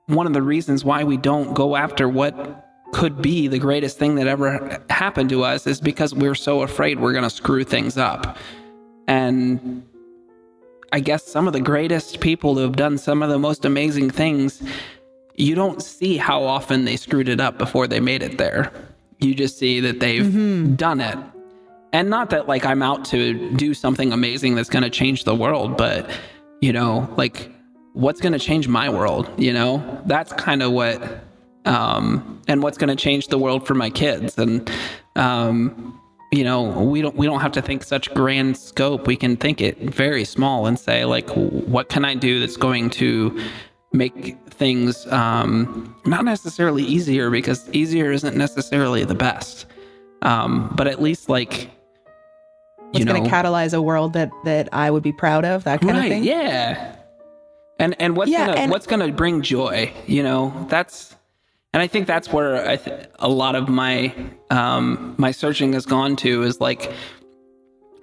one 0.07 0.27
of 0.27 0.33
the 0.33 0.41
reasons 0.41 0.83
why 0.83 1.03
we 1.03 1.17
don't 1.17 1.53
go 1.53 1.75
after 1.75 2.07
what 2.07 2.67
could 2.91 3.21
be 3.21 3.47
the 3.47 3.59
greatest 3.59 3.97
thing 3.97 4.15
that 4.15 4.27
ever 4.27 4.83
happened 4.89 5.29
to 5.29 5.43
us 5.43 5.65
is 5.65 5.79
because 5.79 6.13
we're 6.13 6.35
so 6.35 6.61
afraid 6.61 6.99
we're 6.99 7.13
going 7.13 7.23
to 7.23 7.29
screw 7.29 7.63
things 7.63 7.97
up. 7.97 8.37
And 9.07 9.83
I 10.91 10.99
guess 10.99 11.23
some 11.25 11.47
of 11.47 11.53
the 11.53 11.61
greatest 11.61 12.19
people 12.19 12.55
who 12.55 12.61
have 12.61 12.75
done 12.75 12.97
some 12.97 13.23
of 13.23 13.29
the 13.29 13.39
most 13.39 13.63
amazing 13.63 14.09
things, 14.09 14.61
you 15.35 15.55
don't 15.55 15.81
see 15.81 16.17
how 16.17 16.43
often 16.43 16.85
they 16.85 16.97
screwed 16.97 17.29
it 17.29 17.39
up 17.39 17.57
before 17.57 17.87
they 17.87 17.99
made 17.99 18.23
it 18.23 18.37
there. 18.37 18.71
You 19.19 19.33
just 19.33 19.57
see 19.57 19.79
that 19.79 19.99
they've 19.99 20.23
mm-hmm. 20.23 20.75
done 20.75 20.99
it. 20.99 21.17
And 21.93 22.09
not 22.09 22.29
that 22.31 22.47
like 22.47 22.65
I'm 22.65 22.81
out 22.81 23.05
to 23.05 23.51
do 23.55 23.73
something 23.73 24.11
amazing 24.11 24.55
that's 24.55 24.69
going 24.69 24.83
to 24.83 24.89
change 24.89 25.23
the 25.23 25.35
world, 25.35 25.77
but 25.77 26.09
you 26.61 26.73
know, 26.73 27.11
like 27.17 27.51
what's 27.93 28.21
going 28.21 28.33
to 28.33 28.39
change 28.39 28.67
my 28.67 28.89
world, 28.89 29.29
you 29.37 29.53
know? 29.53 30.01
That's 30.05 30.33
kind 30.33 30.61
of 30.61 30.71
what 30.71 31.21
um, 31.65 32.41
and 32.47 32.63
what's 32.63 32.77
going 32.77 32.89
to 32.89 33.01
change 33.01 33.27
the 33.27 33.37
world 33.37 33.67
for 33.67 33.75
my 33.75 33.89
kids. 33.89 34.37
And 34.37 34.69
um, 35.15 36.00
you 36.31 36.45
know, 36.45 36.63
we 36.63 37.01
don't 37.01 37.15
we 37.15 37.25
don't 37.25 37.41
have 37.41 37.51
to 37.53 37.61
think 37.61 37.83
such 37.83 38.13
grand 38.13 38.57
scope. 38.57 39.05
We 39.05 39.17
can 39.17 39.35
think 39.35 39.59
it 39.59 39.77
very 39.79 40.23
small 40.23 40.65
and 40.65 40.79
say 40.79 41.03
like, 41.03 41.29
what 41.29 41.89
can 41.89 42.05
I 42.05 42.15
do 42.15 42.39
that's 42.39 42.57
going 42.57 42.89
to 42.91 43.37
make 43.91 44.37
things 44.49 45.05
um, 45.07 45.93
not 46.05 46.23
necessarily 46.23 46.83
easier 46.83 47.29
because 47.29 47.69
easier 47.73 48.11
isn't 48.11 48.37
necessarily 48.37 49.03
the 49.03 49.15
best, 49.15 49.65
um, 50.21 50.73
but 50.75 50.87
at 50.87 51.01
least 51.01 51.29
like. 51.29 51.69
It's 52.93 53.05
going 53.05 53.23
to 53.23 53.29
catalyze 53.29 53.73
a 53.73 53.81
world 53.81 54.11
that 54.13 54.31
that 54.43 54.67
I 54.73 54.91
would 54.91 55.03
be 55.03 55.13
proud 55.13 55.45
of. 55.45 55.63
That 55.63 55.79
kind 55.79 55.93
right, 55.93 56.03
of 56.05 56.09
thing. 56.09 56.23
Yeah. 56.25 56.95
And 57.79 57.95
and 57.99 58.15
what's 58.15 58.29
yeah, 58.29 58.47
gonna 58.47 58.59
and- 58.59 58.71
what's 58.71 58.85
gonna 58.85 59.11
bring 59.11 59.41
joy? 59.41 59.93
You 60.07 60.23
know, 60.23 60.67
that's 60.69 61.15
and 61.73 61.81
I 61.81 61.87
think 61.87 62.07
that's 62.07 62.31
where 62.33 62.77
th- 62.77 63.07
a 63.19 63.29
lot 63.29 63.55
of 63.55 63.69
my 63.69 64.13
um, 64.49 65.15
my 65.17 65.31
searching 65.31 65.73
has 65.73 65.85
gone 65.85 66.15
to 66.17 66.43
is 66.43 66.59
like, 66.59 66.91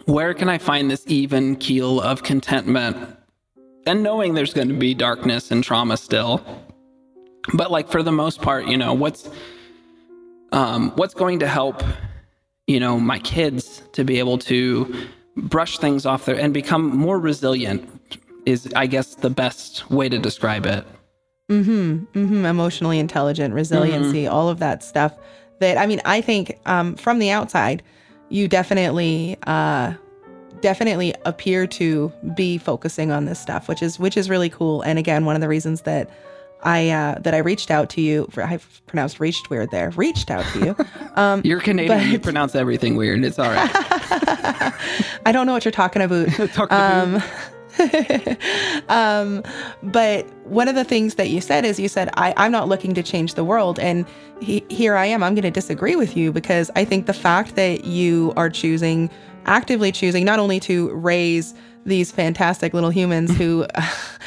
where 0.07 0.33
can 0.33 0.49
I 0.49 0.59
find 0.59 0.91
this 0.91 1.05
even 1.07 1.57
keel 1.57 2.01
of 2.01 2.23
contentment? 2.23 2.97
And 3.87 4.03
knowing 4.03 4.35
there's 4.35 4.55
going 4.55 4.69
to 4.69 4.75
be 4.75 4.95
darkness 4.95 5.51
and 5.51 5.63
trauma 5.63 5.97
still, 5.97 6.43
but 7.53 7.71
like 7.71 7.91
for 7.91 8.03
the 8.03 8.13
most 8.13 8.41
part, 8.41 8.67
you 8.67 8.77
know, 8.77 8.95
what's 8.95 9.29
um, 10.53 10.93
what's 10.97 11.15
going 11.15 11.41
to 11.41 11.49
help, 11.49 11.83
you 12.67 12.81
know, 12.81 12.99
my 12.99 13.19
kids 13.19 13.83
to 13.93 14.03
be 14.03 14.19
able 14.19 14.39
to 14.39 15.09
brush 15.37 15.79
things 15.79 16.07
off 16.07 16.25
there 16.25 16.39
and 16.39 16.55
become 16.55 16.97
more 16.97 17.19
resilient 17.19 17.89
is, 18.47 18.73
I 18.75 18.87
guess, 18.87 19.15
the 19.15 19.31
best 19.31 19.91
way 19.91 20.09
to 20.09 20.19
describe 20.19 20.65
it. 20.65 20.87
Mm-hmm. 21.49 22.05
Mm-hmm. 22.19 22.45
Emotionally 22.45 22.99
intelligent, 22.99 23.55
resiliency, 23.55 24.25
Mm-hmm. 24.25 24.35
all 24.35 24.49
of 24.49 24.59
that 24.59 24.83
stuff. 24.83 25.13
That 25.61 25.79
I 25.79 25.87
mean, 25.87 26.01
I 26.05 26.21
think 26.21 26.59
um, 26.67 26.95
from 26.97 27.19
the 27.19 27.31
outside, 27.31 27.83
you 28.29 28.47
definitely, 28.49 29.37
uh, 29.47 29.95
definitely 30.61 31.15
appear 31.25 31.67
to 31.67 32.13
be 32.37 32.59
focusing 32.59 33.11
on 33.11 33.25
this 33.25 33.41
stuff, 33.41 33.69
which 33.69 33.83
is 33.83 33.99
which 33.99 34.17
is 34.17 34.29
really 34.31 34.51
cool. 34.51 34.83
And 34.83 34.99
again, 34.99 35.25
one 35.25 35.35
of 35.35 35.41
the 35.41 35.49
reasons 35.49 35.83
that 35.83 36.11
I 36.63 36.91
uh, 36.91 37.19
that 37.21 37.35
I 37.35 37.39
reached 37.39 37.71
out 37.71 37.89
to 37.91 38.01
you, 38.01 38.29
for, 38.31 38.43
I 38.45 38.59
pronounced 38.87 39.19
reached 39.21 39.49
weird 39.51 39.71
there, 39.71 39.91
reached 39.91 40.31
out 40.31 40.45
to 40.53 40.59
you. 40.65 40.77
Um, 41.17 41.43
You're 41.45 41.59
Canadian. 41.61 42.13
you 42.13 42.21
pronounce 42.21 42.55
everything 42.55 42.95
weird. 42.95 43.25
It's 43.25 43.41
all 43.41 43.51
right. 43.51 43.71
I 45.27 45.33
don't 45.33 45.47
know 45.47 45.53
what 45.53 45.65
you're 45.65 45.73
talking 45.73 46.01
about. 46.03 46.29
Um, 46.71 47.21
um, 48.89 49.43
but 49.83 50.27
one 50.45 50.69
of 50.69 50.75
the 50.75 50.85
things 50.85 51.17
that 51.17 51.31
you 51.31 51.41
said 51.41 51.65
is 51.65 51.79
you 51.79 51.89
said, 51.89 52.11
I, 52.15 52.35
I'm 52.37 52.53
not 52.53 52.69
looking 52.69 52.95
to 52.95 53.03
change 53.03 53.35
the 53.35 53.45
world. 53.45 53.79
And 53.79 54.07
he, 54.41 54.65
here 54.69 54.97
I 54.97 55.07
am. 55.07 55.23
I'm 55.23 55.35
going 55.35 55.43
to 55.43 55.51
disagree 55.51 55.97
with 55.97 56.17
you 56.17 56.33
because 56.33 56.71
I 56.77 56.85
think 56.85 57.07
the 57.07 57.15
fact 57.15 57.57
that 57.57 57.85
you 57.85 58.33
are 58.37 58.51
choosing, 58.51 59.11
actively 59.47 59.93
choosing, 59.93 60.25
not 60.25 60.39
only 60.39 60.61
to 60.61 60.91
raise 60.95 61.55
these 61.89 62.13
fantastic 62.13 62.75
little 62.75 62.91
humans 62.91 63.37
who, 63.37 63.67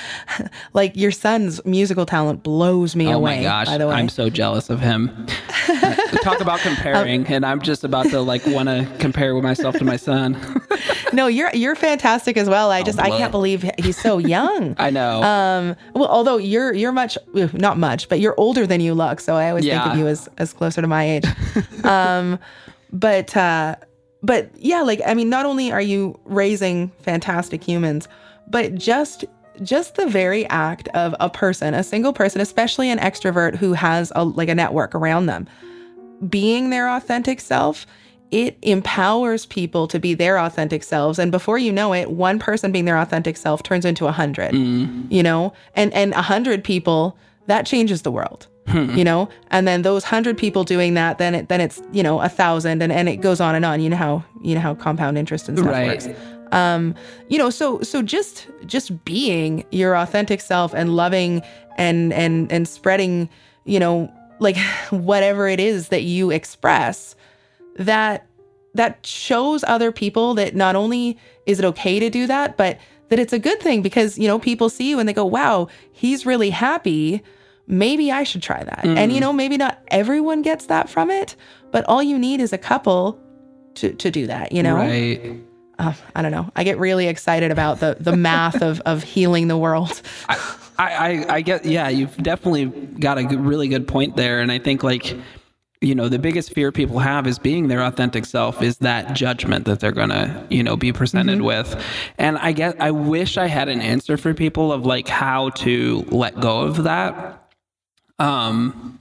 like 0.74 0.96
your 0.96 1.12
son's 1.12 1.64
musical 1.66 2.06
talent 2.06 2.44
blows 2.44 2.96
me 2.96 3.08
Oh 3.08 3.18
away. 3.18 3.38
my 3.38 3.44
gosh, 3.44 3.68
by 3.68 3.78
the 3.78 3.88
way. 3.88 3.96
I'm 3.96 4.10
so 4.10 4.30
jealous 4.30 4.70
of 4.70 4.80
him. 4.80 5.10
Talk 6.24 6.42
about 6.42 6.60
comparing, 6.60 7.26
and 7.28 7.46
I'm 7.46 7.62
just 7.62 7.84
about 7.84 8.08
to 8.08 8.22
like 8.22 8.46
want 8.46 8.70
to 8.70 8.88
compare 9.00 9.34
with 9.36 9.44
myself 9.44 9.76
to 9.78 9.84
my 9.86 9.96
son. 9.98 10.38
no, 11.14 11.28
you're 11.28 11.50
you're 11.54 11.76
fantastic 11.76 12.38
as 12.38 12.50
well. 12.50 12.70
I 12.72 12.84
just 12.84 13.00
I 13.00 13.10
can't 13.10 13.32
believe 13.32 13.70
he's 13.78 14.00
so 14.00 14.18
young. 14.18 14.76
I 14.78 14.90
know. 14.90 15.24
Um, 15.24 15.76
well, 15.94 16.10
although 16.10 16.38
you're 16.38 16.74
you're 16.74 16.92
much 16.92 17.18
not 17.54 17.78
much, 17.78 18.10
but 18.10 18.20
you're 18.20 18.36
older 18.38 18.68
than 18.68 18.82
you 18.82 18.94
look, 18.94 19.20
so 19.20 19.36
I 19.36 19.50
always 19.50 19.66
think 19.66 19.86
of 19.86 19.98
you 19.98 20.08
as 20.08 20.28
as 20.38 20.54
closer 20.54 20.82
to 20.82 20.88
my 20.88 21.04
age. 21.10 21.26
um, 21.86 22.38
but 22.92 23.36
uh, 23.38 23.76
but 24.24 24.52
yeah, 24.58 24.82
like 24.82 25.02
I 25.06 25.14
mean, 25.14 25.30
not 25.30 25.46
only 25.46 25.72
are 25.72 25.82
you 25.82 26.20
raising 26.26 26.90
fantastic 27.02 27.64
humans, 27.64 28.08
but 28.48 28.76
just 28.76 29.26
just 29.64 29.96
the 29.96 30.08
very 30.08 30.48
act 30.48 30.88
of 30.90 31.14
a 31.20 31.30
person, 31.30 31.74
a 31.74 31.84
single 31.84 32.14
person, 32.14 32.42
especially 32.42 32.90
an 32.90 33.00
extrovert 33.00 33.56
who 33.56 33.74
has 33.74 34.12
a 34.16 34.24
like 34.24 34.50
a 34.50 34.56
network 34.56 34.94
around 34.96 35.26
them, 35.26 35.48
being 36.30 36.70
their 36.70 36.90
authentic 36.90 37.40
self. 37.40 37.86
It 38.30 38.58
empowers 38.62 39.46
people 39.46 39.90
to 39.90 40.00
be 40.00 40.14
their 40.14 40.40
authentic 40.40 40.84
selves, 40.84 41.20
and 41.20 41.32
before 41.32 41.58
you 41.58 41.70
know 41.70 41.94
it, 41.94 42.12
one 42.12 42.40
person 42.40 42.72
being 42.72 42.86
their 42.86 42.98
authentic 42.98 43.36
self 43.36 43.62
turns 43.62 43.84
into 43.84 44.08
a 44.08 44.12
hundred 44.14 44.54
mm-hmm. 44.54 45.12
you 45.12 45.22
know? 45.22 45.52
And 45.76 45.94
and 45.94 46.14
a 46.14 46.22
hundred 46.22 46.64
people 46.64 47.18
that 47.48 47.66
changes 47.66 48.04
the 48.04 48.12
world 48.12 48.48
you 48.68 49.04
know 49.04 49.28
and 49.50 49.68
then 49.68 49.82
those 49.82 50.04
hundred 50.04 50.38
people 50.38 50.64
doing 50.64 50.94
that 50.94 51.18
then 51.18 51.36
it 51.36 51.50
then 51.50 51.60
it's 51.60 51.82
you 51.92 52.02
know 52.04 52.22
a 52.22 52.30
thousand 52.30 52.82
and 52.82 52.92
and 52.92 53.10
it 53.10 53.18
goes 53.18 53.42
on 53.42 53.54
and 53.56 53.66
on 53.66 53.82
you 53.82 53.90
know 53.90 53.98
how 53.98 54.24
you 54.42 54.54
know 54.56 54.62
how 54.62 54.74
compound 54.76 55.18
interest 55.18 55.50
and 55.50 55.58
stuff 55.58 55.72
Right. 55.72 55.88
works 55.88 56.08
um 56.54 56.96
you 57.28 57.38
know 57.38 57.50
so 57.50 57.82
so 57.82 58.02
just 58.02 58.48
just 58.66 59.04
being 59.04 59.66
your 59.72 59.98
authentic 59.98 60.40
self 60.42 60.74
and 60.74 60.96
loving 60.96 61.42
and 61.78 62.14
and 62.14 62.52
and 62.52 62.68
spreading 62.68 63.30
you 63.66 63.80
know 63.80 64.10
like 64.40 64.58
whatever 64.92 65.48
it 65.48 65.60
is 65.60 65.90
that 65.90 66.04
you 66.04 66.30
express 66.32 67.16
that 67.78 68.26
that 68.74 69.06
shows 69.06 69.64
other 69.68 69.92
people 69.92 70.34
that 70.36 70.56
not 70.56 70.76
only 70.78 71.18
is 71.46 71.60
it 71.60 71.66
okay 71.66 72.00
to 72.00 72.10
do 72.10 72.26
that, 72.28 72.56
but 72.56 72.78
that 73.10 73.20
it's 73.20 73.34
a 73.34 73.40
good 73.40 73.60
thing 73.60 73.82
because, 73.82 74.18
you 74.18 74.28
know, 74.30 74.40
people 74.40 74.70
see 74.70 74.90
you 74.90 74.98
and 74.98 75.10
they 75.10 75.14
go, 75.14 75.26
wow, 75.26 75.68
he's 75.92 76.26
really 76.26 76.50
happy. 76.50 77.22
Maybe 77.68 78.12
I 78.12 78.24
should 78.24 78.42
try 78.42 78.64
that. 78.64 78.82
And, 78.84 79.14
you 79.14 79.20
know, 79.20 79.32
maybe 79.32 79.58
not 79.58 79.82
everyone 79.88 80.42
gets 80.42 80.66
that 80.66 80.90
from 80.90 81.10
it, 81.10 81.36
but 81.72 81.86
all 81.86 82.04
you 82.04 82.20
need 82.20 82.42
is 82.42 82.52
a 82.54 82.58
couple 82.58 83.20
to, 83.76 83.94
to 83.94 84.12
do 84.12 84.28
that, 84.28 84.52
you 84.52 84.62
know? 84.62 84.76
right. 84.76 85.42
Uh, 85.80 85.94
I 86.16 86.22
don't 86.22 86.32
know. 86.32 86.52
I 86.56 86.64
get 86.64 86.78
really 86.78 87.08
excited 87.08 87.50
about 87.50 87.80
the, 87.80 87.98
the 88.00 88.16
math 88.16 88.62
of, 88.62 88.82
of 88.82 89.04
healing 89.04 89.48
the 89.48 89.58
world. 89.58 90.02
I, 90.30 90.38
I, 90.78 91.26
I 91.36 91.42
get, 91.42 91.66
yeah, 91.66 91.90
you've 91.90 92.16
definitely 92.18 92.66
got 92.66 93.18
a 93.18 93.24
good, 93.24 93.40
really 93.40 93.68
good 93.68 93.88
point 93.88 94.16
there. 94.16 94.42
And 94.42 94.52
I 94.52 94.60
think, 94.60 94.84
like, 94.84 95.16
you 95.80 95.96
know, 95.96 96.08
the 96.10 96.20
biggest 96.20 96.54
fear 96.54 96.72
people 96.72 97.00
have 97.00 97.26
is 97.26 97.40
being 97.40 97.68
their 97.68 97.82
authentic 97.82 98.26
self, 98.26 98.62
is 98.62 98.78
that 98.80 99.16
judgment 99.16 99.66
that 99.66 99.80
they're 99.80 99.92
going 99.92 100.10
to, 100.10 100.46
you 100.52 100.62
know, 100.62 100.78
be 100.78 100.94
presented 100.94 101.42
with. 101.42 101.76
And 102.20 102.38
I 102.38 102.52
get, 102.52 102.80
I 102.80 102.92
wish 102.92 103.38
I 103.38 103.48
had 103.48 103.68
an 103.68 103.82
answer 103.82 104.18
for 104.18 104.36
people 104.36 104.72
of 104.72 104.86
like 104.86 105.08
how 105.08 105.50
to 105.50 106.06
let 106.10 106.40
go 106.40 106.62
of 106.62 106.84
that. 106.84 107.41
Um, 108.22 109.00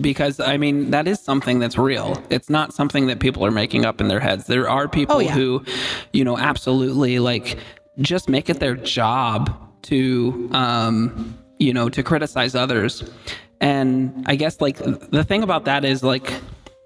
because 0.00 0.38
I 0.38 0.56
mean, 0.56 0.90
that 0.92 1.08
is 1.08 1.18
something 1.20 1.58
that's 1.58 1.76
real. 1.76 2.22
It's 2.30 2.48
not 2.48 2.72
something 2.72 3.06
that 3.08 3.18
people 3.18 3.44
are 3.44 3.50
making 3.50 3.84
up 3.84 4.00
in 4.00 4.06
their 4.08 4.20
heads. 4.20 4.46
There 4.46 4.68
are 4.70 4.86
people 4.88 5.16
Oh, 5.16 5.18
yeah. 5.20 5.32
who, 5.32 5.64
you 6.12 6.24
know, 6.24 6.38
absolutely 6.38 7.18
like 7.18 7.58
just 8.00 8.28
make 8.28 8.48
it 8.48 8.60
their 8.60 8.76
job 8.76 9.50
to, 9.82 10.48
um, 10.52 11.36
you 11.58 11.74
know, 11.74 11.88
to 11.88 12.02
criticize 12.04 12.54
others. 12.54 13.02
And 13.60 14.24
I 14.26 14.36
guess 14.36 14.60
like 14.60 14.76
the 14.78 15.24
thing 15.24 15.42
about 15.42 15.64
that 15.64 15.84
is 15.84 16.04
like, 16.04 16.32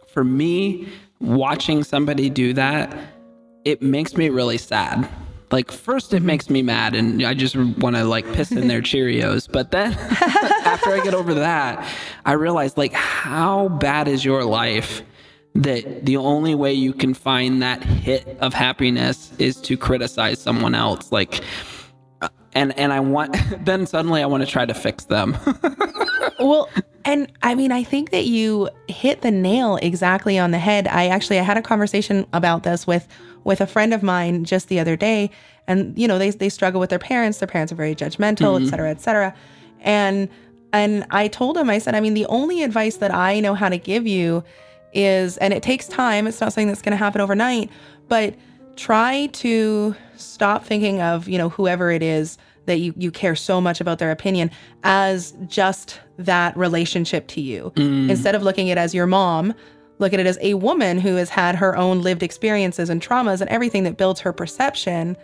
for 0.08 0.24
me, 0.24 0.88
watching 1.20 1.84
somebody 1.84 2.30
do 2.30 2.54
that, 2.54 2.96
it 3.66 3.82
makes 3.82 4.16
me 4.16 4.30
really 4.30 4.58
sad. 4.58 5.06
Like 5.50 5.70
first 5.70 6.14
it 6.14 6.22
makes 6.22 6.48
me 6.48 6.62
mad 6.62 6.94
and 6.96 7.22
I 7.22 7.34
just 7.34 7.54
want 7.54 7.96
to 7.96 8.04
like 8.04 8.24
piss 8.32 8.50
in 8.50 8.66
their 8.66 8.80
Cheerios, 8.90 9.46
but 9.50 9.70
then 9.72 9.92
after 10.74 10.90
I 10.90 11.00
get 11.00 11.14
over 11.14 11.34
that, 11.34 11.88
I 12.24 12.32
realize 12.32 12.76
like 12.76 12.92
how 12.92 13.68
bad 13.68 14.08
is 14.08 14.24
your 14.24 14.44
life 14.44 15.02
that 15.54 16.04
the 16.04 16.16
only 16.16 16.54
way 16.54 16.72
you 16.72 16.92
can 16.92 17.14
find 17.14 17.62
that 17.62 17.82
hit 17.82 18.26
of 18.40 18.52
happiness 18.52 19.32
is 19.38 19.60
to 19.62 19.76
criticize 19.76 20.40
someone 20.40 20.74
else? 20.74 21.12
Like 21.12 21.42
uh, 22.20 22.28
and 22.54 22.76
and 22.78 22.92
I 22.92 23.00
want 23.00 23.36
then 23.64 23.86
suddenly 23.86 24.22
I 24.22 24.26
want 24.26 24.42
to 24.42 24.50
try 24.50 24.66
to 24.66 24.74
fix 24.74 25.04
them. 25.04 25.36
well 26.40 26.68
and 27.04 27.30
i 27.42 27.54
mean 27.54 27.70
i 27.70 27.84
think 27.84 28.10
that 28.10 28.24
you 28.24 28.68
hit 28.88 29.20
the 29.20 29.30
nail 29.30 29.76
exactly 29.76 30.38
on 30.38 30.50
the 30.50 30.58
head. 30.58 30.88
I 30.88 31.06
actually 31.06 31.38
i 31.38 31.42
had 31.42 31.56
a 31.56 31.62
conversation 31.62 32.26
about 32.32 32.64
this 32.64 32.86
with 32.86 33.06
with 33.44 33.60
a 33.60 33.66
friend 33.66 33.94
of 33.94 34.02
mine 34.02 34.44
just 34.44 34.68
the 34.68 34.80
other 34.80 34.96
day 34.96 35.30
and 35.68 35.96
you 35.98 36.08
know 36.08 36.18
they, 36.18 36.30
they 36.30 36.48
struggle 36.48 36.80
with 36.80 36.90
their 36.90 36.98
parents. 36.98 37.38
Their 37.38 37.46
parents 37.48 37.72
are 37.72 37.76
very 37.76 37.94
judgmental 37.94 38.60
et 38.60 38.68
cetera 38.68 38.90
et 38.90 39.00
cetera. 39.00 39.34
And 39.80 40.28
and 40.74 41.06
i 41.10 41.28
told 41.28 41.56
him 41.56 41.70
i 41.70 41.78
said 41.78 41.94
i 41.94 42.00
mean 42.00 42.14
the 42.14 42.26
only 42.26 42.62
advice 42.62 42.96
that 42.96 43.14
i 43.14 43.40
know 43.40 43.54
how 43.54 43.68
to 43.68 43.78
give 43.78 44.06
you 44.06 44.44
is 44.92 45.36
and 45.38 45.54
it 45.54 45.62
takes 45.62 45.88
time 45.88 46.26
it's 46.26 46.40
not 46.40 46.52
something 46.52 46.68
that's 46.68 46.82
going 46.82 46.92
to 46.92 46.96
happen 46.96 47.20
overnight 47.20 47.70
but 48.08 48.34
try 48.76 49.26
to 49.32 49.94
stop 50.16 50.64
thinking 50.64 51.00
of 51.00 51.28
you 51.28 51.38
know 51.38 51.48
whoever 51.48 51.90
it 51.90 52.02
is 52.02 52.36
that 52.66 52.78
you, 52.78 52.94
you 52.96 53.10
care 53.10 53.36
so 53.36 53.60
much 53.60 53.80
about 53.80 53.98
their 53.98 54.10
opinion 54.10 54.50
as 54.84 55.34
just 55.46 56.00
that 56.16 56.56
relationship 56.56 57.26
to 57.26 57.42
you. 57.42 57.70
Mm. 57.76 58.08
Instead 58.08 58.34
of 58.34 58.42
looking 58.42 58.70
at 58.70 58.78
it 58.78 58.80
as 58.80 58.94
your 58.94 59.06
mom 59.06 59.52
look 59.98 60.12
at 60.12 60.20
it 60.20 60.26
as 60.26 60.38
a 60.40 60.54
woman 60.54 60.98
who 60.98 61.16
has 61.16 61.30
had 61.30 61.54
her 61.54 61.76
own 61.76 62.02
lived 62.02 62.22
experiences 62.22 62.90
and 62.90 63.00
traumas 63.00 63.40
and 63.40 63.48
everything 63.50 63.84
that 63.84 63.96
builds 63.96 64.20
her 64.20 64.32
perception 64.32 65.16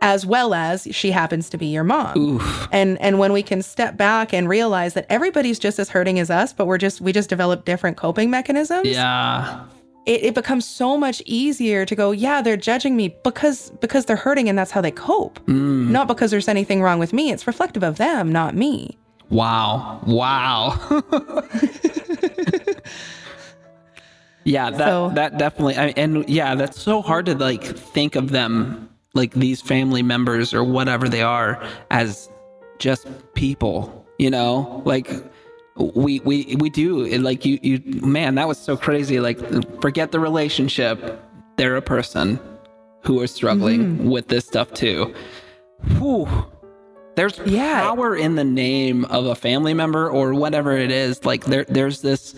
as 0.00 0.24
well 0.24 0.54
as 0.54 0.86
she 0.92 1.10
happens 1.10 1.50
to 1.50 1.58
be 1.58 1.66
your 1.66 1.84
mom 1.84 2.16
Oof. 2.16 2.68
and 2.72 3.00
and 3.00 3.18
when 3.18 3.32
we 3.32 3.42
can 3.42 3.62
step 3.62 3.96
back 3.96 4.32
and 4.32 4.48
realize 4.48 4.94
that 4.94 5.06
everybody's 5.08 5.58
just 5.58 5.78
as 5.78 5.88
hurting 5.88 6.18
as 6.20 6.30
us 6.30 6.52
but 6.52 6.66
we're 6.66 6.78
just 6.78 7.00
we 7.00 7.12
just 7.12 7.28
develop 7.28 7.64
different 7.64 7.96
coping 7.96 8.30
mechanisms 8.30 8.86
Yeah. 8.88 9.64
it, 10.06 10.22
it 10.24 10.34
becomes 10.34 10.64
so 10.64 10.96
much 10.96 11.20
easier 11.26 11.84
to 11.84 11.94
go 11.96 12.12
yeah 12.12 12.40
they're 12.42 12.56
judging 12.56 12.96
me 12.96 13.16
because 13.24 13.70
because 13.80 14.04
they're 14.04 14.16
hurting 14.16 14.48
and 14.48 14.56
that's 14.58 14.70
how 14.70 14.80
they 14.80 14.92
cope 14.92 15.40
mm. 15.46 15.88
not 15.88 16.06
because 16.06 16.30
there's 16.30 16.48
anything 16.48 16.80
wrong 16.80 16.98
with 17.00 17.12
me 17.12 17.30
it's 17.32 17.46
reflective 17.46 17.82
of 17.82 17.96
them 17.96 18.30
not 18.32 18.54
me 18.54 18.96
Wow. 19.30 20.00
Wow. 20.06 20.78
yeah, 24.44 24.70
that 24.70 24.78
So- 24.78 25.10
that 25.14 25.36
definitely 25.38 25.76
I, 25.76 25.88
and 25.96 26.26
yeah, 26.28 26.54
that's 26.54 26.80
so 26.80 27.02
hard 27.02 27.26
to 27.26 27.34
like 27.34 27.62
think 27.64 28.16
of 28.16 28.30
them 28.30 28.87
like 29.14 29.32
these 29.32 29.60
family 29.60 30.02
members 30.02 30.52
or 30.54 30.62
whatever 30.64 31.08
they 31.08 31.22
are 31.22 31.62
as 31.90 32.30
just 32.78 33.06
people, 33.34 34.06
you 34.18 34.30
know? 34.30 34.82
Like 34.84 35.10
we 35.76 36.20
we 36.20 36.56
we 36.58 36.70
do 36.70 37.04
it 37.04 37.20
like 37.20 37.44
you 37.44 37.58
you 37.62 37.80
man, 38.02 38.34
that 38.34 38.48
was 38.48 38.58
so 38.58 38.76
crazy 38.76 39.20
like 39.20 39.38
forget 39.80 40.12
the 40.12 40.20
relationship. 40.20 41.20
They're 41.56 41.76
a 41.76 41.82
person 41.82 42.38
who 43.02 43.20
are 43.20 43.26
struggling 43.26 43.80
mm-hmm. 43.80 44.08
with 44.10 44.28
this 44.28 44.46
stuff 44.46 44.72
too. 44.72 45.14
Whew. 45.98 46.28
There's 47.16 47.40
Yeah. 47.46 47.80
power 47.80 48.16
in 48.16 48.36
the 48.36 48.44
name 48.44 49.04
of 49.06 49.26
a 49.26 49.34
family 49.34 49.74
member 49.74 50.08
or 50.08 50.34
whatever 50.34 50.76
it 50.76 50.90
is. 50.90 51.24
Like 51.24 51.44
there, 51.44 51.64
there's 51.64 52.00
this. 52.00 52.34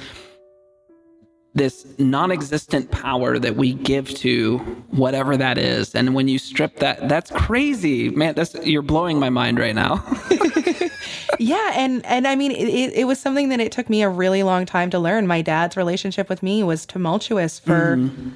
This 1.54 1.84
non-existent 1.98 2.90
power 2.90 3.38
that 3.38 3.56
we 3.56 3.74
give 3.74 4.08
to 4.08 4.58
whatever 4.90 5.36
that 5.36 5.58
is 5.58 5.94
and 5.94 6.14
when 6.14 6.28
you 6.28 6.38
strip 6.38 6.76
that 6.76 7.08
that's 7.08 7.30
crazy 7.32 8.08
man 8.10 8.34
that's 8.34 8.54
you're 8.64 8.82
blowing 8.82 9.18
my 9.18 9.30
mind 9.30 9.58
right 9.58 9.74
now 9.74 10.02
yeah 11.40 11.72
and 11.74 12.06
and 12.06 12.28
i 12.28 12.36
mean 12.36 12.52
it, 12.52 12.92
it 12.92 13.04
was 13.04 13.18
something 13.18 13.48
that 13.48 13.58
it 13.58 13.72
took 13.72 13.90
me 13.90 14.02
a 14.02 14.08
really 14.08 14.44
long 14.44 14.64
time 14.64 14.90
to 14.90 14.98
learn 14.98 15.26
my 15.26 15.42
dad's 15.42 15.76
relationship 15.76 16.28
with 16.28 16.42
me 16.42 16.62
was 16.62 16.86
tumultuous 16.86 17.58
for 17.58 17.96
mm-hmm. 17.96 18.30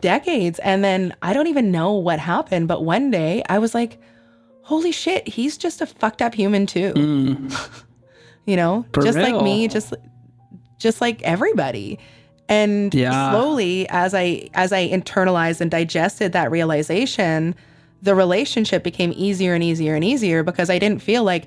decades 0.00 0.60
and 0.60 0.84
then 0.84 1.14
i 1.22 1.32
don't 1.32 1.48
even 1.48 1.72
know 1.72 1.92
what 1.92 2.20
happened 2.20 2.68
but 2.68 2.84
one 2.84 3.10
day 3.10 3.42
i 3.48 3.58
was 3.58 3.74
like 3.74 3.98
holy 4.62 4.92
shit 4.92 5.26
he's 5.26 5.58
just 5.58 5.80
a 5.80 5.86
fucked 5.86 6.22
up 6.22 6.34
human 6.34 6.66
too 6.66 6.92
mm. 6.92 7.84
you 8.46 8.54
know 8.54 8.86
for 8.92 9.02
just 9.02 9.18
real. 9.18 9.32
like 9.32 9.42
me 9.44 9.66
just 9.66 9.92
just 10.78 11.00
like 11.00 11.20
everybody 11.22 11.98
and 12.50 12.92
yeah. 12.92 13.30
slowly 13.30 13.88
as 13.88 14.12
I 14.12 14.50
as 14.54 14.72
I 14.72 14.88
internalized 14.88 15.60
and 15.60 15.70
digested 15.70 16.32
that 16.32 16.50
realization, 16.50 17.54
the 18.02 18.14
relationship 18.14 18.82
became 18.82 19.12
easier 19.14 19.54
and 19.54 19.62
easier 19.62 19.94
and 19.94 20.04
easier 20.04 20.42
because 20.42 20.68
I 20.68 20.78
didn't 20.78 21.00
feel 21.00 21.22
like, 21.22 21.46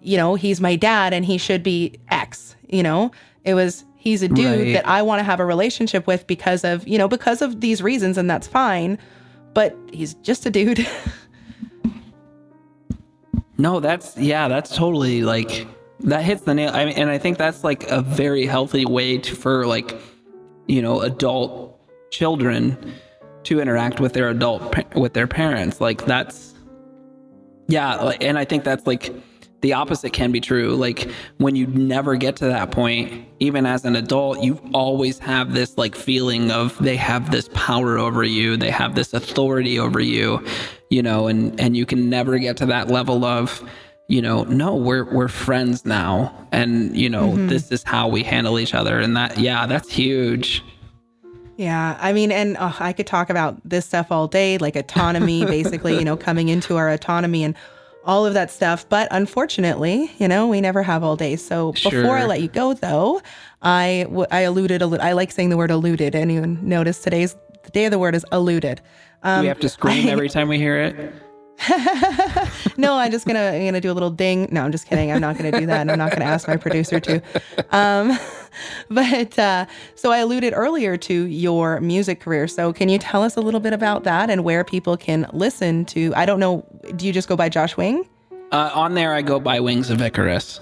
you 0.00 0.16
know, 0.16 0.36
he's 0.36 0.60
my 0.60 0.76
dad 0.76 1.12
and 1.12 1.24
he 1.24 1.38
should 1.38 1.64
be 1.64 1.98
X, 2.08 2.54
you 2.68 2.84
know? 2.84 3.10
It 3.42 3.54
was 3.54 3.84
he's 3.96 4.22
a 4.22 4.28
dude 4.28 4.60
right. 4.60 4.72
that 4.74 4.86
I 4.86 5.02
want 5.02 5.18
to 5.18 5.24
have 5.24 5.40
a 5.40 5.44
relationship 5.44 6.06
with 6.06 6.24
because 6.28 6.62
of, 6.62 6.86
you 6.86 6.98
know, 6.98 7.08
because 7.08 7.42
of 7.42 7.60
these 7.60 7.82
reasons 7.82 8.16
and 8.16 8.30
that's 8.30 8.46
fine, 8.46 8.96
but 9.54 9.76
he's 9.92 10.14
just 10.14 10.46
a 10.46 10.50
dude. 10.50 10.86
no, 13.58 13.80
that's 13.80 14.16
yeah, 14.16 14.46
that's 14.46 14.76
totally 14.76 15.22
like 15.22 15.66
that 16.00 16.22
hits 16.22 16.42
the 16.42 16.54
nail. 16.54 16.70
I 16.72 16.84
mean, 16.84 16.94
and 16.96 17.10
I 17.10 17.18
think 17.18 17.38
that's 17.38 17.64
like 17.64 17.90
a 17.90 18.02
very 18.02 18.46
healthy 18.46 18.86
way 18.86 19.18
to 19.18 19.34
for 19.34 19.66
like 19.66 19.96
you 20.66 20.82
know, 20.82 21.00
adult 21.00 21.78
children 22.10 22.94
to 23.44 23.60
interact 23.60 24.00
with 24.00 24.12
their 24.12 24.30
adult 24.30 24.74
with 24.94 25.14
their 25.14 25.26
parents. 25.26 25.80
Like 25.80 26.04
that's 26.06 26.54
yeah, 27.68 28.12
and 28.20 28.38
I 28.38 28.44
think 28.44 28.64
that's 28.64 28.86
like 28.86 29.14
the 29.64 29.72
opposite 29.72 30.12
can 30.12 30.30
be 30.30 30.40
true. 30.40 30.76
Like 30.76 31.10
when 31.38 31.56
you 31.56 31.66
never 31.66 32.16
get 32.16 32.36
to 32.36 32.44
that 32.46 32.70
point, 32.70 33.26
even 33.40 33.64
as 33.64 33.86
an 33.86 33.96
adult, 33.96 34.42
you 34.42 34.60
always 34.74 35.18
have 35.20 35.54
this 35.54 35.78
like 35.78 35.94
feeling 35.94 36.50
of 36.50 36.76
they 36.82 36.96
have 36.96 37.30
this 37.30 37.48
power 37.54 37.96
over 37.96 38.22
you, 38.24 38.58
they 38.58 38.70
have 38.70 38.94
this 38.94 39.14
authority 39.14 39.78
over 39.78 40.00
you, 40.00 40.44
you 40.90 41.02
know, 41.02 41.28
and 41.28 41.58
and 41.58 41.76
you 41.76 41.86
can 41.86 42.10
never 42.10 42.38
get 42.38 42.58
to 42.58 42.66
that 42.66 42.88
level 42.88 43.24
of 43.24 43.66
you 44.08 44.20
know, 44.20 44.44
no, 44.44 44.74
we're 44.74 45.04
we're 45.04 45.28
friends 45.28 45.84
now, 45.84 46.46
and 46.52 46.96
you 46.96 47.08
know, 47.08 47.30
mm-hmm. 47.30 47.48
this 47.48 47.72
is 47.72 47.82
how 47.82 48.08
we 48.08 48.22
handle 48.22 48.58
each 48.58 48.74
other, 48.74 48.98
and 48.98 49.16
that, 49.16 49.38
yeah, 49.38 49.66
that's 49.66 49.90
huge. 49.90 50.62
Yeah, 51.56 51.96
I 52.00 52.12
mean, 52.12 52.32
and 52.32 52.56
oh, 52.58 52.76
I 52.80 52.92
could 52.92 53.06
talk 53.06 53.30
about 53.30 53.56
this 53.68 53.86
stuff 53.86 54.10
all 54.10 54.26
day, 54.26 54.58
like 54.58 54.76
autonomy, 54.76 55.44
basically, 55.46 55.96
you 55.96 56.04
know, 56.04 56.16
coming 56.16 56.48
into 56.48 56.76
our 56.76 56.90
autonomy 56.90 57.44
and 57.44 57.54
all 58.04 58.26
of 58.26 58.34
that 58.34 58.50
stuff. 58.50 58.88
But 58.88 59.08
unfortunately, 59.10 60.10
you 60.18 60.28
know, 60.28 60.48
we 60.48 60.60
never 60.60 60.82
have 60.82 61.02
all 61.02 61.16
day. 61.16 61.36
So 61.36 61.72
sure. 61.74 61.90
before 61.90 62.16
I 62.16 62.26
let 62.26 62.42
you 62.42 62.48
go, 62.48 62.74
though, 62.74 63.22
I, 63.62 64.04
w- 64.08 64.26
I 64.30 64.40
alluded 64.40 64.82
a 64.82 64.86
little. 64.86 65.06
I 65.06 65.12
like 65.12 65.30
saying 65.30 65.50
the 65.50 65.56
word 65.56 65.70
alluded. 65.70 66.14
Anyone 66.14 66.58
notice 66.62 67.00
today's 67.00 67.36
the 67.62 67.70
day 67.70 67.84
of 67.84 67.92
the 67.92 67.98
word 67.98 68.14
is 68.14 68.26
alluded. 68.32 68.80
Um, 69.22 69.42
we 69.42 69.46
have 69.46 69.60
to 69.60 69.68
scream 69.68 70.08
I, 70.08 70.10
every 70.10 70.28
time 70.28 70.48
we 70.48 70.58
hear 70.58 70.80
it. 70.80 71.14
no, 72.76 72.94
I'm 72.94 73.10
just 73.10 73.26
gonna 73.26 73.52
I'm 73.52 73.64
gonna 73.64 73.80
do 73.80 73.90
a 73.90 73.94
little 73.94 74.10
ding. 74.10 74.48
No, 74.50 74.62
I'm 74.62 74.72
just 74.72 74.86
kidding. 74.86 75.10
I'm 75.12 75.20
not 75.20 75.36
gonna 75.36 75.52
do 75.52 75.66
that. 75.66 75.82
And 75.82 75.90
I'm 75.90 75.98
not 75.98 76.10
gonna 76.10 76.24
ask 76.24 76.48
my 76.48 76.56
producer 76.56 77.00
to. 77.00 77.22
Um, 77.70 78.18
but 78.90 79.38
uh, 79.38 79.66
so 79.94 80.10
I 80.10 80.18
alluded 80.18 80.52
earlier 80.54 80.96
to 80.96 81.26
your 81.26 81.80
music 81.80 82.20
career. 82.20 82.48
So 82.48 82.72
can 82.72 82.88
you 82.88 82.98
tell 82.98 83.22
us 83.22 83.36
a 83.36 83.40
little 83.40 83.60
bit 83.60 83.72
about 83.72 84.04
that 84.04 84.30
and 84.30 84.44
where 84.44 84.64
people 84.64 84.96
can 84.96 85.28
listen 85.32 85.84
to? 85.86 86.12
I 86.16 86.26
don't 86.26 86.40
know. 86.40 86.66
Do 86.96 87.06
you 87.06 87.12
just 87.12 87.28
go 87.28 87.36
by 87.36 87.48
Josh 87.48 87.76
Wing? 87.76 88.08
Uh, 88.52 88.70
on 88.74 88.94
there, 88.94 89.14
I 89.14 89.22
go 89.22 89.40
by 89.40 89.60
Wings 89.60 89.90
of 89.90 90.00
Icarus. 90.02 90.60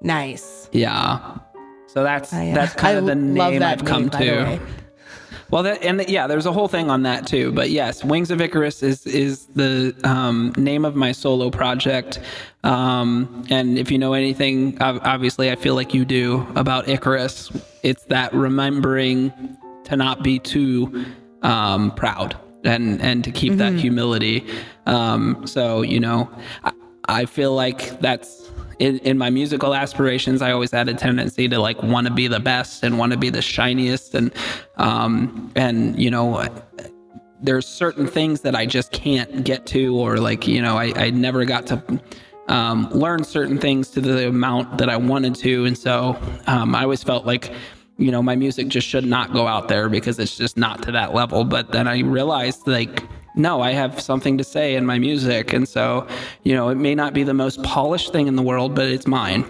Nice. 0.00 0.68
Yeah. 0.72 1.38
So 1.86 2.02
that's 2.02 2.32
uh, 2.32 2.52
that's 2.54 2.74
kind 2.74 2.96
I 2.96 3.00
of 3.00 3.06
the 3.06 3.14
name 3.14 3.62
I've 3.62 3.84
come 3.84 4.10
to. 4.10 4.60
Well, 5.50 5.62
that, 5.62 5.82
and 5.82 6.00
the, 6.00 6.10
yeah, 6.10 6.26
there's 6.26 6.46
a 6.46 6.52
whole 6.52 6.68
thing 6.68 6.90
on 6.90 7.02
that 7.04 7.26
too. 7.26 7.52
But 7.52 7.70
yes, 7.70 8.02
Wings 8.02 8.30
of 8.30 8.40
Icarus 8.40 8.82
is 8.82 9.06
is 9.06 9.46
the 9.46 9.94
um, 10.04 10.52
name 10.56 10.84
of 10.84 10.96
my 10.96 11.12
solo 11.12 11.50
project. 11.50 12.20
Um, 12.64 13.44
and 13.48 13.78
if 13.78 13.90
you 13.90 13.98
know 13.98 14.12
anything, 14.12 14.80
obviously, 14.80 15.50
I 15.50 15.56
feel 15.56 15.74
like 15.74 15.94
you 15.94 16.04
do 16.04 16.46
about 16.56 16.88
Icarus. 16.88 17.52
It's 17.82 18.04
that 18.04 18.34
remembering 18.34 19.32
to 19.84 19.96
not 19.96 20.22
be 20.22 20.40
too 20.40 21.06
um, 21.42 21.92
proud 21.92 22.36
and 22.64 23.00
and 23.00 23.22
to 23.24 23.30
keep 23.30 23.52
mm-hmm. 23.52 23.58
that 23.58 23.74
humility. 23.74 24.44
Um, 24.86 25.46
so 25.46 25.82
you 25.82 26.00
know, 26.00 26.28
I, 26.64 26.72
I 27.08 27.24
feel 27.26 27.54
like 27.54 28.00
that's 28.00 28.45
in, 28.78 28.98
in 28.98 29.18
my 29.18 29.30
musical 29.30 29.74
aspirations, 29.74 30.42
I 30.42 30.52
always 30.52 30.70
had 30.70 30.88
a 30.88 30.94
tendency 30.94 31.48
to 31.48 31.58
like 31.58 31.82
want 31.82 32.06
to 32.06 32.12
be 32.12 32.28
the 32.28 32.40
best 32.40 32.82
and 32.82 32.98
want 32.98 33.12
to 33.12 33.18
be 33.18 33.30
the 33.30 33.42
shiniest, 33.42 34.14
and 34.14 34.32
um, 34.76 35.50
and 35.56 35.98
you 36.00 36.10
know, 36.10 36.46
there's 37.40 37.66
certain 37.66 38.06
things 38.06 38.42
that 38.42 38.54
I 38.54 38.66
just 38.66 38.92
can't 38.92 39.44
get 39.44 39.66
to, 39.66 39.96
or 39.96 40.18
like 40.18 40.46
you 40.46 40.60
know, 40.60 40.76
I, 40.76 40.92
I 40.96 41.10
never 41.10 41.44
got 41.44 41.66
to 41.68 42.00
um, 42.48 42.90
learn 42.90 43.24
certain 43.24 43.58
things 43.58 43.90
to 43.90 44.00
the 44.00 44.28
amount 44.28 44.78
that 44.78 44.90
I 44.90 44.96
wanted 44.96 45.34
to, 45.36 45.64
and 45.64 45.76
so 45.76 46.18
um, 46.46 46.74
I 46.74 46.82
always 46.82 47.02
felt 47.02 47.24
like 47.24 47.52
you 47.98 48.10
know 48.10 48.22
my 48.22 48.36
music 48.36 48.68
just 48.68 48.86
should 48.86 49.06
not 49.06 49.32
go 49.32 49.46
out 49.46 49.68
there 49.68 49.88
because 49.88 50.18
it's 50.18 50.36
just 50.36 50.58
not 50.58 50.82
to 50.82 50.92
that 50.92 51.14
level. 51.14 51.44
But 51.44 51.72
then 51.72 51.88
I 51.88 52.00
realized 52.00 52.66
like 52.66 53.02
no, 53.36 53.60
I 53.60 53.72
have 53.72 54.00
something 54.00 54.38
to 54.38 54.44
say 54.44 54.74
in 54.74 54.86
my 54.86 54.98
music. 54.98 55.52
And 55.52 55.68
so, 55.68 56.06
you 56.42 56.54
know, 56.54 56.70
it 56.70 56.76
may 56.76 56.94
not 56.94 57.12
be 57.12 57.22
the 57.22 57.34
most 57.34 57.62
polished 57.62 58.12
thing 58.12 58.26
in 58.26 58.36
the 58.36 58.42
world, 58.42 58.74
but 58.74 58.86
it's 58.86 59.06
mine. 59.06 59.44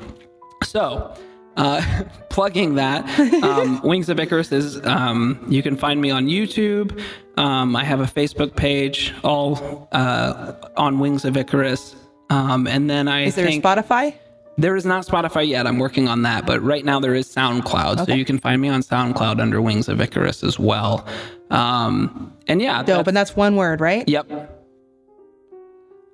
So, 0.65 1.15
uh, 1.57 2.05
plugging 2.29 2.75
that, 2.75 3.09
um, 3.43 3.81
Wings 3.85 4.09
of 4.09 4.19
Icarus 4.19 4.53
is, 4.53 4.85
um, 4.85 5.47
you 5.49 5.63
can 5.63 5.77
find 5.77 6.01
me 6.01 6.11
on 6.11 6.27
YouTube. 6.27 7.01
Um, 7.37 7.77
I 7.77 7.85
have 7.85 8.01
a 8.01 8.07
Facebook 8.07 8.57
page, 8.57 9.15
all 9.23 9.89
uh, 9.93 10.55
on 10.77 10.99
Wings 10.99 11.25
of 11.25 11.37
Icarus. 11.37 11.95
Um, 12.29 12.67
and 12.67 12.91
then 12.91 13.07
I 13.07 13.27
is 13.27 13.37
there 13.37 13.47
Spotify? 13.47 14.15
There 14.59 14.75
is 14.75 14.87
not 14.87 15.07
Spotify 15.07 15.47
yet. 15.47 15.67
I'm 15.67 15.79
working 15.79 16.09
on 16.09 16.23
that, 16.23 16.47
but 16.47 16.63
right 16.63 16.85
now 16.85 16.99
there 16.99 17.15
is 17.15 17.33
SoundCloud, 17.33 18.01
okay. 18.01 18.13
so 18.13 18.17
you 18.17 18.25
can 18.25 18.39
find 18.39 18.61
me 18.61 18.69
on 18.69 18.81
SoundCloud 18.81 19.39
under 19.39 19.61
Wings 19.61 19.87
of 19.87 20.01
Icarus 20.01 20.43
as 20.43 20.59
well. 20.59 21.07
Um, 21.51 22.33
and 22.47 22.61
yeah, 22.61 22.83
dope. 22.83 22.87
That's, 22.87 23.09
and 23.09 23.17
that's 23.17 23.37
one 23.37 23.57
word, 23.57 23.81
right? 23.81 24.09
Yep. 24.09 24.31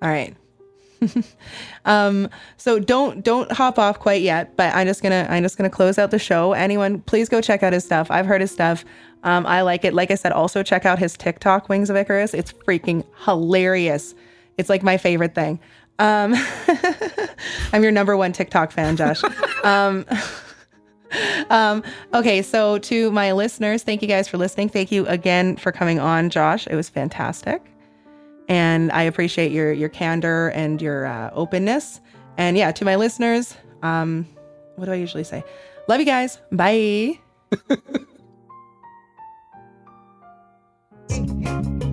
All 0.03 0.09
right. 0.09 0.35
um, 1.85 2.29
so 2.57 2.79
don't 2.79 3.25
don't 3.25 3.51
hop 3.53 3.79
off 3.79 3.99
quite 3.99 4.23
yet, 4.23 4.57
but 4.57 4.75
I'm 4.75 4.87
just 4.87 5.03
gonna 5.03 5.27
I'm 5.29 5.43
just 5.43 5.57
gonna 5.57 5.71
close 5.71 5.99
out 5.99 6.11
the 6.11 6.19
show. 6.19 6.53
Anyone, 6.53 7.01
please 7.01 7.29
go 7.29 7.41
check 7.41 7.63
out 7.63 7.73
his 7.73 7.85
stuff. 7.85 8.11
I've 8.11 8.27
heard 8.27 8.41
his 8.41 8.51
stuff. 8.51 8.85
Um, 9.25 9.47
I 9.47 9.63
like 9.63 9.85
it. 9.85 9.95
Like 9.95 10.11
I 10.11 10.17
said, 10.17 10.33
also 10.33 10.63
check 10.63 10.85
out 10.85 10.99
his 10.99 11.17
TikTok, 11.17 11.69
Wings 11.69 11.91
of 11.91 11.97
Icarus. 11.97 12.35
It's 12.35 12.53
freaking 12.53 13.05
hilarious. 13.25 14.15
It's 14.59 14.69
like 14.69 14.83
my 14.83 14.97
favorite 14.97 15.35
thing. 15.35 15.61
Um, 15.99 16.35
I'm 17.73 17.83
your 17.83 17.93
number 17.93 18.17
one 18.17 18.33
TikTok 18.33 18.73
fan, 18.73 18.97
Josh. 18.97 19.23
Um, 21.51 21.83
okay, 22.15 22.41
so 22.41 22.79
to 22.79 23.11
my 23.11 23.33
listeners, 23.33 23.83
thank 23.83 24.01
you 24.01 24.09
guys 24.09 24.27
for 24.27 24.39
listening. 24.39 24.71
Thank 24.71 24.91
you 24.91 25.07
again 25.07 25.57
for 25.57 25.71
coming 25.71 26.01
on, 26.01 26.31
Josh. 26.31 26.67
It 26.67 26.75
was 26.75 26.89
fantastic, 26.89 27.63
and 28.49 28.91
I 28.93 29.03
appreciate 29.03 29.53
your 29.53 29.73
your 29.73 29.91
candor 29.91 30.49
and 30.49 30.81
your 30.81 31.05
uh, 31.05 31.31
openness. 31.35 32.01
And 32.39 32.57
yeah, 32.57 32.73
to 32.73 32.85
my 32.85 32.97
listeners, 32.97 33.55
um, 33.83 34.27
what 34.77 34.87
do 34.87 34.93
I 34.93 34.97
usually 34.97 35.25
say? 35.25 35.45
Love 35.89 36.01
you 36.01 36.07
guys. 36.07 36.39
Bye. 36.51 37.19